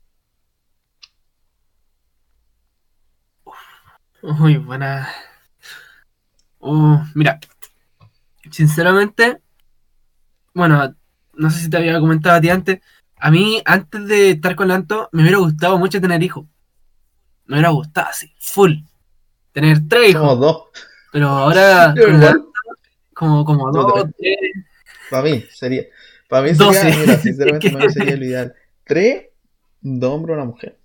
Muy 4.23 4.57
buena. 4.57 5.09
Oh, 6.61 7.03
mira, 7.15 7.39
sinceramente, 8.51 9.39
bueno, 10.55 10.95
no 11.35 11.51
sé 11.51 11.61
si 11.61 11.71
te 11.71 11.77
había 11.77 11.99
comentado 12.01 12.37
a 12.37 12.41
ti 12.41 12.51
antes. 12.51 12.81
A 13.17 13.31
mí, 13.31 13.63
antes 13.65 14.07
de 14.07 14.31
estar 14.31 14.57
con 14.57 14.69
Lanto, 14.69 15.09
me 15.13 15.23
hubiera 15.23 15.39
gustado 15.39 15.79
mucho 15.79 16.01
tener 16.01 16.23
hijos. 16.23 16.47
Me 17.47 17.57
hubiera 17.57 17.71
gustado 17.71 18.09
así, 18.09 18.33
full. 18.39 18.75
Tener 19.53 19.79
tres 19.89 20.11
hijos. 20.11 20.23
Somos 20.23 20.41
dos. 20.41 20.63
Pero 21.13 21.29
ahora, 21.29 21.95
como, 23.15 23.45
como 23.45 23.71
dos, 23.73 24.05
tres. 24.17 24.37
Para 25.11 25.25
mí 25.25 25.45
sería, 25.53 25.85
para 26.29 26.47
mí 26.47 26.55
sería, 26.55 26.97
mira, 26.97 27.17
sinceramente 27.19 27.71
para 27.71 27.87
mí 27.87 27.93
sería 27.93 28.17
lo 28.17 28.25
ideal. 28.25 28.55
Tres, 28.85 29.27
dos 29.81 30.13
hombres, 30.13 30.35
una 30.37 30.45
mujer. 30.45 30.79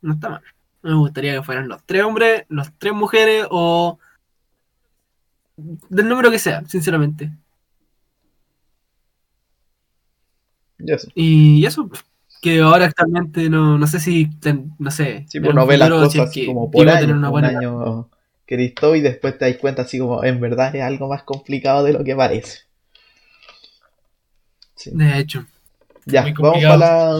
No 0.00 0.14
está 0.14 0.30
mal. 0.30 0.42
Me 0.82 0.94
gustaría 0.94 1.34
que 1.34 1.42
fueran 1.42 1.68
los 1.68 1.84
tres 1.84 2.02
hombres, 2.04 2.44
los 2.48 2.72
tres 2.78 2.92
mujeres 2.94 3.46
o. 3.50 3.98
del 5.90 6.08
número 6.08 6.30
que 6.30 6.38
sea, 6.38 6.64
sinceramente. 6.66 7.30
Y 10.78 10.92
eso. 10.92 11.08
Y 11.14 11.66
eso, 11.66 11.90
que 12.40 12.60
ahora 12.60 12.86
actualmente 12.86 13.50
no, 13.50 13.78
no 13.78 13.86
sé 13.86 14.00
si, 14.00 14.26
ten- 14.40 14.72
no 14.78 14.90
sé, 14.90 15.26
Sí, 15.28 15.40
pues 15.40 15.50
un 15.50 15.56
no 15.56 15.66
ve 15.66 15.76
las 15.78 15.88
si 16.12 16.18
cosas 16.18 16.30
que 16.32 16.46
como 16.46 16.70
por 16.70 16.88
año, 16.88 17.00
tener 17.00 17.16
una 17.16 17.28
un 17.28 17.32
buena 17.32 17.48
año 17.48 18.10
querís 18.46 18.74
todo 18.74 18.94
y 18.96 19.00
después 19.02 19.36
te 19.38 19.44
das 19.50 19.58
cuenta 19.60 19.82
así 19.82 19.98
como 19.98 20.24
en 20.24 20.40
verdad 20.40 20.74
es 20.74 20.82
algo 20.82 21.08
más 21.08 21.22
complicado 21.24 21.84
de 21.84 21.92
lo 21.92 22.02
que 22.04 22.16
parece. 22.16 22.60
Sí. 24.76 24.90
De 24.94 25.18
hecho, 25.18 25.46
Ya, 26.06 26.22
vamos 26.38 26.64
para, 26.64 27.12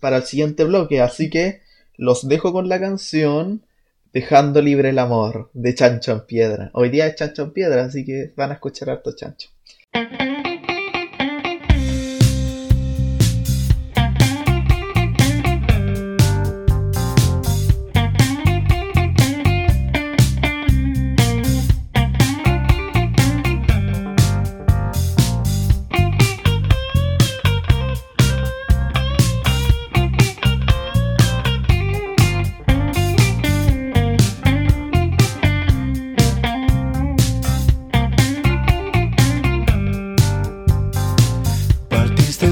para 0.00 0.18
el 0.18 0.22
siguiente 0.24 0.64
bloque, 0.64 1.00
así 1.00 1.30
que 1.30 1.62
los 1.98 2.26
dejo 2.26 2.52
con 2.52 2.68
la 2.70 2.80
canción 2.80 3.62
Dejando 4.10 4.62
libre 4.62 4.88
el 4.88 4.98
amor 4.98 5.50
de 5.52 5.74
Chancho 5.74 6.12
en 6.12 6.20
Piedra. 6.22 6.70
Hoy 6.72 6.88
día 6.88 7.06
es 7.06 7.14
Chancho 7.16 7.42
en 7.42 7.52
Piedra, 7.52 7.84
así 7.84 8.06
que 8.06 8.32
van 8.34 8.50
a 8.50 8.54
escuchar 8.54 8.88
harto 8.88 9.14
Chancho. 9.14 9.50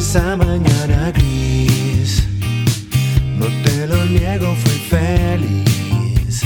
Esa 0.09 0.37
mañana 0.37 1.11
gris, 1.11 2.23
no 3.41 3.47
te 3.65 3.89
lo 3.89 4.05
niego, 4.05 4.55
fui 4.55 4.79
feliz. 4.89 6.45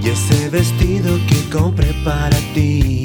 Y 0.00 0.08
ese 0.08 0.48
vestido 0.50 1.18
que 1.26 1.50
compré 1.50 1.92
para 2.04 2.36
ti, 2.54 2.99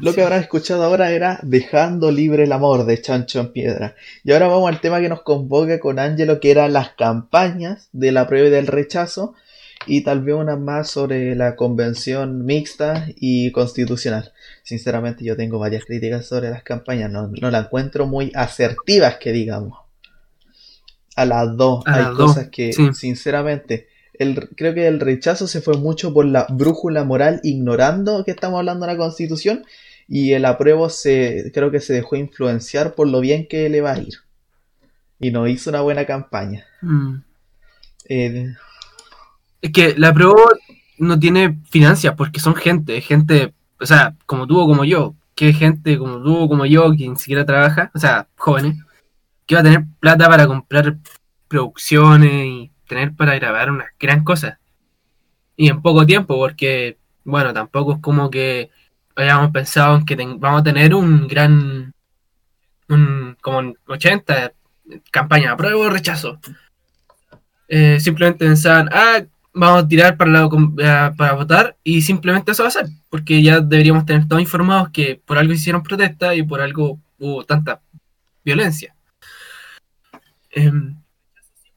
Lo 0.00 0.14
que 0.14 0.22
habrán 0.22 0.40
escuchado 0.40 0.84
ahora 0.84 1.10
era 1.10 1.40
Dejando 1.42 2.10
libre 2.10 2.44
el 2.44 2.52
amor 2.52 2.86
de 2.86 3.00
Chancho 3.00 3.40
en 3.40 3.52
Piedra. 3.52 3.94
Y 4.24 4.32
ahora 4.32 4.48
vamos 4.48 4.68
al 4.68 4.80
tema 4.80 5.00
que 5.00 5.08
nos 5.08 5.22
convoca 5.22 5.80
con 5.80 5.98
Angelo, 5.98 6.40
que 6.40 6.50
eran 6.50 6.72
las 6.72 6.90
campañas 6.90 7.88
de 7.92 8.12
la 8.12 8.26
prueba 8.26 8.48
y 8.48 8.50
del 8.50 8.66
rechazo, 8.66 9.34
y 9.86 10.02
tal 10.02 10.22
vez 10.22 10.34
una 10.34 10.56
más 10.56 10.90
sobre 10.90 11.34
la 11.34 11.56
convención 11.56 12.44
mixta 12.44 13.06
y 13.16 13.52
constitucional. 13.52 14.32
Sinceramente 14.62 15.24
yo 15.24 15.36
tengo 15.36 15.58
varias 15.58 15.84
críticas 15.84 16.26
sobre 16.26 16.50
las 16.50 16.62
campañas, 16.62 17.10
no, 17.10 17.28
no 17.28 17.50
las 17.50 17.66
encuentro 17.66 18.06
muy 18.06 18.32
asertivas 18.34 19.16
que 19.16 19.32
digamos. 19.32 19.78
A 21.16 21.24
las 21.24 21.56
dos 21.56 21.84
A 21.86 21.94
hay 21.94 22.02
las 22.02 22.16
dos, 22.16 22.32
cosas 22.34 22.48
que 22.48 22.72
sí. 22.72 22.92
sinceramente 22.94 23.88
el, 24.18 24.48
creo 24.56 24.74
que 24.74 24.86
el 24.86 25.00
rechazo 25.00 25.46
se 25.46 25.60
fue 25.60 25.76
mucho 25.76 26.12
por 26.12 26.26
la 26.26 26.46
brújula 26.50 27.04
moral, 27.04 27.40
ignorando 27.42 28.24
que 28.24 28.32
estamos 28.32 28.58
hablando 28.58 28.86
de 28.86 28.92
la 28.92 28.98
constitución, 28.98 29.64
y 30.08 30.32
el 30.32 30.46
apruebo 30.46 30.88
se, 30.88 31.50
creo 31.52 31.70
que 31.70 31.80
se 31.80 31.92
dejó 31.92 32.16
influenciar 32.16 32.94
por 32.94 33.06
lo 33.06 33.20
bien 33.20 33.46
que 33.46 33.68
le 33.68 33.82
va 33.82 33.92
a 33.92 33.98
ir. 33.98 34.14
Y 35.20 35.30
no 35.30 35.46
hizo 35.46 35.68
una 35.68 35.82
buena 35.82 36.06
campaña. 36.06 36.64
Mm. 36.80 37.16
Eh, 38.08 38.54
Es 39.60 39.72
que 39.72 39.94
la 39.98 40.14
prueba 40.14 40.40
no 40.98 41.18
tiene 41.18 41.58
finanzas 41.68 42.14
porque 42.16 42.40
son 42.40 42.54
gente, 42.54 43.00
gente, 43.02 43.52
o 43.78 43.84
sea, 43.84 44.16
como 44.24 44.46
tú 44.46 44.58
o 44.58 44.66
como 44.66 44.84
yo, 44.84 45.14
que 45.34 45.52
gente 45.52 45.98
como 45.98 46.22
tú 46.22 46.36
o 46.36 46.48
como 46.48 46.64
yo 46.64 46.90
que 46.96 47.06
ni 47.06 47.16
siquiera 47.16 47.44
trabaja, 47.44 47.90
o 47.94 47.98
sea, 47.98 48.28
jóvenes, 48.36 48.76
que 49.46 49.56
va 49.56 49.60
a 49.60 49.64
tener 49.64 49.84
plata 50.00 50.26
para 50.28 50.46
comprar 50.46 50.96
producciones 51.48 52.46
y 52.46 52.70
tener 52.88 53.14
para 53.14 53.34
grabar 53.34 53.70
unas 53.70 53.88
gran 54.00 54.24
cosas. 54.24 54.58
Y 55.56 55.68
en 55.68 55.82
poco 55.82 56.06
tiempo, 56.06 56.36
porque, 56.36 56.98
bueno, 57.24 57.52
tampoco 57.52 57.94
es 57.94 58.00
como 58.00 58.30
que 58.30 58.70
hayamos 59.18 59.50
pensado 59.50 59.96
en 59.96 60.04
que 60.04 60.16
ten- 60.16 60.38
vamos 60.40 60.60
a 60.60 60.64
tener 60.64 60.94
un 60.94 61.26
gran, 61.26 61.92
un, 62.88 63.36
como 63.40 63.60
en 63.60 63.76
80 63.86 64.52
campaña, 65.10 65.52
apruebo 65.52 65.82
o 65.82 65.90
rechazo. 65.90 66.38
Eh, 67.68 67.98
simplemente 68.00 68.44
pensaban, 68.46 68.88
ah, 68.92 69.22
vamos 69.52 69.84
a 69.84 69.88
tirar 69.88 70.16
para, 70.16 70.30
la 70.30 70.44
eh, 70.46 71.10
para 71.16 71.32
votar 71.34 71.76
y 71.84 72.00
simplemente 72.00 72.52
eso 72.52 72.62
va 72.62 72.68
a 72.68 72.72
ser, 72.72 72.86
porque 73.10 73.42
ya 73.42 73.60
deberíamos 73.60 74.06
tener 74.06 74.26
todos 74.26 74.40
informados 74.40 74.88
que 74.90 75.20
por 75.24 75.36
algo 75.36 75.52
hicieron 75.52 75.82
protestas 75.82 76.36
y 76.36 76.42
por 76.42 76.60
algo 76.60 76.98
hubo 77.18 77.44
tanta 77.44 77.80
violencia. 78.44 78.94
Em, 80.50 80.96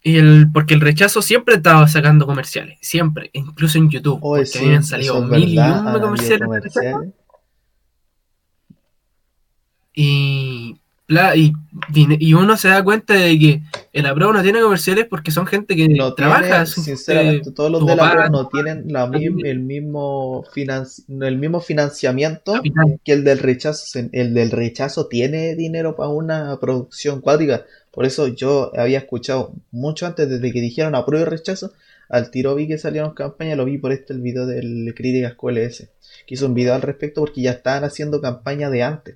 y 0.03 0.17
el, 0.17 0.49
porque 0.51 0.73
el 0.73 0.81
rechazo 0.81 1.21
siempre 1.21 1.55
estaba 1.55 1.87
sacando 1.87 2.25
comerciales, 2.25 2.77
siempre, 2.81 3.29
incluso 3.33 3.77
en 3.77 3.89
YouTube, 3.89 4.19
Oye, 4.21 4.43
porque 4.43 4.59
sí, 4.59 4.69
eso 4.71 4.83
salido 4.83 5.21
mil 5.25 5.53
y 5.53 5.59
un 5.59 5.99
comerciales 5.99 6.47
comerciales. 6.47 7.09
Y, 9.93 10.77
y, 11.35 11.53
y 11.93 12.33
uno 12.33 12.55
se 12.55 12.69
da 12.69 12.81
cuenta 12.83 13.13
de 13.13 13.37
que 13.37 13.61
el 13.91 14.05
apruebo 14.05 14.31
no 14.31 14.41
tiene 14.41 14.61
comerciales 14.61 15.05
porque 15.09 15.31
son 15.31 15.45
gente 15.45 15.75
que 15.75 15.89
No 15.89 16.13
trabaja. 16.13 16.63
tiene, 16.63 16.65
sinceramente, 16.65 17.49
eh, 17.49 17.53
todos 17.53 17.69
los 17.69 17.81
tu 17.81 17.87
de 17.87 17.95
la 17.95 18.03
papá, 18.03 18.11
prueba 18.13 18.29
no 18.29 18.47
tienen 18.47 18.85
la 18.87 19.11
el 19.43 19.59
mismo 19.59 20.43
financi- 20.55 21.03
el 21.21 21.37
mismo 21.37 21.59
financiamiento 21.59 22.53
capital. 22.53 22.99
que 23.03 23.11
el 23.11 23.23
del 23.25 23.39
rechazo. 23.39 23.99
El 24.13 24.33
del 24.33 24.51
rechazo 24.51 25.07
tiene 25.07 25.55
dinero 25.55 25.95
para 25.95 26.09
una 26.09 26.57
producción 26.61 27.19
cuádrica. 27.19 27.65
Por 27.91 28.05
eso 28.05 28.27
yo 28.29 28.71
había 28.77 28.99
escuchado 28.99 29.53
mucho 29.71 30.05
antes, 30.05 30.29
desde 30.29 30.53
que 30.53 30.61
dijeron 30.61 30.95
apruebo 30.95 31.25
y 31.25 31.29
rechazo, 31.29 31.73
al 32.07 32.31
tiro 32.31 32.55
vi 32.55 32.67
que 32.69 32.77
salieron 32.77 33.13
campaña, 33.13 33.57
lo 33.57 33.65
vi 33.65 33.77
por 33.77 33.91
este 33.91 34.13
el 34.13 34.21
video 34.21 34.45
del 34.45 34.93
Críticas 34.95 35.33
QLS, 35.35 35.89
que 36.25 36.35
hizo 36.35 36.45
un 36.45 36.53
video 36.53 36.73
al 36.73 36.81
respecto 36.83 37.19
porque 37.19 37.41
ya 37.41 37.51
estaban 37.51 37.83
haciendo 37.83 38.21
campaña 38.21 38.69
de 38.69 38.83
antes. 38.83 39.15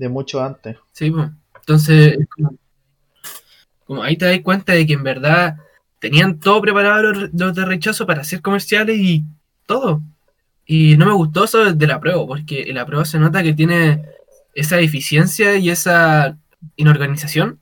De 0.00 0.08
mucho 0.08 0.42
antes. 0.42 0.78
Sí, 0.92 1.10
pues. 1.10 1.28
Entonces, 1.56 2.16
es 2.18 2.26
como, 3.84 4.02
ahí 4.02 4.16
te 4.16 4.24
das 4.24 4.40
cuenta 4.40 4.72
de 4.72 4.86
que 4.86 4.94
en 4.94 5.02
verdad 5.02 5.58
tenían 5.98 6.40
todo 6.40 6.62
preparado 6.62 7.12
los, 7.12 7.54
de 7.54 7.64
rechazo 7.66 8.06
para 8.06 8.22
hacer 8.22 8.40
comerciales 8.40 8.96
y 8.98 9.24
todo. 9.66 10.00
Y 10.64 10.96
no 10.96 11.04
me 11.04 11.12
gustó 11.12 11.44
eso 11.44 11.74
de 11.74 11.86
la 11.86 12.00
prueba, 12.00 12.26
porque 12.26 12.62
el 12.62 12.78
apruebo 12.78 13.04
se 13.04 13.18
nota 13.18 13.42
que 13.42 13.52
tiene 13.52 14.06
esa 14.54 14.80
eficiencia 14.80 15.56
y 15.56 15.68
esa 15.68 16.38
inorganización 16.76 17.60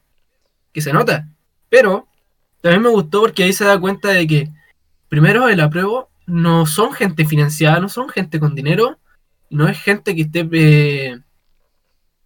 que 0.73 0.81
se 0.81 0.93
nota. 0.93 1.27
Pero 1.69 2.07
también 2.61 2.83
me 2.83 2.91
gustó 2.91 3.23
porque 3.23 3.43
ahí 3.43 3.53
se 3.53 3.65
da 3.65 3.81
cuenta 3.81 4.11
de 4.11 4.29
que, 4.29 4.49
primero, 5.09 5.49
el 5.49 5.59
apruebo 5.59 6.09
no 6.25 6.67
son 6.67 6.93
gente 6.93 7.25
financiada, 7.25 7.81
no 7.81 7.89
son 7.89 8.09
gente 8.11 8.39
con 8.39 8.55
dinero, 8.55 8.97
no 9.51 9.67
es 9.67 9.83
gente 9.83 10.15
que 10.15 10.23
esté. 10.23 10.49
eh, 10.53 11.19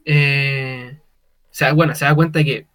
eh, 0.04 0.98
o 1.44 1.54
sea, 1.54 1.72
bueno, 1.72 1.94
se 1.94 2.04
da 2.04 2.14
cuenta 2.14 2.38
de 2.40 2.44
que, 2.44 2.66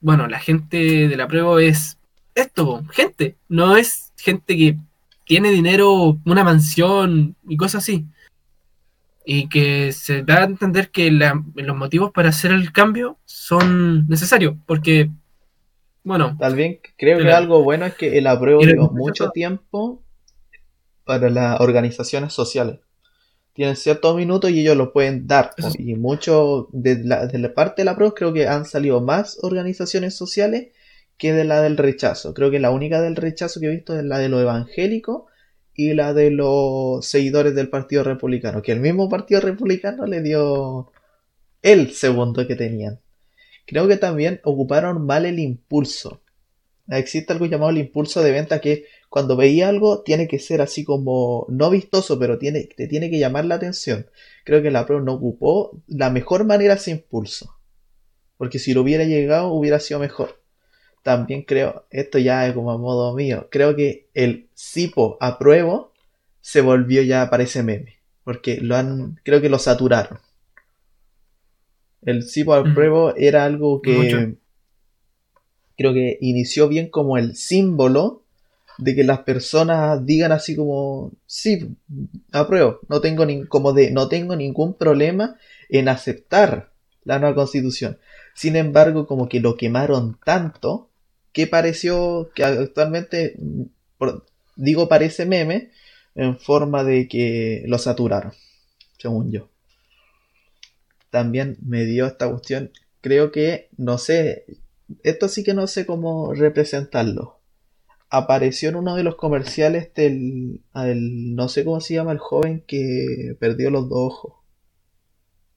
bueno, 0.00 0.26
la 0.26 0.38
gente 0.38 1.08
de 1.08 1.16
la 1.16 1.28
prueba 1.28 1.62
es 1.62 1.98
esto, 2.34 2.82
gente, 2.92 3.36
no 3.48 3.76
es 3.76 4.12
gente 4.16 4.56
que 4.56 4.76
tiene 5.24 5.50
dinero, 5.50 6.18
una 6.24 6.44
mansión 6.44 7.36
y 7.48 7.56
cosas 7.56 7.82
así. 7.84 8.04
Y 9.24 9.48
que 9.48 9.92
se 9.92 10.22
da 10.22 10.42
a 10.42 10.44
entender 10.44 10.90
que 10.90 11.10
la- 11.10 11.42
los 11.54 11.76
motivos 11.76 12.12
para 12.12 12.28
hacer 12.28 12.52
el 12.52 12.72
cambio 12.72 13.16
son 13.24 14.06
necesarios, 14.08 14.54
porque, 14.66 15.10
bueno, 16.02 16.36
Tal 16.38 16.54
vez 16.54 16.80
creo 16.98 17.18
que 17.18 17.32
algo 17.32 17.62
bueno 17.62 17.86
es 17.86 17.94
que 17.94 18.18
el 18.18 18.26
apruebo 18.26 18.60
el 18.60 18.76
mucho 18.76 19.30
tiempo 19.30 20.02
para 21.04 21.30
las 21.30 21.60
organizaciones 21.60 22.32
sociales. 22.34 22.80
Tienen 23.54 23.76
ciertos 23.76 24.16
minutos 24.16 24.50
y 24.50 24.60
ellos 24.60 24.76
lo 24.76 24.92
pueden 24.92 25.26
dar. 25.26 25.52
Y 25.78 25.94
mucho 25.94 26.68
de 26.72 27.02
la, 27.04 27.26
de 27.26 27.38
la 27.38 27.54
parte 27.54 27.82
de 27.82 27.86
la 27.86 27.96
PRO 27.96 28.12
creo 28.12 28.32
que 28.32 28.48
han 28.48 28.66
salido 28.66 29.00
más 29.00 29.38
organizaciones 29.42 30.14
sociales 30.14 30.72
que 31.16 31.32
de 31.32 31.44
la 31.44 31.62
del 31.62 31.76
rechazo. 31.76 32.34
Creo 32.34 32.50
que 32.50 32.58
la 32.58 32.70
única 32.70 33.00
del 33.00 33.16
rechazo 33.16 33.60
que 33.60 33.66
he 33.66 33.70
visto 33.70 33.96
es 33.96 34.04
la 34.04 34.18
de 34.18 34.28
los 34.28 34.42
evangélicos 34.42 35.22
y 35.72 35.94
la 35.94 36.12
de 36.14 36.30
los 36.30 37.06
seguidores 37.06 37.54
del 37.54 37.68
Partido 37.68 38.02
Republicano. 38.02 38.60
Que 38.60 38.72
el 38.72 38.80
mismo 38.80 39.08
Partido 39.08 39.40
Republicano 39.40 40.06
le 40.06 40.20
dio 40.20 40.90
el 41.62 41.92
segundo 41.92 42.46
que 42.46 42.56
tenían. 42.56 43.00
Creo 43.66 43.88
que 43.88 43.96
también 43.96 44.40
ocuparon 44.44 45.06
mal 45.06 45.26
el 45.26 45.38
impulso. 45.38 46.22
Existe 46.88 47.32
algo 47.32 47.46
llamado 47.46 47.70
el 47.70 47.78
impulso 47.78 48.22
de 48.22 48.30
venta 48.30 48.60
que 48.60 48.84
cuando 49.14 49.36
veía 49.36 49.68
algo 49.68 50.02
tiene 50.02 50.26
que 50.26 50.40
ser 50.40 50.60
así 50.60 50.82
como 50.82 51.46
no 51.48 51.70
vistoso, 51.70 52.18
pero 52.18 52.36
tiene, 52.36 52.64
te 52.64 52.88
tiene 52.88 53.10
que 53.10 53.20
llamar 53.20 53.44
la 53.44 53.54
atención. 53.54 54.06
Creo 54.44 54.60
que 54.60 54.72
la 54.72 54.86
Pro 54.86 55.00
no 55.02 55.12
ocupó 55.12 55.80
la 55.86 56.10
mejor 56.10 56.44
manera 56.44 56.74
ese 56.74 56.90
impulso. 56.90 57.54
Porque 58.38 58.58
si 58.58 58.74
lo 58.74 58.82
hubiera 58.82 59.04
llegado 59.04 59.52
hubiera 59.52 59.78
sido 59.78 60.00
mejor. 60.00 60.42
También 61.04 61.42
creo, 61.42 61.86
esto 61.90 62.18
ya 62.18 62.48
es 62.48 62.54
como 62.54 62.72
a 62.72 62.76
modo 62.76 63.14
mío, 63.14 63.46
creo 63.52 63.76
que 63.76 64.08
el 64.14 64.48
Sipo 64.54 65.16
apruebo 65.20 65.92
se 66.40 66.60
volvió 66.60 67.00
ya 67.02 67.30
parece 67.30 67.62
meme. 67.62 68.00
Porque 68.24 68.56
lo 68.60 68.74
han, 68.74 69.20
creo 69.22 69.40
que 69.40 69.48
lo 69.48 69.60
saturaron. 69.60 70.18
El 72.02 72.24
Sipo 72.24 72.52
apruebo 72.54 73.14
era 73.14 73.44
algo 73.44 73.80
que 73.80 73.96
Mucho. 73.96 74.38
creo 75.78 75.92
que 75.92 76.18
inició 76.20 76.66
bien 76.66 76.88
como 76.88 77.16
el 77.16 77.36
símbolo 77.36 78.23
de 78.78 78.94
que 78.94 79.04
las 79.04 79.20
personas 79.20 80.04
digan 80.04 80.32
así 80.32 80.56
como 80.56 81.12
sí, 81.26 81.76
apruebo, 82.32 82.80
no 82.88 83.00
tengo 83.00 83.24
ni, 83.26 83.44
como 83.46 83.72
de 83.72 83.90
no 83.90 84.08
tengo 84.08 84.36
ningún 84.36 84.74
problema 84.74 85.36
en 85.68 85.88
aceptar 85.88 86.72
la 87.04 87.18
nueva 87.18 87.34
constitución. 87.34 87.98
Sin 88.34 88.56
embargo, 88.56 89.06
como 89.06 89.28
que 89.28 89.40
lo 89.40 89.56
quemaron 89.56 90.18
tanto 90.24 90.90
que 91.32 91.46
pareció 91.46 92.30
que 92.34 92.44
actualmente 92.44 93.36
digo 94.56 94.88
parece 94.88 95.26
meme 95.26 95.70
en 96.14 96.38
forma 96.38 96.84
de 96.84 97.08
que 97.08 97.64
lo 97.66 97.78
saturaron, 97.78 98.32
según 98.98 99.32
yo. 99.32 99.48
También 101.10 101.58
me 101.62 101.84
dio 101.84 102.06
esta 102.06 102.28
cuestión, 102.28 102.70
creo 103.00 103.30
que 103.30 103.68
no 103.76 103.98
sé, 103.98 104.46
esto 105.02 105.28
sí 105.28 105.44
que 105.44 105.54
no 105.54 105.66
sé 105.66 105.86
cómo 105.86 106.32
representarlo. 106.34 107.38
Apareció 108.16 108.68
en 108.70 108.76
uno 108.76 108.94
de 108.96 109.02
los 109.02 109.16
comerciales 109.16 109.92
del, 109.94 110.62
al- 110.72 111.34
no 111.34 111.48
sé 111.48 111.64
cómo 111.64 111.80
se 111.80 111.94
llama 111.94 112.12
el 112.12 112.18
joven 112.18 112.62
que 112.66 113.36
perdió 113.40 113.70
los 113.70 113.88
dos 113.88 113.98
ojos. 114.14 114.34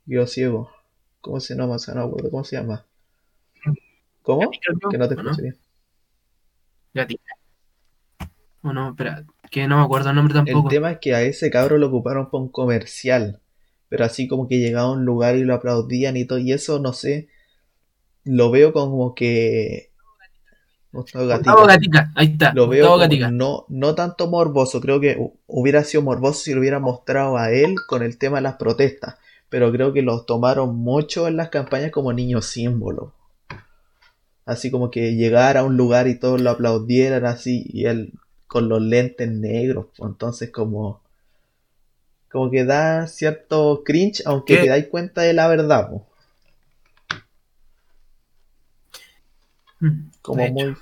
Quedó 0.08 0.26
ciego. 0.26 0.72
¿Cómo 1.22 1.40
se 1.40 1.54
llama? 1.56 1.76
No 1.78 1.94
me 1.96 2.02
acuerdo 2.08 2.32
cómo 2.32 2.44
se 2.44 2.56
llama. 2.56 2.88
¿Cómo? 4.22 4.52
Que 4.92 4.98
no 4.98 5.08
te 5.08 5.16
¿O 5.16 5.20
escuché 5.22 5.42
bien. 5.42 5.58
Gatica. 6.94 7.34
O 8.62 8.74
no, 8.74 8.90
espera, 8.90 9.26
que 9.52 9.68
no 9.68 9.78
me 9.78 9.84
acuerdo 9.84 10.10
el 10.10 10.16
nombre 10.16 10.38
El 10.38 10.46
tampoco. 10.46 10.70
tema 10.70 10.92
es 10.92 11.00
que 11.00 11.16
a 11.16 11.22
ese 11.22 11.50
cabro 11.50 11.78
lo 11.78 11.88
ocuparon 11.88 12.30
para 12.30 12.44
un 12.44 12.50
comercial. 12.50 13.42
Pero 13.90 14.04
así 14.06 14.28
como 14.28 14.48
que 14.48 14.60
llegaba 14.60 14.90
a 14.90 14.92
un 14.92 15.06
lugar 15.06 15.36
y 15.38 15.44
lo 15.44 15.54
aplaudían 15.54 16.18
y 16.18 16.26
todo. 16.26 16.40
Y 16.40 16.52
eso, 16.52 16.80
no 16.80 16.94
sé. 16.94 17.30
Lo 18.26 18.52
veo 18.52 18.74
como 18.74 19.16
que. 19.16 19.92
Gustavo 21.02 21.28
Gatica. 21.28 21.52
Gustavo 21.52 21.68
Gatica, 21.68 22.12
ahí 22.16 22.28
está. 22.34 22.54
Lo 22.54 22.68
veo 22.68 22.98
Gatica. 22.98 23.30
no, 23.32 23.66
no 23.70 23.96
tanto 23.96 24.28
morboso. 24.28 24.82
Creo 24.82 25.00
que 25.00 25.18
hu- 25.18 25.34
hubiera 25.48 25.84
sido 25.84 26.02
morboso 26.04 26.40
si 26.42 26.54
lo 26.54 26.60
hubiera 26.60 26.80
mostrado 26.80 27.38
a 27.38 27.52
él 27.52 27.76
con 27.88 28.04
el 28.04 28.18
tema 28.18 28.38
de 28.38 28.44
las 28.44 28.56
protestas. 28.56 29.16
Pero 29.50 29.72
creo 29.72 29.94
que 29.94 30.02
los 30.02 30.26
tomaron 30.26 30.76
mucho 30.76 31.28
en 31.28 31.38
las 31.38 31.50
campañas 31.50 31.92
como 31.92 32.12
niño 32.14 32.42
símbolo. 32.42 33.14
Así 34.46 34.72
como 34.72 34.90
que 34.92 35.16
llegara 35.16 35.60
a 35.62 35.64
un 35.64 35.78
lugar 35.78 36.08
y 36.08 36.20
todos 36.20 36.42
lo 36.42 36.50
aplaudieran 36.52 37.26
así. 37.26 37.66
Y 37.70 37.86
él 37.86 38.14
con 38.48 38.68
los 38.70 38.82
lentes 38.82 39.30
negros. 39.30 39.88
pues, 39.96 40.10
Entonces 40.10 40.52
como... 40.52 41.02
Como 42.30 42.52
que 42.52 42.66
da 42.66 43.08
cierto 43.08 43.84
cringe, 43.86 44.22
aunque 44.26 44.56
¿Qué? 44.56 44.64
te 44.64 44.70
dais 44.70 44.88
cuenta 44.88 45.22
de 45.22 45.34
la 45.34 45.48
verdad. 45.48 45.90
pues. 45.90 46.02
Mm, 49.80 50.10
Como 50.22 50.48
muy... 50.50 50.76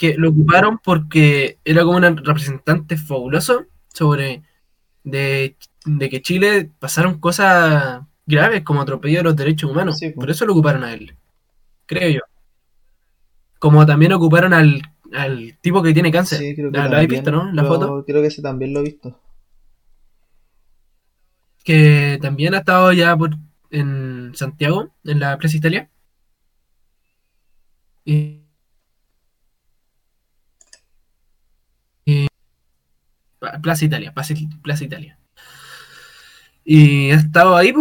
que 0.00 0.14
lo 0.16 0.30
ocuparon 0.30 0.78
porque 0.82 1.58
era 1.62 1.84
como 1.84 1.98
un 1.98 2.16
representante 2.16 2.96
fabuloso 2.96 3.66
sobre 3.92 4.42
de, 5.04 5.56
de 5.84 6.08
que 6.08 6.22
Chile 6.22 6.70
pasaron 6.78 7.20
cosas 7.20 8.00
graves 8.24 8.62
como 8.62 8.80
atropello 8.80 9.20
a 9.20 9.24
los 9.24 9.36
derechos 9.36 9.70
humanos. 9.70 9.98
Sí, 9.98 10.06
pues. 10.06 10.16
Por 10.16 10.30
eso 10.30 10.46
lo 10.46 10.54
ocuparon 10.54 10.84
a 10.84 10.94
él, 10.94 11.14
creo 11.84 12.08
yo. 12.08 12.20
Como 13.58 13.84
también 13.84 14.14
ocuparon 14.14 14.54
al, 14.54 14.80
al 15.12 15.58
tipo 15.60 15.82
que 15.82 15.92
tiene 15.92 16.10
cáncer. 16.10 16.38
Sí, 16.38 16.54
creo 16.54 16.72
que 16.72 16.78
¿La, 16.78 16.88
la 16.88 16.96
habéis 16.96 17.08
también 17.08 17.24
visto, 17.24 17.30
no? 17.30 17.52
La 17.52 17.64
foto. 17.64 18.02
Creo 18.06 18.22
que 18.22 18.28
ese 18.28 18.40
también 18.40 18.72
lo 18.72 18.80
he 18.80 18.84
visto. 18.84 19.20
Que 21.62 22.18
también 22.22 22.54
ha 22.54 22.58
estado 22.58 22.90
ya 22.92 23.14
por, 23.16 23.32
en 23.70 24.32
Santiago, 24.34 24.92
en 25.04 25.20
la 25.20 25.36
Plaza 25.36 25.58
Italia. 25.58 25.90
Y- 28.04 28.39
Plaza 33.62 33.84
Italia, 33.84 34.12
Plaza, 34.14 34.84
Italia. 34.84 35.18
Y 36.64 37.10
ha 37.10 37.16
estado 37.16 37.56
ahí, 37.56 37.72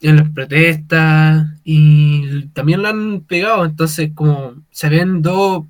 en 0.00 0.16
las 0.16 0.30
protestas 0.30 1.46
y 1.64 2.46
también 2.48 2.82
lo 2.82 2.88
han 2.88 3.20
pegado. 3.22 3.64
Entonces, 3.64 4.12
como 4.14 4.54
se 4.70 4.88
ven 4.88 5.22
dos 5.22 5.66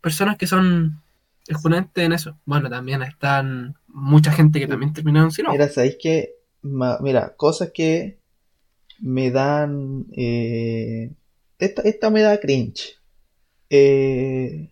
personas 0.00 0.36
que 0.36 0.46
son 0.46 1.00
exponentes 1.48 2.04
en 2.04 2.12
eso. 2.12 2.38
Bueno, 2.44 2.70
también 2.70 3.02
están 3.02 3.76
mucha 3.88 4.32
gente 4.32 4.60
que 4.60 4.66
también 4.66 4.92
terminaron 4.92 5.32
sin. 5.32 5.46
Mira, 5.48 5.68
¿sabéis? 5.68 5.96
Ma- 6.62 6.98
Mira, 7.00 7.34
cosas 7.36 7.70
que 7.74 8.18
me 9.00 9.30
dan... 9.30 10.06
eh, 10.16 11.12
esta, 11.58 11.82
esta 11.82 12.10
me 12.10 12.22
da 12.22 12.38
cringe. 12.38 12.98
Eh, 13.70 14.70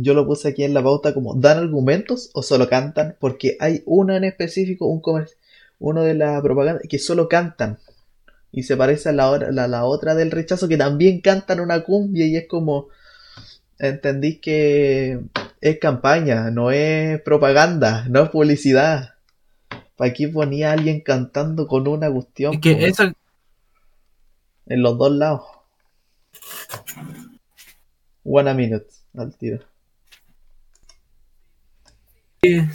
yo 0.00 0.14
lo 0.14 0.26
puse 0.26 0.48
aquí 0.48 0.64
en 0.64 0.74
la 0.74 0.82
pauta 0.82 1.14
como 1.14 1.34
¿dan 1.34 1.58
argumentos 1.58 2.30
o 2.34 2.42
solo 2.42 2.68
cantan? 2.68 3.16
Porque 3.18 3.56
hay 3.60 3.82
uno 3.86 4.14
en 4.14 4.24
específico, 4.24 4.86
un 4.86 5.02
uno 5.78 6.02
de 6.02 6.14
la 6.14 6.40
propaganda, 6.42 6.80
que 6.88 6.98
solo 6.98 7.28
cantan. 7.28 7.78
Y 8.52 8.62
se 8.62 8.76
parece 8.76 9.10
a 9.10 9.12
la, 9.12 9.38
la, 9.50 9.68
la 9.68 9.84
otra 9.84 10.14
del 10.14 10.30
rechazo 10.30 10.68
que 10.68 10.76
también 10.76 11.20
cantan 11.20 11.60
una 11.60 11.82
cumbia 11.82 12.26
y 12.26 12.36
es 12.36 12.46
como... 12.46 12.88
Entendí 13.78 14.38
que 14.38 15.20
es 15.60 15.78
campaña, 15.78 16.50
no 16.50 16.70
es 16.70 17.20
propaganda, 17.20 18.06
no 18.08 18.22
es 18.22 18.30
publicidad. 18.30 19.16
¿Para 19.96 20.14
qué 20.14 20.28
ponía 20.28 20.70
a 20.70 20.72
alguien 20.72 21.02
cantando 21.02 21.66
con 21.66 21.86
una 21.86 22.10
cuestión 22.10 22.54
Es 22.54 22.60
que 22.60 22.92
en 24.66 24.82
los 24.82 24.98
dos 24.98 25.12
lados? 25.12 25.42
One 28.24 28.50
a 28.50 28.54
minute, 28.54 28.86
al 29.16 29.34
tiro. 29.36 29.60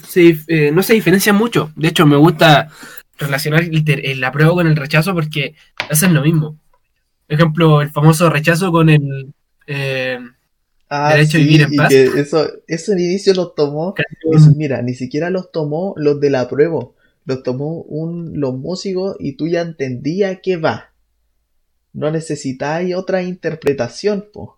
Se 0.07 0.37
eh, 0.47 0.71
no 0.71 0.83
se 0.83 0.93
diferencia 0.93 1.33
mucho. 1.33 1.71
De 1.75 1.87
hecho, 1.89 2.05
me 2.05 2.17
gusta 2.17 2.69
relacionar 3.17 3.61
el, 3.63 3.83
el 3.87 4.23
apruebo 4.23 4.55
con 4.55 4.67
el 4.67 4.75
rechazo 4.75 5.13
porque 5.13 5.55
hacen 5.89 6.13
lo 6.13 6.21
mismo. 6.21 6.57
Por 7.27 7.35
ejemplo, 7.35 7.81
el 7.81 7.89
famoso 7.89 8.29
rechazo 8.29 8.71
con 8.71 8.89
el 8.89 9.33
eh, 9.67 10.19
Ah, 10.93 11.11
Derecho 11.13 11.37
a 11.37 11.39
vivir 11.41 11.61
en 11.61 11.73
y 11.73 11.77
paz. 11.77 11.89
que 11.89 12.03
eso, 12.03 12.45
eso 12.67 12.91
en 12.91 12.99
inicio 12.99 13.33
los 13.33 13.55
tomó. 13.55 13.93
eso- 14.33 14.51
mira, 14.57 14.81
ni 14.81 14.93
siquiera 14.93 15.29
los 15.29 15.49
tomó 15.51 15.93
los 15.95 16.19
de 16.19 16.29
la 16.29 16.49
prueba. 16.49 16.87
Los 17.23 17.43
tomó 17.43 17.81
un, 17.83 18.39
los 18.39 18.53
músicos 18.55 19.15
y 19.19 19.33
tú 19.37 19.47
ya 19.47 19.61
entendías 19.61 20.39
que 20.43 20.57
va. 20.57 20.91
No 21.93 22.11
necesitáis 22.11 22.95
otra 22.95 23.21
interpretación, 23.23 24.25
po. 24.33 24.57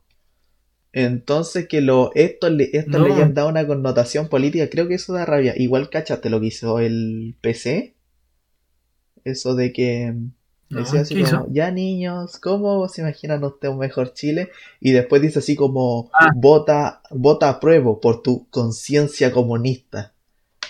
Entonces 0.93 1.67
que 1.67 1.81
lo, 1.81 2.11
esto, 2.13 2.49
le, 2.49 2.69
esto 2.73 2.99
No. 2.99 3.07
le 3.07 3.13
hayan 3.13 3.33
dado 3.33 3.49
una 3.49 3.65
connotación 3.67 4.29
política, 4.29 4.69
creo 4.69 4.87
que 4.87 4.93
eso 4.95 5.11
da 5.13 5.25
rabia. 5.25 5.53
Igual 5.57 5.89
cachaste 5.89 6.29
lo 6.29 6.39
que 6.39 6.47
hizo 6.47 6.79
el 6.79 7.35
PC. 7.41 7.95
Eso 9.23 9.55
de 9.55 9.73
que 9.73 10.13
No, 10.69 10.79
decía 10.79 11.01
así 11.01 11.15
¿qué 11.15 11.23
como, 11.23 11.43
hizo? 11.45 11.47
ya 11.51 11.71
niños, 11.71 12.37
¿cómo 12.39 12.87
se 12.89 13.01
imaginan 13.01 13.43
usted 13.43 13.69
un 13.69 13.79
mejor 13.79 14.13
Chile? 14.13 14.49
Y 14.79 14.91
después 14.91 15.21
dice 15.21 15.39
así 15.39 15.55
como, 15.55 16.11
Ah. 16.13 16.31
vota, 16.35 17.01
vota 17.09 17.49
a 17.49 17.59
prueba 17.59 17.99
por 17.99 18.21
tu 18.21 18.47
conciencia 18.49 19.31
comunista. 19.31 20.13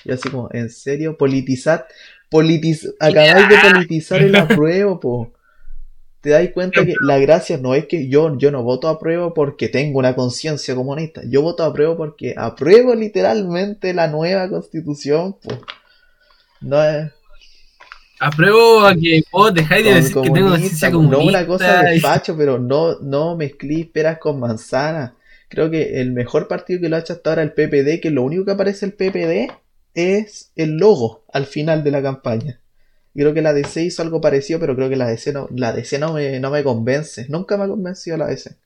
Y 0.05 0.11
así 0.11 0.29
como, 0.29 0.49
¿en 0.53 0.69
serio? 0.69 1.17
Politizar, 1.17 1.85
politiz 2.29 2.87
acabáis 2.99 3.49
de 3.49 3.55
politizar 3.73 4.21
el 4.21 4.35
apruebo, 4.37 4.99
po. 5.01 5.32
Te 6.23 6.29
dais 6.29 6.53
cuenta 6.53 6.85
que 6.85 6.95
la 7.01 7.19
gracia 7.19 7.57
no 7.57 7.75
es 7.75 7.85
que 7.85 8.07
yo, 8.07 8.37
yo 8.37 8.49
no 8.49 8.63
voto 8.63 8.87
a 8.87 8.97
prueba 8.97 9.33
porque 9.33 9.67
tengo 9.67 9.99
una 9.99 10.15
conciencia 10.15 10.73
comunista. 10.73 11.21
Yo 11.27 11.41
voto 11.41 11.65
a 11.65 11.73
prueba 11.73 11.97
porque 11.97 12.33
apruebo 12.37 12.95
literalmente 12.95 13.93
la 13.93 14.07
nueva 14.07 14.47
constitución, 14.47 15.33
po. 15.33 15.59
No 16.61 16.81
es 16.81 17.11
Apruebo 18.21 18.85
a 18.85 18.95
que 18.95 19.21
vos 19.33 19.53
dejáis 19.53 19.83
de 19.83 19.95
decir 19.95 20.13
que 20.13 20.21
tengo 20.21 20.51
comunista, 20.51 20.89
conciencia 20.91 21.19
no 21.19 21.25
una 21.27 21.45
cosa 21.45 21.83
de 21.83 21.99
facho, 21.99 22.37
pero 22.37 22.57
no, 22.57 22.97
no 23.01 23.35
mezclís 23.35 23.87
peras 23.87 24.17
con 24.17 24.39
manzanas. 24.39 25.11
Creo 25.49 25.69
que 25.69 25.99
el 25.99 26.13
mejor 26.13 26.47
partido 26.47 26.79
que 26.79 26.87
lo 26.87 26.95
ha 26.95 26.99
hecho 26.99 27.11
hasta 27.11 27.31
ahora 27.31 27.43
el 27.43 27.51
PPD, 27.51 27.99
que 28.01 28.11
lo 28.11 28.23
único 28.23 28.45
que 28.45 28.51
aparece 28.51 28.85
el 28.85 28.93
PPD 28.93 29.51
es 29.93 30.53
el 30.55 30.77
logo 30.77 31.25
al 31.33 31.47
final 31.47 31.83
de 31.83 31.91
la 31.91 32.01
campaña. 32.01 32.61
Creo 33.13 33.33
que 33.33 33.41
la 33.41 33.53
DC 33.53 33.83
hizo 33.83 34.01
algo 34.01 34.21
parecido, 34.21 34.59
pero 34.59 34.75
creo 34.75 34.89
que 34.89 34.95
la 34.95 35.07
DC 35.07 35.33
no, 35.33 35.47
la 35.55 35.71
DC 35.71 35.99
no 35.99 36.13
me, 36.13 36.39
no 36.39 36.49
me 36.49 36.63
convence. 36.63 37.27
Nunca 37.29 37.57
me 37.57 37.65
ha 37.65 37.67
convencido 37.67 38.17
la 38.17 38.27
DC. 38.27 38.57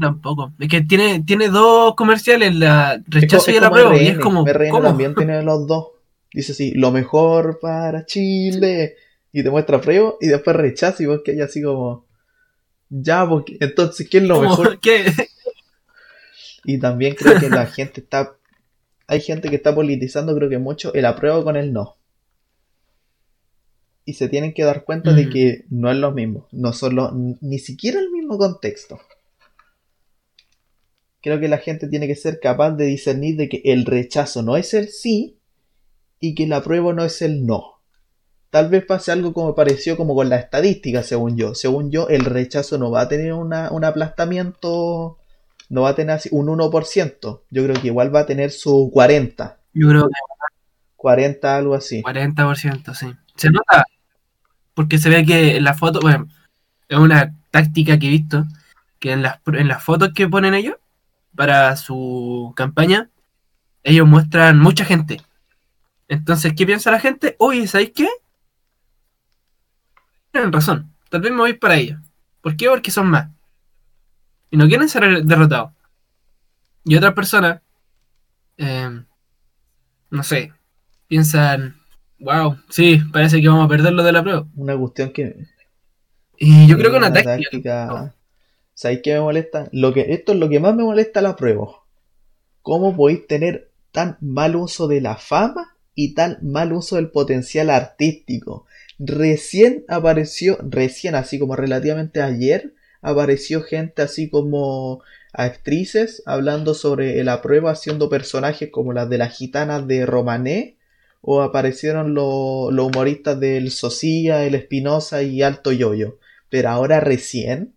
Tampoco. 0.00 0.52
Es 0.58 0.68
que 0.68 0.80
tiene, 0.80 1.22
tiene 1.22 1.48
dos 1.48 1.94
comerciales, 1.94 2.54
la 2.54 3.00
rechazo 3.06 3.50
y 3.50 3.56
el 3.56 3.64
apruebo. 3.64 3.94
Y 3.94 3.98
RN. 3.98 4.06
es 4.06 4.18
como. 4.18 4.44
RN 4.46 4.70
¿cómo? 4.70 4.82
también 4.82 5.14
tiene 5.14 5.42
los 5.42 5.66
dos. 5.66 5.88
Dice 6.32 6.52
así, 6.52 6.72
lo 6.72 6.90
mejor 6.90 7.58
para 7.60 8.06
Chile. 8.06 8.96
Y 9.32 9.42
te 9.42 9.50
muestra 9.50 9.78
apruebo 9.78 10.18
y 10.20 10.26
después 10.26 10.54
rechazo 10.56 11.02
y 11.02 11.06
vos 11.06 11.20
que 11.24 11.32
hay 11.32 11.40
así 11.40 11.62
como... 11.62 12.06
Ya, 12.90 13.26
porque 13.26 13.56
entonces, 13.60 14.06
¿qué 14.08 14.18
es 14.18 14.24
lo 14.24 14.34
¿Cómo? 14.34 14.50
mejor? 14.50 14.78
¿Qué? 14.82 15.10
Y 16.64 16.78
también 16.78 17.14
creo 17.14 17.40
que 17.40 17.48
la 17.48 17.66
gente 17.66 18.02
está... 18.02 18.36
Hay 19.06 19.20
gente 19.20 19.48
que 19.48 19.56
está 19.56 19.74
politizando, 19.74 20.34
creo 20.34 20.50
que 20.50 20.58
mucho, 20.58 20.92
el 20.94 21.06
apruebo 21.06 21.44
con 21.44 21.56
el 21.56 21.72
no. 21.72 21.96
Y 24.04 24.14
se 24.14 24.28
tienen 24.28 24.52
que 24.52 24.64
dar 24.64 24.84
cuenta 24.84 25.12
de 25.12 25.26
Mm. 25.26 25.30
que 25.30 25.64
no 25.70 25.90
es 25.90 25.96
lo 25.96 26.10
mismo. 26.12 26.48
No 26.50 26.72
son 26.72 26.96
los- 26.96 27.12
ni 27.14 27.58
siquiera 27.58 28.00
el 28.00 28.10
mismo 28.10 28.36
contexto. 28.38 28.98
Creo 31.22 31.38
que 31.38 31.48
la 31.48 31.58
gente 31.58 31.86
tiene 31.88 32.08
que 32.08 32.16
ser 32.16 32.40
capaz 32.40 32.72
de 32.72 32.86
discernir 32.86 33.36
de 33.36 33.48
que 33.48 33.62
el 33.64 33.84
rechazo 33.86 34.42
no 34.42 34.56
es 34.56 34.74
el 34.74 34.88
sí 34.88 35.38
y 36.18 36.34
que 36.34 36.44
el 36.44 36.52
apruebo 36.52 36.92
no 36.92 37.04
es 37.04 37.22
el 37.22 37.46
no. 37.46 37.78
Tal 38.50 38.68
vez 38.68 38.84
pase 38.84 39.12
algo 39.12 39.32
como 39.32 39.54
pareció 39.54 39.96
como 39.96 40.14
con 40.14 40.28
la 40.28 40.36
estadística, 40.36 41.02
según 41.04 41.36
yo. 41.36 41.54
Según 41.54 41.90
yo, 41.90 42.08
el 42.08 42.24
rechazo 42.24 42.76
no 42.76 42.90
va 42.90 43.02
a 43.02 43.08
tener 43.08 43.32
una- 43.32 43.70
un 43.70 43.84
aplastamiento, 43.84 45.18
no 45.70 45.82
va 45.82 45.90
a 45.90 45.94
tener 45.94 46.16
así 46.16 46.28
un 46.32 46.48
1%. 46.48 47.44
Yo 47.50 47.64
creo 47.64 47.80
que 47.80 47.86
igual 47.86 48.14
va 48.14 48.20
a 48.20 48.26
tener 48.26 48.50
su 48.50 48.90
40, 48.92 49.60
Yo 49.72 49.88
creo 49.88 50.08
que 50.08 50.14
40 50.96 51.56
algo 51.56 51.74
así. 51.74 52.02
40%, 52.02 52.94
sí. 52.94 53.06
Se 53.42 53.50
nota. 53.50 53.84
Porque 54.72 54.98
se 54.98 55.10
ve 55.10 55.26
que 55.26 55.56
en 55.56 55.64
la 55.64 55.74
foto, 55.74 55.98
bueno, 55.98 56.28
es 56.88 56.96
una 56.96 57.34
táctica 57.50 57.98
que 57.98 58.06
he 58.06 58.10
visto, 58.10 58.46
que 59.00 59.10
en 59.10 59.22
las, 59.22 59.40
en 59.46 59.66
las 59.66 59.82
fotos 59.82 60.10
que 60.14 60.28
ponen 60.28 60.54
ellos 60.54 60.76
para 61.34 61.74
su 61.76 62.52
campaña, 62.54 63.10
ellos 63.82 64.06
muestran 64.06 64.60
mucha 64.60 64.84
gente. 64.84 65.20
Entonces, 66.06 66.52
¿qué 66.56 66.64
piensa 66.64 66.92
la 66.92 67.00
gente? 67.00 67.34
Oye, 67.40 67.66
¿sabéis 67.66 67.90
qué? 67.96 68.08
Tienen 70.30 70.52
razón. 70.52 70.94
Tal 71.10 71.20
vez 71.20 71.32
me 71.32 71.38
voy 71.38 71.54
para 71.54 71.74
ellos. 71.74 72.00
¿Por 72.42 72.56
qué? 72.56 72.68
Porque 72.68 72.92
son 72.92 73.08
más. 73.08 73.28
Y 74.52 74.56
no 74.56 74.68
quieren 74.68 74.88
ser 74.88 75.24
derrotados. 75.24 75.72
Y 76.84 76.94
otras 76.94 77.14
personas, 77.14 77.60
eh, 78.56 79.02
no 80.10 80.22
sé, 80.22 80.52
piensan, 81.08 81.81
wow, 82.22 82.56
sí, 82.70 83.00
parece 83.12 83.40
que 83.40 83.48
vamos 83.48 83.66
a 83.66 83.68
perder 83.68 83.92
lo 83.92 84.02
de 84.02 84.12
la 84.12 84.22
prueba. 84.22 84.46
Una 84.56 84.76
cuestión 84.76 85.12
que... 85.12 85.36
Y 86.38 86.66
yo 86.66 86.76
creo 86.76 86.90
que 86.90 86.96
una 86.96 87.12
táctica. 87.12 87.36
táctica- 87.88 88.14
¿Sabéis 88.74 89.00
qué 89.04 89.14
me 89.14 89.20
molesta? 89.20 89.68
Lo 89.72 89.92
que, 89.92 90.12
esto 90.12 90.32
es 90.32 90.38
lo 90.38 90.48
que 90.48 90.58
más 90.58 90.74
me 90.74 90.82
molesta 90.82 91.20
la 91.20 91.36
prueba. 91.36 91.68
¿Cómo 92.62 92.96
podéis 92.96 93.26
tener 93.26 93.70
tan 93.92 94.16
mal 94.20 94.56
uso 94.56 94.88
de 94.88 95.00
la 95.00 95.16
fama 95.16 95.76
y 95.94 96.14
tan 96.14 96.38
mal 96.42 96.72
uso 96.72 96.96
del 96.96 97.10
potencial 97.10 97.70
artístico? 97.70 98.66
Recién 98.98 99.84
apareció, 99.88 100.58
recién 100.62 101.14
así 101.14 101.38
como 101.38 101.54
relativamente 101.54 102.22
ayer, 102.22 102.74
apareció 103.02 103.62
gente 103.62 104.02
así 104.02 104.30
como 104.30 105.02
actrices 105.32 106.22
hablando 106.26 106.74
sobre 106.74 107.20
el 107.20 107.28
apruebo 107.28 107.68
haciendo 107.68 108.08
personajes 108.08 108.70
como 108.70 108.92
las 108.92 109.08
de 109.10 109.18
las 109.18 109.36
gitanas 109.36 109.86
de 109.86 110.06
Romané 110.06 110.76
o 111.22 111.40
aparecieron 111.40 112.14
lo- 112.14 112.70
los 112.70 112.86
humoristas 112.88 113.38
del 113.40 113.70
Sosilla, 113.70 114.44
el 114.44 114.54
Espinosa 114.54 115.22
y 115.22 115.42
Alto 115.42 115.72
Yoyo. 115.72 116.18
Pero 116.50 116.68
ahora 116.68 117.00
recién, 117.00 117.74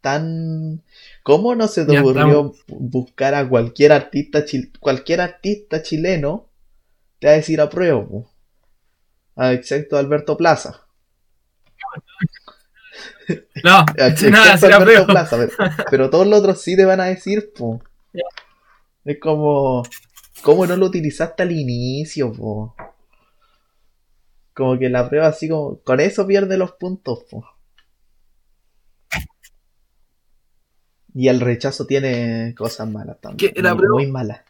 tan... 0.00 0.82
¿Cómo 1.24 1.54
no 1.56 1.66
se 1.66 1.84
te 1.84 1.98
ocurrió 1.98 2.54
buscar 2.68 3.34
a 3.34 3.48
cualquier 3.48 3.90
artista, 3.92 4.44
chil- 4.44 4.70
cualquier 4.78 5.20
artista 5.22 5.82
chileno? 5.82 6.48
Te 7.18 7.26
va 7.26 7.32
a 7.32 7.36
decir 7.36 7.60
apruebo. 7.60 8.08
po. 8.08 8.30
Ah, 9.34 9.52
Excepto 9.52 9.96
Alberto 9.96 10.36
Plaza. 10.36 10.82
No, 13.64 13.84
sí 14.16 14.30
la 14.68 14.76
Alberto. 14.76 15.06
Plaza, 15.06 15.36
pero, 15.36 15.52
pero 15.90 16.10
todos 16.10 16.26
los 16.26 16.38
otros 16.40 16.60
sí 16.62 16.76
te 16.76 16.84
van 16.84 17.00
a 17.00 17.06
decir, 17.06 17.52
po. 17.56 17.82
Es 19.04 19.18
como, 19.20 19.82
¿cómo 20.46 20.64
no 20.64 20.76
lo 20.76 20.86
utilizaste 20.86 21.42
al 21.42 21.50
inicio, 21.50 22.32
po? 22.32 22.76
Como 24.54 24.78
que 24.78 24.88
la 24.88 25.08
prueba 25.08 25.26
así 25.26 25.48
como, 25.48 25.80
con 25.80 25.98
eso 25.98 26.24
pierde 26.24 26.56
los 26.56 26.70
puntos, 26.70 27.24
po. 27.28 27.44
Y 31.12 31.26
el 31.26 31.40
rechazo 31.40 31.84
tiene 31.84 32.54
cosas 32.56 32.88
malas 32.88 33.20
también, 33.20 33.52
¿Qué? 33.52 33.60
¿La 33.60 33.74
muy, 33.74 33.78
prueba? 33.78 33.94
muy 33.94 34.06
malas. 34.06 34.42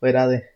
Fuera 0.00 0.26
de... 0.26 0.46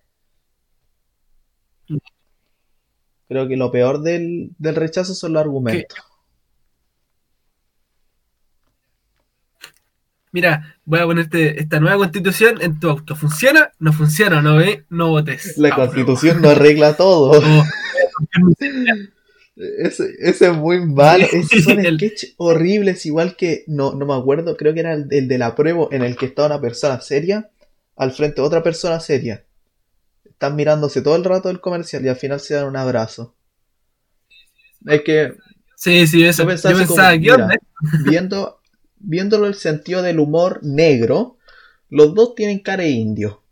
Creo 3.29 3.47
que 3.47 3.57
lo 3.57 3.71
peor 3.71 4.03
del, 4.03 4.57
del 4.59 4.75
rechazo 4.75 5.15
son 5.15 5.35
los 5.35 5.43
argumentos. 5.43 5.97
Mira, 10.37 10.77
voy 10.85 11.01
a 11.01 11.07
ponerte 11.07 11.59
esta 11.59 11.81
nueva 11.81 11.97
constitución 11.97 12.61
en 12.61 12.79
tu 12.79 12.91
auto. 12.91 13.17
¿Funciona? 13.17 13.73
No 13.79 13.95
funciona, 13.95 14.43
no 14.43 14.57
ve, 14.57 14.85
no 14.91 15.09
votes. 15.09 15.57
La 15.57 15.71
Apruebo. 15.71 15.93
constitución 15.95 16.43
no 16.43 16.51
arregla 16.51 16.95
todo. 16.95 17.41
Ese, 19.57 20.11
ese 20.19 20.49
es 20.49 20.53
muy 20.53 20.85
malo. 20.85 21.25
Esos 21.33 21.65
son 21.65 21.83
sketches 21.97 22.35
horribles, 22.37 23.07
igual 23.07 23.35
que, 23.35 23.65
no, 23.67 23.95
no 23.95 24.05
me 24.05 24.13
acuerdo, 24.13 24.59
creo 24.59 24.75
que 24.75 24.81
era 24.81 24.93
el, 24.93 25.07
el 25.11 25.27
de 25.27 25.39
la 25.39 25.55
prueba 25.55 25.89
en 25.91 26.03
el 26.03 26.17
que 26.17 26.27
está 26.27 26.45
una 26.45 26.61
persona 26.61 27.01
seria 27.01 27.49
al 27.97 28.13
frente 28.13 28.43
de 28.43 28.47
otra 28.47 28.63
persona 28.63 29.01
seria. 29.01 29.43
Están 30.27 30.55
mirándose 30.55 31.01
todo 31.01 31.17
el 31.17 31.25
rato 31.25 31.49
el 31.49 31.63
comercial 31.63 32.05
y 32.05 32.09
al 32.09 32.17
final 32.17 32.41
se 32.41 32.53
dan 32.53 32.67
un 32.67 32.77
abrazo. 32.77 33.35
Es 34.85 35.01
que 35.01 35.33
sí, 35.77 36.07
sí, 36.07 36.23
eso. 36.27 36.43
Yo 36.43 36.45
Yo 36.45 36.49
pensaba 36.49 36.75
pensaba, 36.77 37.09
así 37.09 37.19
como, 37.21 37.23
¿qué 37.23 37.33
onda? 37.33 37.49
mira, 37.49 38.11
viendo, 38.11 38.61
viéndolo 38.99 39.47
el 39.47 39.55
sentido 39.55 40.03
del 40.03 40.19
humor 40.21 40.61
negro, 40.63 41.37
los 41.89 42.15
dos 42.15 42.35
tienen 42.35 42.61
cara 42.61 42.83
de 42.85 42.91
indio. 42.91 43.43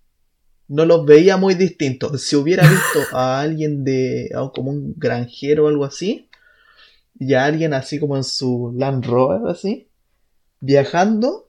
No 0.68 0.84
los 0.86 1.04
veía 1.04 1.36
muy 1.36 1.54
distintos. 1.54 2.22
Si 2.22 2.36
hubiera 2.36 2.66
visto 2.68 3.08
a 3.12 3.40
alguien 3.40 3.84
de, 3.84 4.30
a- 4.34 4.50
como 4.54 4.70
un 4.70 4.94
granjero 4.96 5.64
o 5.64 5.68
algo 5.68 5.84
así, 5.84 6.28
y 7.18 7.34
a 7.34 7.44
alguien 7.44 7.74
así 7.74 7.98
como 8.00 8.16
en 8.16 8.24
su 8.24 8.72
Land 8.76 9.04
Rover, 9.06 9.48
así, 9.50 9.88
viajando, 10.60 11.48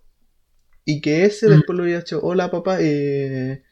y 0.86 1.02
que 1.02 1.26
ese 1.26 1.48
Mm. 1.48 1.50
después 1.50 1.78
lo 1.78 1.84
hubiera 1.84 2.00
hecho, 2.02 2.20
hola 2.22 2.52
papá, 2.52 2.78
eh, 2.82 3.64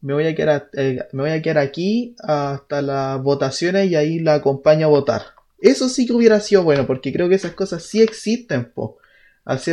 me 0.00 0.14
voy 0.14 0.26
a 0.26 0.34
quedar, 0.34 0.70
eh, 0.74 1.00
me 1.12 1.22
voy 1.22 1.30
a 1.32 1.42
quedar 1.42 1.58
aquí 1.58 2.14
hasta 2.20 2.82
las 2.82 3.22
votaciones 3.22 3.90
y 3.90 3.96
ahí 3.96 4.18
la 4.20 4.34
acompaño 4.34 4.86
a 4.86 4.90
votar. 4.90 5.22
Eso 5.58 5.88
sí 5.88 6.06
que 6.06 6.12
hubiera 6.12 6.40
sido 6.40 6.62
bueno, 6.62 6.86
porque 6.86 7.12
creo 7.12 7.28
que 7.28 7.34
esas 7.34 7.52
cosas 7.52 7.82
sí 7.82 8.02
existen, 8.02 8.72
po. 8.72 8.98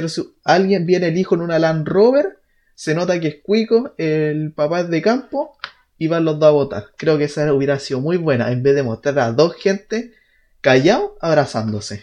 Su... 0.07 0.36
Alguien 0.43 0.86
viene 0.86 1.07
el 1.07 1.17
hijo 1.17 1.36
en 1.36 1.41
una 1.41 1.59
Land 1.59 1.88
Rover, 1.88 2.39
se 2.76 2.93
nota 2.95 3.19
que 3.19 3.28
es 3.28 3.36
cuico, 3.43 3.93
el 3.97 4.53
papá 4.53 4.82
es 4.82 4.89
de 4.89 5.01
campo, 5.01 5.57
y 5.97 6.07
van 6.07 6.26
los 6.26 6.39
dos 6.39 6.47
a 6.49 6.51
votar. 6.51 6.86
Creo 6.97 7.17
que 7.17 7.26
esa 7.26 7.51
hubiera 7.53 7.80
sido 7.80 7.99
muy 8.01 8.17
buena, 8.17 8.51
en 8.51 8.63
vez 8.63 8.76
de 8.76 8.84
mostrar 8.84 9.19
a 9.19 9.32
dos 9.32 9.55
gente 9.55 10.13
callados 10.61 11.11
abrazándose. 11.21 12.01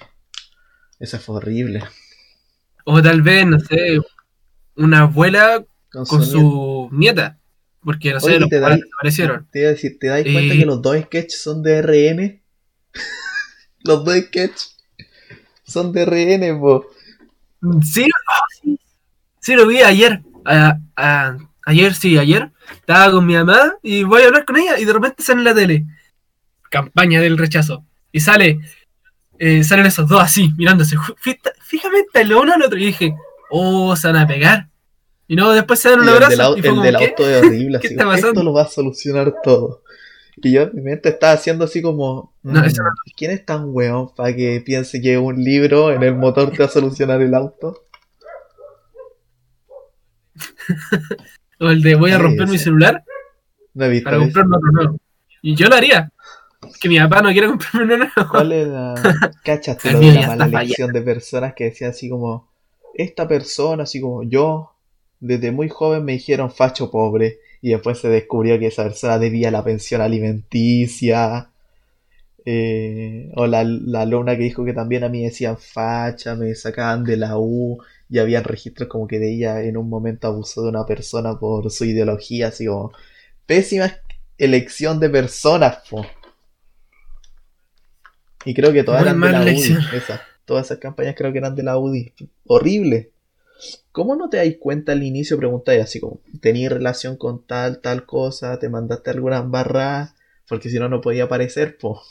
Esa 0.99 1.19
fue 1.19 1.37
horrible. 1.37 1.83
O 2.85 3.03
tal 3.03 3.23
vez, 3.23 3.47
no 3.47 3.59
sé, 3.61 3.99
una 4.77 5.01
abuela 5.03 5.65
Con 5.93 6.05
con 6.07 6.25
su 6.25 6.89
nieta. 6.93 7.39
Porque, 7.83 8.13
no 8.13 8.21
sé, 8.21 8.27
Oye, 8.27 8.41
los 8.41 8.51
te 8.51 8.61
dais- 8.61 8.77
desaparecieron. 8.81 9.49
Te 9.51 9.61
iba 9.61 9.69
a 9.69 9.73
decir, 9.73 9.99
¿te 9.99 10.09
das 10.09 10.23
cuenta 10.23 10.55
Eh. 10.55 10.59
que 10.59 10.67
los 10.67 10.83
dos 10.83 10.97
sketches 11.01 11.41
son 11.41 11.63
de 11.63 11.79
RN? 11.83 12.43
los 13.85 14.05
dos 14.05 14.17
sketches 14.17 14.77
son 15.65 15.93
de 15.93 16.03
RN, 16.05 16.59
po. 16.61 16.87
Sí, 17.83 18.07
sí, 19.41 19.55
lo 19.55 19.67
vi 19.67 19.83
ayer. 19.83 20.23
A- 20.45 20.79
a- 20.97 21.37
ayer, 21.67 21.95
sí, 21.95 22.17
ayer. 22.19 22.51
Estaba 22.73 23.11
con 23.13 23.27
mi 23.27 23.35
mamá 23.35 23.75
y 23.83 24.03
voy 24.05 24.23
a 24.23 24.27
hablar 24.27 24.45
con 24.45 24.57
ella 24.57 24.79
y 24.79 24.85
de 24.85 24.93
repente 24.93 25.23
sale 25.23 25.41
en 25.41 25.45
la 25.45 25.55
tele. 25.55 25.87
Campaña 26.71 27.21
del 27.21 27.37
rechazo. 27.39 27.85
Y 28.13 28.21
sale, 28.21 28.61
eh, 29.39 29.65
salen 29.65 29.87
esos 29.87 30.09
dos 30.09 30.23
así, 30.23 30.53
mirándose 30.57 30.97
fijamente 31.63 32.21
el 32.21 32.33
uno 32.35 32.53
al 32.55 32.63
otro. 32.63 32.79
Y 32.79 32.87
dije, 32.87 33.15
oh, 33.51 33.95
se 33.97 34.09
van 34.09 34.17
a 34.17 34.27
pegar. 34.27 34.69
Y 35.29 35.37
no, 35.37 35.51
después 35.53 35.79
se 35.79 35.91
dan 35.91 36.01
un 36.01 36.09
el 36.09 36.15
abrazo. 36.15 36.31
del, 36.31 36.41
au- 36.41 36.59
y 36.59 36.61
fue 36.61 36.71
el 36.71 36.75
como, 36.77 36.83
del 36.83 36.97
¿qué? 36.97 37.07
auto 37.09 37.29
es 37.29 37.43
horrible, 37.47 37.79
¿Qué 37.81 37.87
así 37.89 37.95
está 37.95 38.05
como, 38.05 38.17
esto 38.17 38.43
lo 38.43 38.53
va 38.53 38.63
a 38.63 38.69
solucionar 38.69 39.35
todo. 39.45 39.83
Y 40.37 40.53
yo 40.53 40.63
en 40.63 40.71
mi 40.75 40.83
mente 40.83 41.09
estaba 41.11 41.33
haciendo 41.33 41.65
así 41.65 41.83
como, 41.83 42.33
No, 42.43 42.65
eso 42.65 42.83
"Mm, 42.83 42.87
¿quién 43.17 43.31
es 43.33 43.45
tan 43.45 43.65
weón 43.75 44.15
para 44.15 44.35
que 44.35 44.63
piense 44.65 45.01
que 45.01 45.19
un 45.19 45.43
libro 45.43 45.93
en 45.93 46.03
el 46.03 46.15
motor 46.15 46.51
te 46.51 46.59
va 46.59 46.65
a 46.67 46.69
solucionar 46.69 47.21
el 47.23 47.35
auto? 47.35 47.85
O 51.63 51.69
el 51.69 51.83
de 51.83 51.95
voy 51.95 52.11
a 52.13 52.19
romper 52.19 52.49
mi 52.49 52.57
celular 52.59 53.05
No 53.75 53.85
he 53.85 53.89
visto 53.91 54.05
para 54.05 54.17
eso. 54.17 54.25
comprarme 54.25 54.57
otro 54.57 54.73
nuevo. 54.73 54.97
Y 55.43 55.55
yo 55.55 55.69
lo 55.69 55.77
haría. 55.77 56.11
Que 56.81 56.89
mi 56.89 56.99
papá 56.99 57.23
no 57.23 57.31
quiere 57.33 57.49
comprarme 57.49 57.95
uno 57.95 57.97
nuevo. 58.15 58.31
¿Cuál 58.31 58.53
es 58.53 58.69
la... 58.69 58.95
Cáchate 59.45 59.95
de 59.95 60.13
la 60.15 60.27
mala 60.27 60.47
está 60.47 60.63
elección 60.63 60.93
de 60.93 61.03
personas 61.03 61.55
que 61.55 61.65
decían 61.65 61.91
así 61.91 62.09
como, 62.09 62.49
esta 62.95 63.29
persona, 63.29 63.83
así 63.85 64.01
como 64.01 64.23
yo, 64.23 64.73
desde 65.21 65.53
muy 65.53 65.69
joven 65.69 66.05
me 66.05 66.13
dijeron 66.13 66.51
facho 66.51 66.91
pobre, 66.91 67.39
y 67.63 67.71
después 67.71 67.99
se 67.99 68.09
descubrió 68.09 68.59
que 68.59 68.69
esa 68.69 68.85
persona 68.85 69.19
debía 69.19 69.51
la 69.51 69.65
pensión 69.65 70.01
alimenticia, 70.01 71.51
eh, 72.45 73.31
o 73.37 73.47
la, 73.47 73.65
la 73.65 74.03
alumna 74.03 74.37
que 74.37 74.45
dijo 74.45 74.65
que 74.65 74.73
también 74.73 75.05
a 75.05 75.09
mí 75.09 75.23
decían 75.23 75.59
facha, 75.59 76.35
me 76.35 76.55
sacaban 76.55 77.05
de 77.05 77.17
la 77.17 77.39
U, 77.39 77.79
y 78.09 78.19
habían 78.19 78.45
registros 78.45 78.89
como 78.89 79.07
que 79.07 79.19
de 79.19 79.33
ella 79.35 79.63
en 79.63 79.77
un 79.77 79.89
momento 79.89 80.27
abusó 80.27 80.63
de 80.63 80.71
una 80.71 80.87
persona 80.87 81.39
por 81.39 81.71
su 81.71 81.85
ideología, 81.85 82.49
así 82.49 82.67
como, 82.67 82.93
pésima 83.47 83.93
elección 84.39 84.99
de 84.99 85.11
personas, 85.11 85.79
po. 85.89 86.05
Y 88.45 88.55
creo 88.55 88.73
que 88.73 88.83
todas 88.83 89.03
Muy 89.03 89.11
eran 89.11 89.21
de 89.21 89.53
la 89.53 89.59
UDI. 89.59 89.97
Esas, 89.97 90.21
todas 90.45 90.67
esas 90.67 90.79
campañas 90.79 91.15
creo 91.17 91.31
que 91.31 91.39
eran 91.39 91.55
de 91.55 91.63
la 91.63 91.79
UDI. 91.79 92.13
Horrible. 92.47 93.11
¿Cómo 93.93 94.17
no 94.17 94.29
te 94.29 94.39
dais 94.39 94.57
cuenta 94.59 94.93
al 94.93 95.03
inicio? 95.03 95.37
Preguntáis 95.39 95.83
así 95.83 96.01
como, 96.01 96.21
¿tenías 96.41 96.73
relación 96.73 97.17
con 97.17 97.45
tal, 97.47 97.81
tal 97.81 98.07
cosa? 98.07 98.59
¿Te 98.59 98.69
mandaste 98.69 99.11
alguna 99.11 99.43
barra? 99.43 100.15
Porque 100.49 100.69
si 100.71 100.79
no, 100.79 100.89
no 100.89 101.01
podía 101.01 101.25
aparecer, 101.25 101.77
po. 101.79 102.03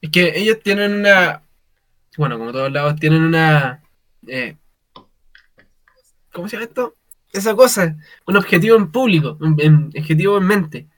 Es 0.00 0.10
que 0.10 0.38
ellos 0.38 0.60
tienen 0.62 0.92
una. 0.92 1.42
Bueno, 2.18 2.38
como 2.38 2.52
todos 2.52 2.70
lados, 2.72 2.96
tienen 2.96 3.22
una. 3.22 3.82
eh, 4.26 4.56
¿Cómo 6.32 6.48
se 6.48 6.56
llama 6.56 6.66
esto? 6.66 6.96
Esa 7.32 7.54
cosa. 7.54 7.96
Un 8.26 8.36
objetivo 8.36 8.76
en 8.76 8.92
público. 8.92 9.38
Un, 9.40 9.92
objetivo 9.96 10.38
en 10.38 10.46
mente. 10.46 10.88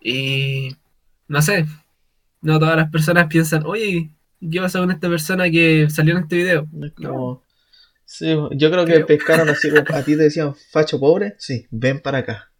Y. 0.00 0.76
No 1.28 1.40
sé. 1.42 1.66
No 2.40 2.58
todas 2.58 2.76
las 2.76 2.90
personas 2.90 3.26
piensan, 3.28 3.64
oye, 3.64 4.10
¿qué 4.50 4.60
pasa 4.60 4.78
con 4.78 4.90
esta 4.90 5.08
persona 5.08 5.50
que 5.50 5.88
salió 5.90 6.16
en 6.16 6.22
este 6.22 6.36
video? 6.36 6.68
Como... 6.96 7.42
Sí, 8.04 8.36
yo 8.52 8.70
creo 8.70 8.84
que 8.84 8.94
Creo. 8.94 9.06
pescaron 9.06 9.48
así 9.48 9.70
como, 9.70 9.82
a 9.96 10.02
ti 10.02 10.16
te 10.16 10.24
decían 10.24 10.54
facho 10.54 11.00
pobre, 11.00 11.34
sí, 11.38 11.66
ven 11.70 12.00
para 12.00 12.18
acá. 12.18 12.50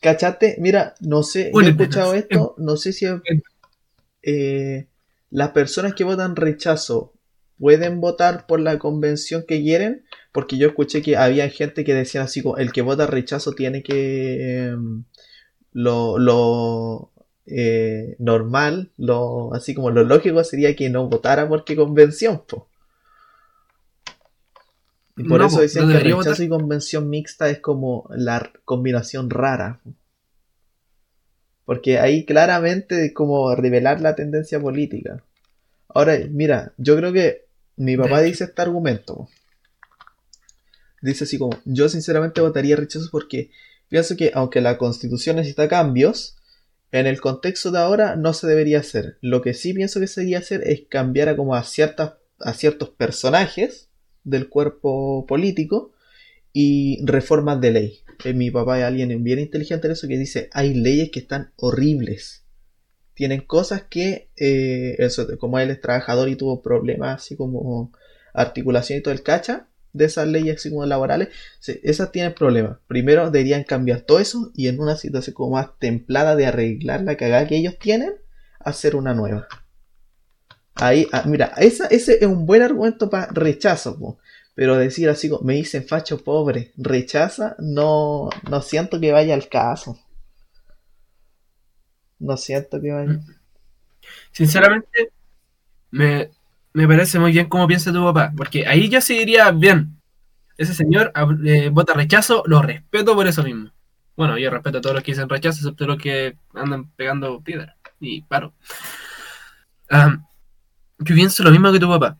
¿Cachaste? 0.00 0.56
Mira, 0.58 0.94
no 1.00 1.22
sé, 1.22 1.50
yo 1.52 1.60
he 1.60 1.68
escuchado 1.70 2.14
esto, 2.14 2.54
no 2.56 2.76
sé 2.76 2.92
si 2.92 3.06
eh, 4.22 4.86
las 5.30 5.50
personas 5.50 5.94
que 5.94 6.04
votan 6.04 6.36
rechazo 6.36 7.12
pueden 7.58 8.00
votar 8.00 8.46
por 8.46 8.60
la 8.60 8.78
convención 8.78 9.44
que 9.46 9.60
quieren, 9.60 10.04
porque 10.32 10.56
yo 10.56 10.68
escuché 10.68 11.02
que 11.02 11.16
había 11.16 11.48
gente 11.50 11.84
que 11.84 11.92
decía 11.92 12.22
así 12.22 12.42
el 12.56 12.72
que 12.72 12.82
vota 12.82 13.06
rechazo 13.06 13.52
tiene 13.52 13.82
que 13.82 14.68
em, 14.68 15.04
lo, 15.72 16.18
lo 16.18 17.12
eh, 17.50 18.16
normal, 18.18 18.90
lo 18.96 19.52
así 19.54 19.74
como 19.74 19.90
lo 19.90 20.04
lógico 20.04 20.42
sería 20.44 20.74
que 20.76 20.88
no 20.90 21.08
votara 21.08 21.48
porque 21.48 21.76
convención, 21.76 22.42
po. 22.48 22.68
Y 25.16 25.24
por 25.24 25.40
No, 25.40 25.46
eso 25.46 25.60
dicen 25.60 25.86
no 25.86 25.92
que 25.92 25.98
rechazo 26.00 26.30
votar. 26.30 26.40
y 26.42 26.48
convención 26.48 27.10
mixta 27.10 27.50
es 27.50 27.60
como 27.60 28.08
la 28.10 28.50
combinación 28.64 29.28
rara. 29.28 29.80
Porque 31.64 31.98
ahí 31.98 32.24
claramente 32.24 33.06
es 33.06 33.14
como 33.14 33.54
revelar 33.54 34.00
la 34.00 34.14
tendencia 34.16 34.58
política. 34.60 35.22
Ahora, 35.88 36.18
mira, 36.30 36.72
yo 36.78 36.96
creo 36.96 37.12
que 37.12 37.46
mi 37.76 37.96
papá 37.96 38.22
dice 38.22 38.44
este 38.44 38.62
argumento. 38.62 39.28
Dice 41.02 41.24
así 41.24 41.38
como, 41.38 41.58
yo 41.64 41.88
sinceramente 41.88 42.40
votaría 42.40 42.76
rechazo 42.76 43.08
porque 43.10 43.50
pienso 43.88 44.16
que 44.16 44.32
aunque 44.34 44.60
la 44.60 44.78
constitución 44.78 45.36
necesita 45.36 45.68
cambios, 45.68 46.36
en 46.92 47.06
el 47.06 47.20
contexto 47.20 47.70
de 47.70 47.78
ahora 47.78 48.16
no 48.16 48.32
se 48.32 48.46
debería 48.46 48.80
hacer. 48.80 49.18
Lo 49.20 49.42
que 49.42 49.54
sí 49.54 49.72
pienso 49.72 50.00
que 50.00 50.06
se 50.06 50.20
debería 50.20 50.38
hacer 50.38 50.62
es 50.66 50.82
cambiar 50.88 51.28
a 51.28 51.36
como 51.36 51.54
a 51.54 51.62
ciertas, 51.62 52.14
a 52.40 52.52
ciertos 52.52 52.90
personajes 52.90 53.88
del 54.24 54.48
cuerpo 54.48 55.24
político 55.26 55.92
y 56.52 56.98
reformas 57.04 57.60
de 57.60 57.70
ley. 57.70 58.00
Eh, 58.24 58.34
mi 58.34 58.50
papá 58.50 58.78
es 58.78 58.84
alguien 58.84 59.22
bien 59.22 59.38
inteligente 59.38 59.86
en 59.86 59.92
eso 59.92 60.08
que 60.08 60.18
dice, 60.18 60.50
hay 60.52 60.74
leyes 60.74 61.10
que 61.10 61.20
están 61.20 61.52
horribles. 61.56 62.44
Tienen 63.14 63.42
cosas 63.42 63.82
que, 63.82 64.30
eh, 64.36 64.96
eso, 64.98 65.26
como 65.38 65.58
él 65.58 65.70
es 65.70 65.80
trabajador 65.80 66.28
y 66.28 66.36
tuvo 66.36 66.62
problemas 66.62 67.22
así 67.22 67.36
como 67.36 67.92
articulación 68.34 68.98
y 68.98 69.02
todo 69.02 69.12
el 69.12 69.22
cacha 69.22 69.69
de 69.92 70.04
esas 70.04 70.28
leyes 70.28 70.56
así 70.56 70.70
como 70.70 70.86
laborales, 70.86 71.28
esas 71.82 72.12
tienen 72.12 72.34
problemas. 72.34 72.78
Primero 72.86 73.30
deberían 73.30 73.64
cambiar 73.64 74.02
todo 74.02 74.18
eso 74.18 74.52
y 74.54 74.68
en 74.68 74.80
una 74.80 74.96
situación 74.96 75.34
como 75.34 75.56
más 75.56 75.78
templada 75.78 76.36
de 76.36 76.46
arreglar 76.46 77.02
la 77.02 77.16
cagada 77.16 77.46
que 77.46 77.56
ellos 77.56 77.78
tienen, 77.78 78.14
hacer 78.60 78.96
una 78.96 79.14
nueva. 79.14 79.48
Ahí, 80.74 81.06
ah, 81.12 81.24
mira, 81.26 81.52
esa, 81.58 81.86
ese 81.86 82.18
es 82.20 82.26
un 82.26 82.46
buen 82.46 82.62
argumento 82.62 83.10
para 83.10 83.26
rechazo, 83.32 84.18
pero 84.54 84.76
decir 84.76 85.08
así 85.08 85.28
como 85.28 85.42
me 85.42 85.54
dicen 85.54 85.86
facho 85.86 86.22
pobre, 86.22 86.72
rechaza, 86.76 87.56
no, 87.58 88.30
no 88.48 88.62
siento 88.62 89.00
que 89.00 89.12
vaya 89.12 89.34
al 89.34 89.48
caso. 89.48 89.98
No 92.18 92.36
siento 92.36 92.80
que 92.80 92.92
vaya. 92.92 93.20
Sinceramente, 94.32 95.12
me, 95.90 96.30
me 96.72 96.86
parece 96.86 97.18
muy 97.18 97.32
bien 97.32 97.48
cómo 97.48 97.66
piensa 97.66 97.92
tu 97.92 98.02
papá, 98.04 98.32
porque 98.36 98.66
ahí 98.66 98.88
yo 98.88 99.00
sí 99.00 99.18
diría, 99.18 99.50
bien, 99.50 100.00
ese 100.56 100.74
señor 100.74 101.12
eh, 101.44 101.70
vota 101.72 101.94
rechazo, 101.94 102.42
lo 102.46 102.62
respeto 102.62 103.14
por 103.14 103.26
eso 103.26 103.42
mismo. 103.42 103.70
Bueno, 104.16 104.36
yo 104.36 104.50
respeto 104.50 104.78
a 104.78 104.80
todos 104.80 104.94
los 104.94 105.02
que 105.02 105.12
dicen 105.12 105.28
rechazo, 105.28 105.58
excepto 105.60 105.86
los 105.86 105.98
que 105.98 106.36
andan 106.54 106.90
pegando 106.90 107.40
piedra 107.40 107.76
y 107.98 108.22
paro. 108.22 108.52
Am, 109.88 110.24
yo 110.98 111.14
pienso 111.14 111.42
lo 111.42 111.50
mismo 111.50 111.72
que 111.72 111.80
tu 111.80 111.88
papá. 111.88 112.18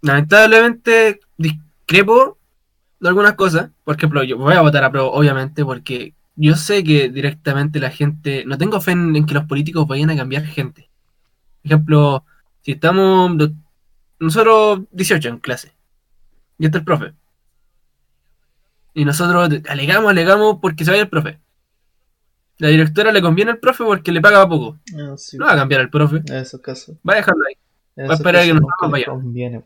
Lamentablemente 0.00 1.20
discrepo 1.36 2.38
de 3.00 3.08
algunas 3.08 3.34
cosas. 3.34 3.70
Por 3.84 3.96
ejemplo, 3.96 4.22
yo 4.22 4.38
voy 4.38 4.54
a 4.54 4.62
votar 4.62 4.84
a 4.84 4.90
prueba, 4.90 5.08
obviamente, 5.08 5.64
porque 5.64 6.14
yo 6.36 6.54
sé 6.56 6.84
que 6.84 7.08
directamente 7.08 7.80
la 7.80 7.90
gente. 7.90 8.44
No 8.46 8.58
tengo 8.58 8.80
fe 8.80 8.92
en, 8.92 9.26
que 9.26 9.34
los 9.34 9.44
políticos 9.44 9.86
vayan 9.86 10.10
a 10.10 10.16
cambiar 10.16 10.44
gente. 10.44 10.88
Por 11.62 11.72
ejemplo, 11.72 12.24
si 12.62 12.72
estamos 12.72 13.36
nosotros 14.20 14.80
18 14.92 15.28
en 15.28 15.38
clase, 15.38 15.72
y 16.58 16.66
está 16.66 16.78
el 16.78 16.84
profe. 16.84 17.12
Y 18.94 19.04
nosotros 19.04 19.48
alegamos, 19.68 20.10
alegamos 20.10 20.58
porque 20.60 20.84
se 20.84 20.90
vaya 20.90 21.02
el 21.04 21.08
profe. 21.08 21.38
La 22.58 22.68
directora 22.68 23.12
le 23.12 23.22
conviene 23.22 23.52
al 23.52 23.58
profe 23.58 23.84
porque 23.84 24.10
le 24.10 24.20
paga 24.20 24.48
poco. 24.48 24.78
Ah, 24.98 25.14
sí, 25.16 25.36
No 25.38 25.46
va 25.46 25.52
a 25.52 25.56
cambiar 25.56 25.80
al 25.82 25.90
profe. 25.90 26.16
en 26.26 26.34
esos 26.34 26.60
casos. 26.60 26.96
Va 27.08 27.12
a 27.12 27.16
dejarlo 27.16 27.44
ahí. 27.46 27.54
En 27.96 28.08
Va 28.08 28.12
a 28.12 28.16
esperar 28.16 28.42
a 28.42 28.46
que 28.46 28.54
les 28.54 28.62
vayamos. 28.90 29.22
conviene. 29.22 29.62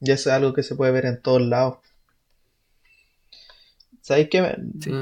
Y 0.00 0.10
eso 0.10 0.30
es 0.30 0.34
algo 0.36 0.54
que 0.54 0.62
se 0.62 0.74
puede 0.76 0.92
ver 0.92 1.04
en 1.06 1.20
todos 1.20 1.42
lados. 1.42 1.78
¿Sabéis 4.00 4.28
qué? 4.30 4.56
Sí. 4.80 4.92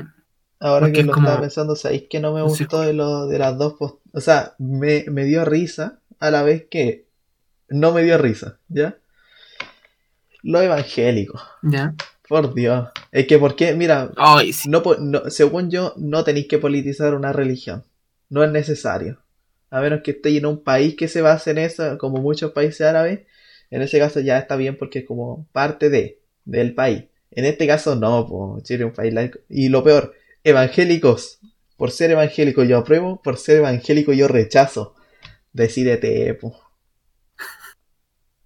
Ahora 0.61 0.87
Porque 0.87 1.01
que 1.01 1.03
lo 1.05 1.13
como 1.13 1.27
estaba 1.27 1.41
pensando, 1.43 1.77
¿sabéis 1.77 2.05
que 2.09 2.21
no 2.21 2.33
me 2.33 2.43
gustó 2.43 2.81
de, 2.81 2.95
lo, 2.95 3.27
de 3.27 3.39
las 3.39 3.59
dos 3.59 3.75
post- 3.75 4.01
O 4.13 4.21
sea, 4.21 4.55
me, 4.59 5.05
me 5.09 5.25
dio 5.25 5.45
risa 5.45 5.99
a 6.21 6.31
la 6.31 6.43
vez 6.43 6.67
que 6.71 7.04
no 7.75 7.93
me 7.93 8.03
dio 8.05 8.17
risa, 8.19 8.59
¿ya? 8.69 8.97
Lo 10.43 10.61
evangélico, 10.61 11.41
Ya. 11.63 11.95
por 12.29 12.55
Dios. 12.55 12.89
Es 13.13 13.27
que, 13.27 13.39
¿por 13.39 13.57
qué? 13.57 13.75
Mira, 13.75 14.11
Ay, 14.17 14.53
sí. 14.53 14.69
no, 14.69 14.83
según 15.29 15.71
yo, 15.71 15.95
no 15.97 16.23
tenéis 16.25 16.49
que 16.49 16.59
politizar 16.59 17.15
una 17.15 17.33
religión. 17.33 17.85
No 18.29 18.45
es 18.45 18.51
necesario. 18.51 19.21
A 19.71 19.81
menos 19.81 20.01
que 20.03 20.13
estéis 20.13 20.39
en 20.39 20.47
un 20.47 20.63
país 20.63 20.95
que 20.97 21.09
se 21.09 21.23
base 21.23 21.51
en 21.51 21.59
eso, 21.59 21.99
como 21.99 22.19
muchos 22.21 22.53
países 22.53 22.83
árabes. 22.83 23.21
En 23.71 23.83
ese 23.83 23.99
caso 23.99 24.21
ya 24.21 24.39
está 24.39 24.57
bien 24.57 24.77
porque 24.77 25.01
es 25.01 25.05
como 25.07 25.47
parte 25.53 25.89
de, 25.91 26.21
del 26.45 26.75
país. 26.75 27.05
En 27.31 27.45
este 27.45 27.67
caso 27.67 27.97
no, 27.97 28.27
po, 28.27 28.61
Chile 28.63 28.85
es 28.85 28.91
un 28.91 28.95
país 28.95 29.13
laico. 29.13 29.39
Y 29.49 29.69
lo 29.69 29.83
peor, 29.83 30.15
evangélicos. 30.45 31.41
Por 31.77 31.91
ser 31.91 32.13
evangélico 32.13 32.63
yo 32.63 32.79
apruebo, 32.79 33.21
por 33.23 33.37
ser 33.37 33.57
evangélico 33.57 34.13
yo 34.13 34.29
rechazo. 34.29 34.95
Decídete, 35.53 36.35
po. 36.35 36.55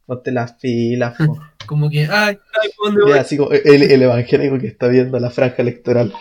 Ponte 0.09 0.33
las 0.33 0.55
pilas, 0.55 1.19
po. 1.19 1.39
Como 1.67 1.91
que, 1.91 2.07
ay, 2.11 2.39
ay, 2.63 2.71
¿por 2.79 2.87
dónde 2.87 3.03
voy? 3.03 3.19
Así 3.19 3.37
como 3.37 3.51
el, 3.51 3.83
el 3.83 4.03
evangélico 4.03 4.59
que 4.59 4.69
está 4.69 4.89
viendo 4.89 5.19
la 5.21 5.29
franja 5.29 5.61
electoral. 5.61 6.15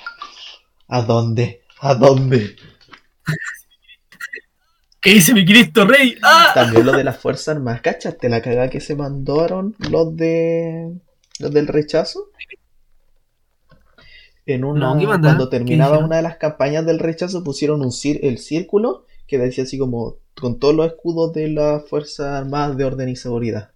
¿A 0.90 1.02
dónde? 1.04 1.62
¿A 1.80 1.96
dónde? 1.96 2.58
¿Qué 5.00 5.12
dice 5.12 5.34
mi 5.34 5.46
Cristo 5.46 5.86
Rey? 5.86 6.18
¡Ah! 6.22 6.52
También 6.54 6.86
lo 6.86 6.92
de 6.92 7.06
las 7.06 7.18
Fuerzas 7.18 7.56
Armadas, 7.56 7.80
¿cachaste 7.80 8.28
la 8.28 8.42
cagada 8.42 8.70
que 8.70 8.82
se 8.82 8.98
mandaron 8.98 9.74
los 9.90 10.18
de 10.18 10.92
los 11.40 11.52
del 11.54 11.68
rechazo? 11.68 12.30
En 14.46 14.66
una, 14.66 14.94
No, 14.96 15.06
cuando 15.06 15.50
¿Qué 15.50 15.58
terminaba 15.58 16.00
una 16.00 16.18
de 16.18 16.24
las 16.24 16.36
campañas 16.36 16.86
del 16.86 17.00
rechazo 17.00 17.42
pusieron 17.42 17.82
un 17.82 17.92
cir- 17.92 18.20
el 18.22 18.38
círculo 18.38 19.06
que 19.28 19.38
decía 19.38 19.64
así 19.64 19.78
como 19.78 20.18
con 20.36 20.60
todos 20.60 20.76
los 20.76 20.88
escudos 20.88 21.32
de 21.32 21.48
las 21.48 21.88
Fuerzas 21.88 22.42
Armadas 22.42 22.76
de 22.76 22.84
Orden 22.84 23.08
y 23.08 23.16
Seguridad. 23.16 23.72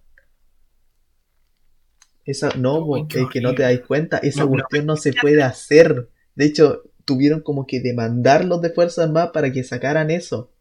Esa, 2.26 2.50
no, 2.56 2.86
po, 2.86 3.08
qué 3.08 3.22
es 3.22 3.30
que 3.30 3.42
no 3.42 3.56
te 3.56 3.64
dais 3.64 3.82
cuenta, 3.82 4.18
esa 4.18 4.44
No, 4.44 4.50
cuestión 4.50 4.86
no 4.86 4.96
se 4.96 5.14
puede 5.14 5.42
hacer. 5.44 6.10
De 6.36 6.46
hecho, 6.46 6.84
tuvieron 7.04 7.42
como 7.42 7.66
que 7.66 7.80
demandar 7.80 8.46
los 8.46 8.62
de 8.62 8.70
Fuerzas 8.70 9.06
Armadas 9.06 9.32
para 9.34 9.52
que 9.52 9.64
sacaran 9.64 10.12
eso. 10.12 10.52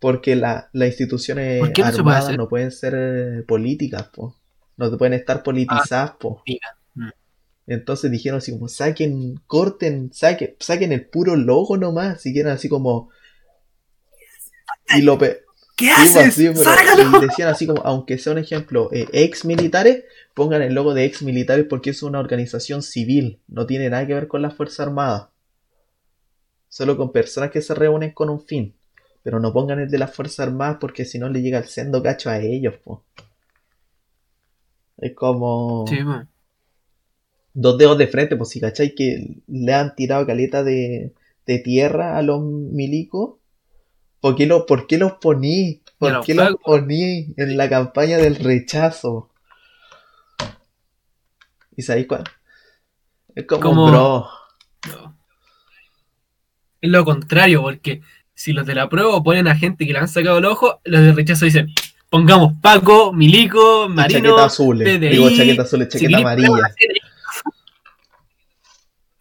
Porque 0.00 0.34
la, 0.34 0.68
las 0.72 0.88
instituciones 0.88 1.60
¿Por 1.60 1.72
qué 1.72 1.82
no 1.82 1.88
armadas 1.88 2.36
no 2.36 2.48
pueden 2.48 2.72
ser 2.72 3.44
políticas, 3.46 4.08
po. 4.08 4.36
No 4.76 4.96
pueden 4.98 5.12
estar 5.12 5.42
politizadas, 5.42 6.12
po. 6.18 6.42
Mira. 6.46 6.76
Mm. 6.94 7.10
Entonces 7.68 8.10
dijeron 8.10 8.38
así 8.38 8.52
como, 8.52 8.68
saquen, 8.68 9.40
corten, 9.46 10.12
saquen, 10.12 10.56
saquen 10.58 10.92
el 10.92 11.06
puro 11.06 11.36
logo 11.36 11.76
nomás, 11.76 12.20
si 12.20 12.32
quieren 12.32 12.52
así 12.52 12.68
como... 12.68 13.10
Y 14.96 15.02
lo 15.02 15.16
pe- 15.18 15.41
¿Qué 15.76 15.86
Sí, 15.86 16.08
pues, 16.12 16.16
haces? 16.16 16.34
sí, 16.34 16.44
y 16.44 17.20
decían 17.20 17.48
así 17.48 17.66
como, 17.66 17.82
aunque 17.82 18.18
sea 18.18 18.32
un 18.32 18.38
ejemplo, 18.38 18.90
eh, 18.92 19.08
ex 19.12 19.44
militares, 19.44 20.04
pongan 20.34 20.62
el 20.62 20.74
logo 20.74 20.94
de 20.94 21.04
ex 21.04 21.22
militares 21.22 21.66
porque 21.68 21.90
es 21.90 22.02
una 22.02 22.20
organización 22.20 22.82
civil, 22.82 23.40
no 23.48 23.66
tiene 23.66 23.90
nada 23.90 24.06
que 24.06 24.14
ver 24.14 24.28
con 24.28 24.42
la 24.42 24.50
Fuerza 24.50 24.82
Armada. 24.84 25.30
Solo 26.68 26.96
con 26.96 27.12
personas 27.12 27.50
que 27.52 27.62
se 27.62 27.74
reúnen 27.74 28.10
con 28.12 28.28
un 28.30 28.40
fin. 28.40 28.74
Pero 29.22 29.38
no 29.38 29.52
pongan 29.52 29.78
el 29.78 29.88
de 29.90 29.98
las 29.98 30.12
Fuerzas 30.14 30.40
Armadas 30.48 30.78
porque 30.80 31.04
si 31.04 31.18
no 31.18 31.28
le 31.28 31.40
llega 31.40 31.58
el 31.58 31.66
sendo 31.66 32.02
cacho 32.02 32.30
a 32.30 32.38
ellos, 32.40 32.74
po. 32.82 33.04
Es 34.98 35.14
como 35.14 35.84
Sí, 35.86 35.96
po. 36.02 36.26
dos 37.54 37.78
dedos 37.78 37.98
de 37.98 38.06
frente, 38.06 38.36
pues 38.36 38.50
si 38.50 38.60
cachai 38.60 38.94
que 38.94 39.36
le 39.46 39.72
han 39.74 39.94
tirado 39.94 40.26
caleta 40.26 40.62
de, 40.64 41.12
de 41.46 41.58
tierra 41.58 42.16
a 42.16 42.22
los 42.22 42.42
milicos, 42.42 43.36
¿por 44.22 44.36
qué, 44.36 44.46
lo, 44.46 44.64
por 44.64 44.86
qué 44.86 44.96
los 44.98 45.14
poní? 45.14 45.82
¿Por 45.98 46.24
qué 46.24 46.34
los 46.34 46.54
poní 46.64 47.34
en 47.36 47.56
la 47.56 47.68
campaña 47.68 48.16
del 48.18 48.36
rechazo? 48.36 49.30
¿Y 51.76 51.82
sabéis 51.82 52.06
cuál? 52.06 52.24
Es 53.34 53.46
como, 53.46 53.60
Como- 53.60 53.90
bro, 53.90 54.28
No. 54.88 55.18
Es 56.80 56.90
lo 56.90 57.04
contrario, 57.04 57.62
porque 57.62 58.00
si 58.34 58.52
los 58.52 58.64
de 58.66 58.74
la 58.74 58.88
prueba 58.88 59.22
ponen 59.22 59.48
a 59.48 59.56
gente 59.56 59.86
que 59.86 59.92
le 59.92 59.98
han 59.98 60.08
sacado 60.08 60.38
el 60.38 60.44
ojo, 60.44 60.80
los 60.84 61.00
de 61.00 61.12
rechazo 61.12 61.44
dicen, 61.44 61.68
pongamos 62.08 62.54
Paco, 62.60 63.12
Milico, 63.12 63.88
Marino, 63.88 64.20
chaqueta 64.20 64.44
azul, 64.44 64.78
PDI, 64.78 65.08
digo 65.08 65.30
chaqueta 65.30 65.62
azul, 65.62 65.88
chaqueta 65.88 66.18
amarilla. 66.18 66.74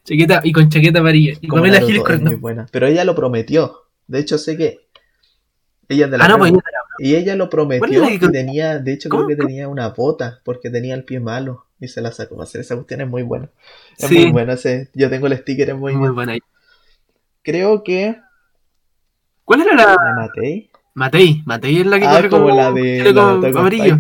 Chaqueta, 0.04 0.42
y 0.44 0.52
con 0.52 0.70
chaqueta 0.70 1.00
amarilla. 1.00 1.38
Y 1.42 1.48
Pamela 1.48 1.82
muy 2.20 2.36
buena. 2.36 2.68
Pero 2.72 2.88
ella 2.88 3.04
lo 3.04 3.16
prometió. 3.16 3.88
De 4.08 4.20
hecho, 4.20 4.38
sé 4.38 4.58
que 4.58 4.91
ella 5.92 6.08
de 6.08 6.18
la 6.18 6.26
Ah, 6.26 6.28
no, 6.28 6.38
pues 6.38 6.54
Y 7.00 7.16
ella 7.16 7.36
lo 7.36 7.46
¿Cuál 7.50 7.68
prometió 7.68 8.06
que- 8.08 8.14
y 8.26 8.32
tenía, 8.32 8.80
de 8.80 8.94
hecho 8.94 9.10
¿Cómo? 9.10 9.26
creo 9.26 9.38
que 9.38 9.44
tenía 9.46 9.68
una 9.68 9.90
bota 9.90 10.40
porque 10.44 10.70
tenía 10.70 10.94
el 10.96 11.04
pie 11.04 11.20
malo 11.20 11.66
y 11.80 11.88
se 11.88 12.02
la 12.02 12.12
sacó. 12.12 12.42
Hacer 12.42 12.62
esa 12.62 12.76
cuestión 12.76 13.02
es 13.02 13.08
muy 13.08 13.24
buena. 13.24 13.50
Es 13.98 14.06
Sí. 14.08 14.20
muy 14.20 14.32
buena 14.32 14.54
ese. 14.54 14.90
Yo 14.94 15.10
tengo 15.10 15.28
el 15.28 15.38
sticker, 15.38 15.70
es 15.70 15.76
muy 15.76 15.94
muy 15.94 16.00
bueno. 16.10 16.14
buena. 16.14 16.38
Creo 17.44 17.84
que 17.84 18.18
¿Cuál 19.46 19.62
era 19.62 19.76
la 19.76 19.84
la 19.96 20.14
Matei. 20.16 20.70
Matei? 20.94 21.42
Matei 21.46 21.80
es 21.82 21.86
la 21.88 22.00
que 22.00 22.06
Ah, 22.06 22.16
corre 22.16 22.30
como 22.30 22.46
como, 22.48 22.56
la 22.58 22.72
de 22.72 23.04
la 23.04 23.14
como 23.14 23.60
amarillo. 23.60 23.98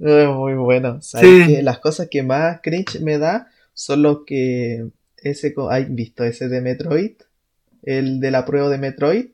Es 0.00 0.28
muy 0.28 0.54
bueno. 0.54 1.00
¿Sabes 1.00 1.46
Sí. 1.46 1.62
Las 1.62 1.78
cosas 1.78 2.08
que 2.10 2.22
más 2.22 2.60
cringe 2.62 3.00
me 3.00 3.18
da 3.18 3.48
son 3.72 4.02
los 4.02 4.24
que 4.26 4.88
ese 5.18 5.54
co- 5.54 5.70
¿hay 5.70 5.84
visto 5.86 6.24
ese 6.24 6.48
de 6.48 6.60
Metroid? 6.60 7.12
El 7.82 8.20
de 8.20 8.30
la 8.30 8.44
prueba 8.44 8.68
de 8.68 8.78
Metroid 8.78 9.26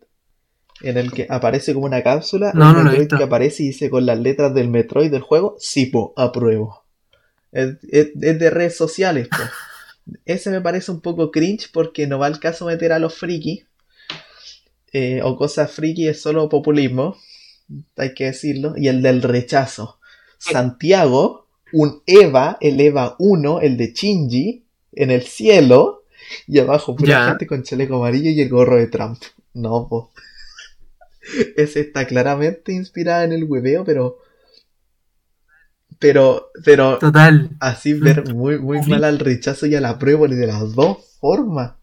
en 0.82 0.96
el 0.96 1.12
que 1.12 1.26
aparece 1.28 1.74
como 1.74 1.86
una 1.86 2.02
cápsula, 2.02 2.52
No, 2.72 2.82
Metroid 2.84 3.08
que 3.18 3.24
aparece 3.24 3.62
y 3.62 3.66
dice 3.68 3.90
con 3.90 4.06
las 4.06 4.18
letras 4.18 4.54
del 4.54 4.68
Metroid 4.68 5.10
del 5.10 5.22
juego, 5.22 5.56
Sipo, 5.58 6.12
apruebo. 6.16 6.84
Es, 7.52 7.76
es- 7.90 8.10
es 8.20 8.38
de 8.38 8.50
redes 8.50 8.76
sociales, 8.76 9.28
po. 9.28 9.36
Ese 10.24 10.50
me 10.50 10.60
parece 10.60 10.90
un 10.90 11.00
poco 11.00 11.30
cringe 11.30 11.70
porque 11.72 12.06
no 12.06 12.18
va 12.18 12.26
al 12.26 12.40
caso 12.40 12.66
meter 12.66 12.92
a 12.92 12.98
los 12.98 13.14
frikis 13.14 13.64
eh, 14.92 15.20
o 15.22 15.36
cosas 15.36 15.70
friki 15.70 16.08
es 16.08 16.20
solo 16.20 16.48
populismo, 16.48 17.16
hay 17.96 18.12
que 18.14 18.24
decirlo, 18.24 18.74
y 18.76 18.88
el 18.88 19.02
del 19.02 19.22
rechazo. 19.22 20.00
Santiago, 20.38 21.46
un 21.72 22.02
Eva, 22.06 22.58
el 22.60 22.80
Eva 22.80 23.14
1, 23.18 23.60
el 23.60 23.76
de 23.76 23.92
Shinji, 23.92 24.64
en 24.92 25.10
el 25.12 25.22
cielo, 25.22 26.02
y 26.48 26.58
abajo 26.58 26.96
pura 26.96 27.08
gente 27.30 27.46
con 27.46 27.62
chaleco 27.62 27.96
amarillo 27.96 28.30
y 28.30 28.40
el 28.40 28.48
gorro 28.48 28.76
de 28.76 28.88
Trump. 28.88 29.22
No, 29.54 29.86
po. 29.88 30.10
Ese 31.56 31.80
está 31.80 32.06
claramente 32.06 32.72
inspirado 32.72 33.24
en 33.24 33.32
el 33.32 33.44
hueveo, 33.44 33.84
pero. 33.84 34.18
Pero, 35.98 36.50
pero 36.64 36.98
Total. 36.98 37.50
así 37.60 37.92
ver 37.92 38.32
muy, 38.34 38.58
muy 38.58 38.80
mal 38.82 39.04
al 39.04 39.18
rechazo 39.18 39.66
y 39.66 39.74
a 39.74 39.80
la 39.82 39.98
prueba 39.98 40.26
de 40.28 40.46
las 40.46 40.74
dos 40.74 41.18
formas. 41.20 41.74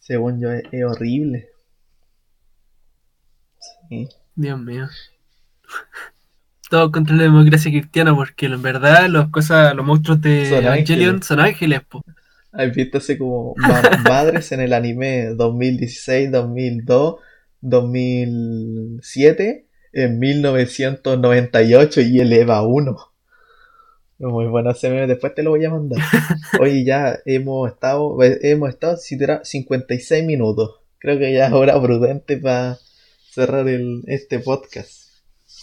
Según 0.00 0.40
yo, 0.40 0.50
es, 0.50 0.64
es 0.72 0.84
horrible. 0.84 1.50
Sí. 3.88 4.08
Dios 4.34 4.58
mío. 4.58 4.88
Todo 6.68 6.90
contra 6.92 7.16
la 7.16 7.24
democracia 7.24 7.70
cristiana, 7.70 8.14
porque 8.14 8.46
en 8.46 8.62
verdad 8.62 9.08
los 9.08 9.28
cosas, 9.30 9.74
los 9.74 9.84
monstruos 9.86 10.20
de 10.20 10.48
Son 10.48 10.64
Evangelion 10.64 11.16
ángeles. 11.16 11.26
son 11.26 11.40
ángeles, 11.40 11.82
po. 11.84 12.02
¿Has 12.52 12.74
visto 12.74 12.98
así 12.98 13.16
como 13.16 13.54
ma- 13.56 14.02
madres 14.08 14.50
en 14.52 14.60
el 14.60 14.72
anime 14.72 15.28
2016, 15.34 16.30
2002, 16.30 17.16
2007, 17.60 19.66
en 19.92 20.18
1998 20.18 22.00
y 22.02 22.20
el 22.20 22.32
EVA 22.32 22.66
1? 22.66 22.96
Es 24.18 24.26
Muy 24.26 24.46
bueno 24.46 24.70
ese 24.72 24.90
meme, 24.90 25.06
después 25.06 25.34
te 25.34 25.42
lo 25.42 25.50
voy 25.50 25.64
a 25.64 25.70
mandar. 25.70 25.98
Hoy 26.60 26.84
ya 26.84 27.18
hemos 27.24 27.70
estado, 27.70 28.18
hemos 28.22 28.68
estado 28.68 28.96
siquiera 28.96 29.40
56 29.44 30.24
minutos. 30.24 30.80
Creo 30.98 31.18
que 31.18 31.32
ya 31.32 31.46
es 31.46 31.52
hora 31.52 31.80
prudente 31.80 32.36
para 32.36 32.78
cerrar 33.30 33.66
el, 33.68 34.02
este 34.06 34.38
podcast. 34.40 35.08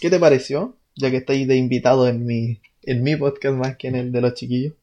¿Qué 0.00 0.10
te 0.10 0.18
pareció? 0.18 0.76
Ya 0.96 1.10
que 1.12 1.18
estáis 1.18 1.46
de 1.46 1.56
invitado 1.56 2.08
en 2.08 2.26
mi, 2.26 2.60
en 2.82 3.04
mi 3.04 3.14
podcast 3.14 3.54
más 3.56 3.76
que 3.76 3.86
en 3.88 3.94
el 3.94 4.10
de 4.10 4.20
los 4.20 4.34
chiquillos. 4.34 4.74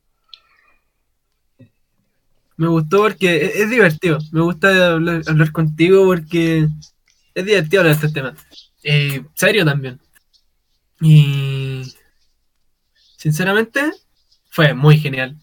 Me 2.58 2.68
gustó 2.68 3.00
porque 3.00 3.46
es, 3.46 3.56
es 3.58 3.70
divertido. 3.70 4.18
Me 4.32 4.42
gusta 4.42 4.94
hablar, 4.94 5.22
hablar 5.28 5.52
contigo 5.52 6.06
porque 6.06 6.68
es 7.34 7.46
divertido 7.46 7.82
hablar 7.82 7.96
de 7.96 8.06
estos 8.06 8.14
temas. 8.14 8.34
Eh, 8.84 9.24
serio 9.34 9.66
también. 9.66 10.00
Y 11.02 11.84
sinceramente 13.18 13.92
fue 14.50 14.74
muy 14.74 14.98
genial. 14.98 15.38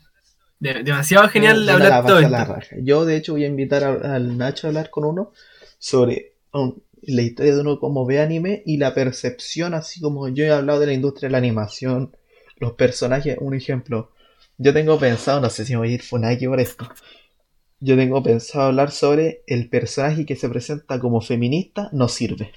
De- 0.59 0.83
demasiado 0.85 1.29
genial 1.29 1.69
hablar 1.69 1.91
la 1.91 2.07
todo 2.07 2.19
esto. 2.21 2.31
la. 2.31 2.63
Yo, 2.83 3.05
de 3.05 3.17
hecho, 3.17 3.33
voy 3.33 3.45
a 3.45 3.49
invitar 3.49 3.83
a- 3.85 4.15
al 4.15 4.39
Nacho 4.39 4.67
a 4.67 4.71
hablar 4.71 4.91
con 4.91 5.05
uno 5.05 5.33
sobre 5.79 6.35
um, 6.53 6.75
la 7.03 7.23
historia 7.23 7.55
de 7.55 7.61
uno 7.61 7.81
como 7.81 8.07
ve 8.07 8.21
anime 8.21 8.63
y 8.65 8.77
la 8.77 8.95
percepción, 8.95 9.75
así 9.75 10.01
como 10.01 10.29
yo 10.29 10.45
he 10.45 10.51
hablado 10.51 10.79
de 10.81 10.87
la 10.87 10.93
industria 10.93 11.29
de 11.29 11.33
la 11.33 11.39
animación, 11.39 12.17
los 12.59 12.73
personajes. 12.75 13.37
Un 13.41 13.55
ejemplo, 13.55 14.13
yo 14.59 14.73
tengo 14.73 14.99
pensado, 14.99 15.41
no 15.41 15.51
sé 15.51 15.65
si 15.65 15.73
me 15.73 15.79
voy 15.79 15.91
a 15.91 15.95
ir 15.95 16.03
Funaki 16.03 16.47
por 16.47 16.61
esto. 16.61 16.89
Yo 17.81 17.97
tengo 17.97 18.23
pensado 18.23 18.67
hablar 18.67 18.93
sobre 18.93 19.43
el 19.47 19.69
personaje 19.69 20.25
que 20.25 20.37
se 20.37 20.49
presenta 20.49 21.01
como 21.01 21.21
feminista 21.21 21.89
no 21.93 22.09
sirve. 22.09 22.53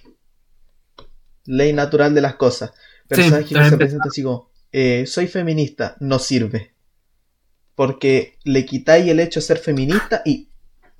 Ley 1.46 1.74
natural 1.74 2.14
de 2.14 2.22
las 2.22 2.36
cosas. 2.36 2.74
Personaje 3.08 3.46
que 3.46 3.70
se 3.70 3.78
presenta 3.78 4.08
así 4.08 4.22
como 4.24 4.50
eh, 4.78 5.06
soy 5.08 5.28
feminista, 5.28 5.96
no 6.02 6.20
sirve. 6.20 6.74
Porque 7.76 8.38
le 8.44 8.66
quitáis 8.66 9.08
el 9.08 9.22
hecho 9.22 9.40
de 9.40 9.46
ser 9.46 9.58
feminista 9.58 10.22
y 10.26 10.50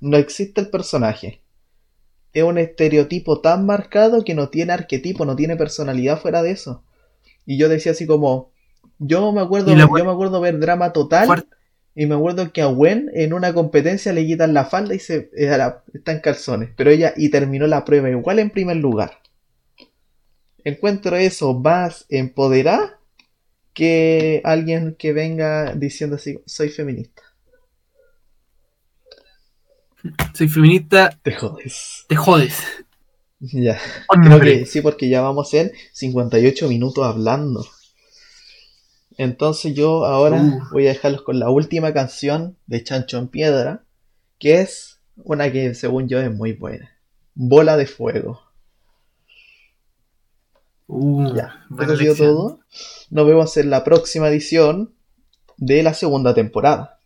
no 0.00 0.16
existe 0.16 0.62
el 0.62 0.70
personaje. 0.70 1.42
Es 2.32 2.42
un 2.42 2.56
estereotipo 2.56 3.42
tan 3.42 3.66
marcado 3.66 4.24
que 4.24 4.34
no 4.34 4.48
tiene 4.48 4.72
arquetipo, 4.72 5.26
no 5.26 5.36
tiene 5.36 5.56
personalidad 5.56 6.18
fuera 6.18 6.42
de 6.42 6.52
eso. 6.52 6.84
Y 7.44 7.58
yo 7.58 7.68
decía 7.68 7.92
así 7.92 8.06
como, 8.06 8.50
yo 8.98 9.32
me 9.32 9.40
acuerdo, 9.40 9.74
yo 9.74 9.88
me 9.88 10.10
acuerdo 10.10 10.40
ver 10.40 10.58
drama 10.58 10.92
total. 10.92 11.46
Y 11.98 12.04
me 12.04 12.14
acuerdo 12.14 12.52
que 12.52 12.60
a 12.60 12.66
Gwen 12.66 13.10
en 13.14 13.32
una 13.32 13.54
competencia 13.54 14.12
le 14.12 14.26
quitan 14.26 14.52
la 14.52 14.66
falda 14.66 14.94
y 14.94 14.98
se 14.98 15.30
eh, 15.34 15.50
está 15.94 16.12
en 16.12 16.20
calzones. 16.20 16.70
Pero 16.76 16.90
ella 16.90 17.14
y 17.16 17.30
terminó 17.30 17.66
la 17.66 17.86
prueba 17.86 18.10
igual 18.10 18.38
en 18.38 18.50
primer 18.50 18.76
lugar. 18.76 19.22
Encuentro 20.62 21.16
eso 21.16 21.54
más 21.54 22.04
empoderada 22.10 23.00
que 23.72 24.42
alguien 24.44 24.94
que 24.98 25.12
venga 25.12 25.74
diciendo 25.74 26.16
así, 26.16 26.38
soy 26.44 26.68
feminista. 26.68 27.22
Soy 30.34 30.48
feminista. 30.48 31.18
Te 31.22 31.32
jodes. 31.32 32.04
Te 32.08 32.16
jodes. 32.16 32.62
Ya. 33.38 33.78
Sí, 34.66 34.80
porque 34.80 35.08
ya 35.08 35.20
vamos 35.20 35.52
en 35.54 35.72
58 35.92 36.68
minutos 36.68 37.04
hablando. 37.06 37.66
Entonces 39.18 39.74
yo 39.74 40.04
ahora 40.04 40.60
voy 40.72 40.86
a 40.86 40.90
dejarlos 40.90 41.22
con 41.22 41.38
la 41.38 41.48
última 41.50 41.92
canción 41.92 42.56
de 42.66 42.84
Chancho 42.84 43.18
en 43.18 43.28
Piedra, 43.28 43.84
que 44.38 44.60
es 44.60 45.00
una 45.16 45.50
que 45.50 45.74
según 45.74 46.08
yo 46.08 46.20
es 46.20 46.32
muy 46.32 46.52
buena. 46.52 46.90
Bola 47.34 47.76
de 47.76 47.86
Fuego. 47.86 48.40
Uh, 50.86 51.34
ya, 51.34 51.66
esto 51.80 51.92
ha 51.92 51.96
sido 51.96 52.14
todo. 52.14 52.60
Nos 53.10 53.26
vemos 53.26 53.56
en 53.56 53.70
la 53.70 53.82
próxima 53.84 54.28
edición 54.28 54.94
de 55.56 55.82
la 55.82 55.94
segunda 55.94 56.34
temporada. 56.34 57.00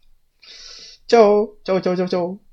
Chao, 1.06 1.58
chao, 1.64 1.80
chao, 1.80 1.96
chao, 1.96 2.08
chao. 2.08 2.49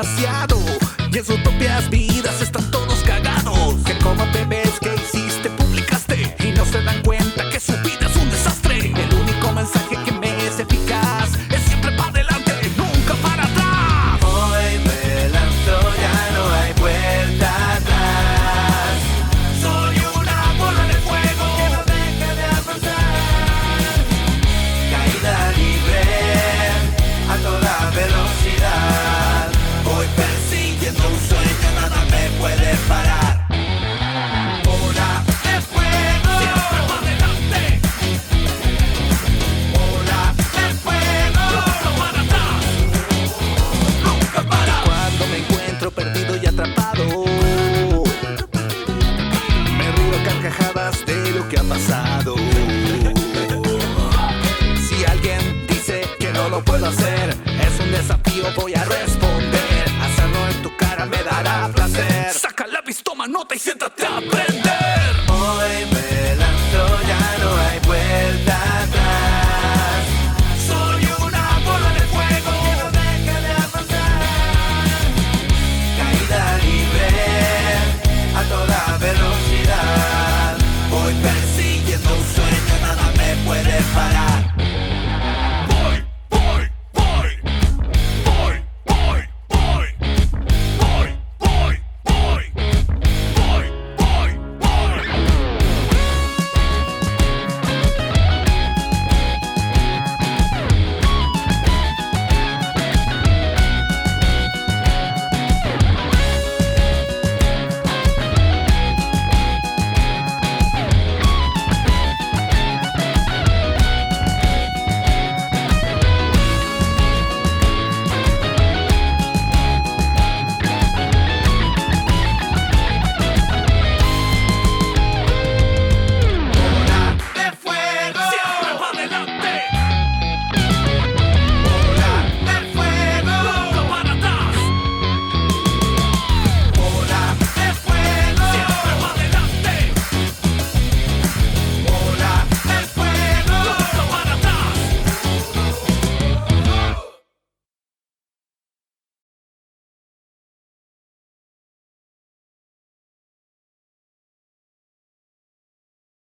demasiado. 0.00 0.58
Y 1.12 1.18
en 1.18 1.24
sus 1.24 1.40
propias 1.40 1.90
vidas 1.90 2.09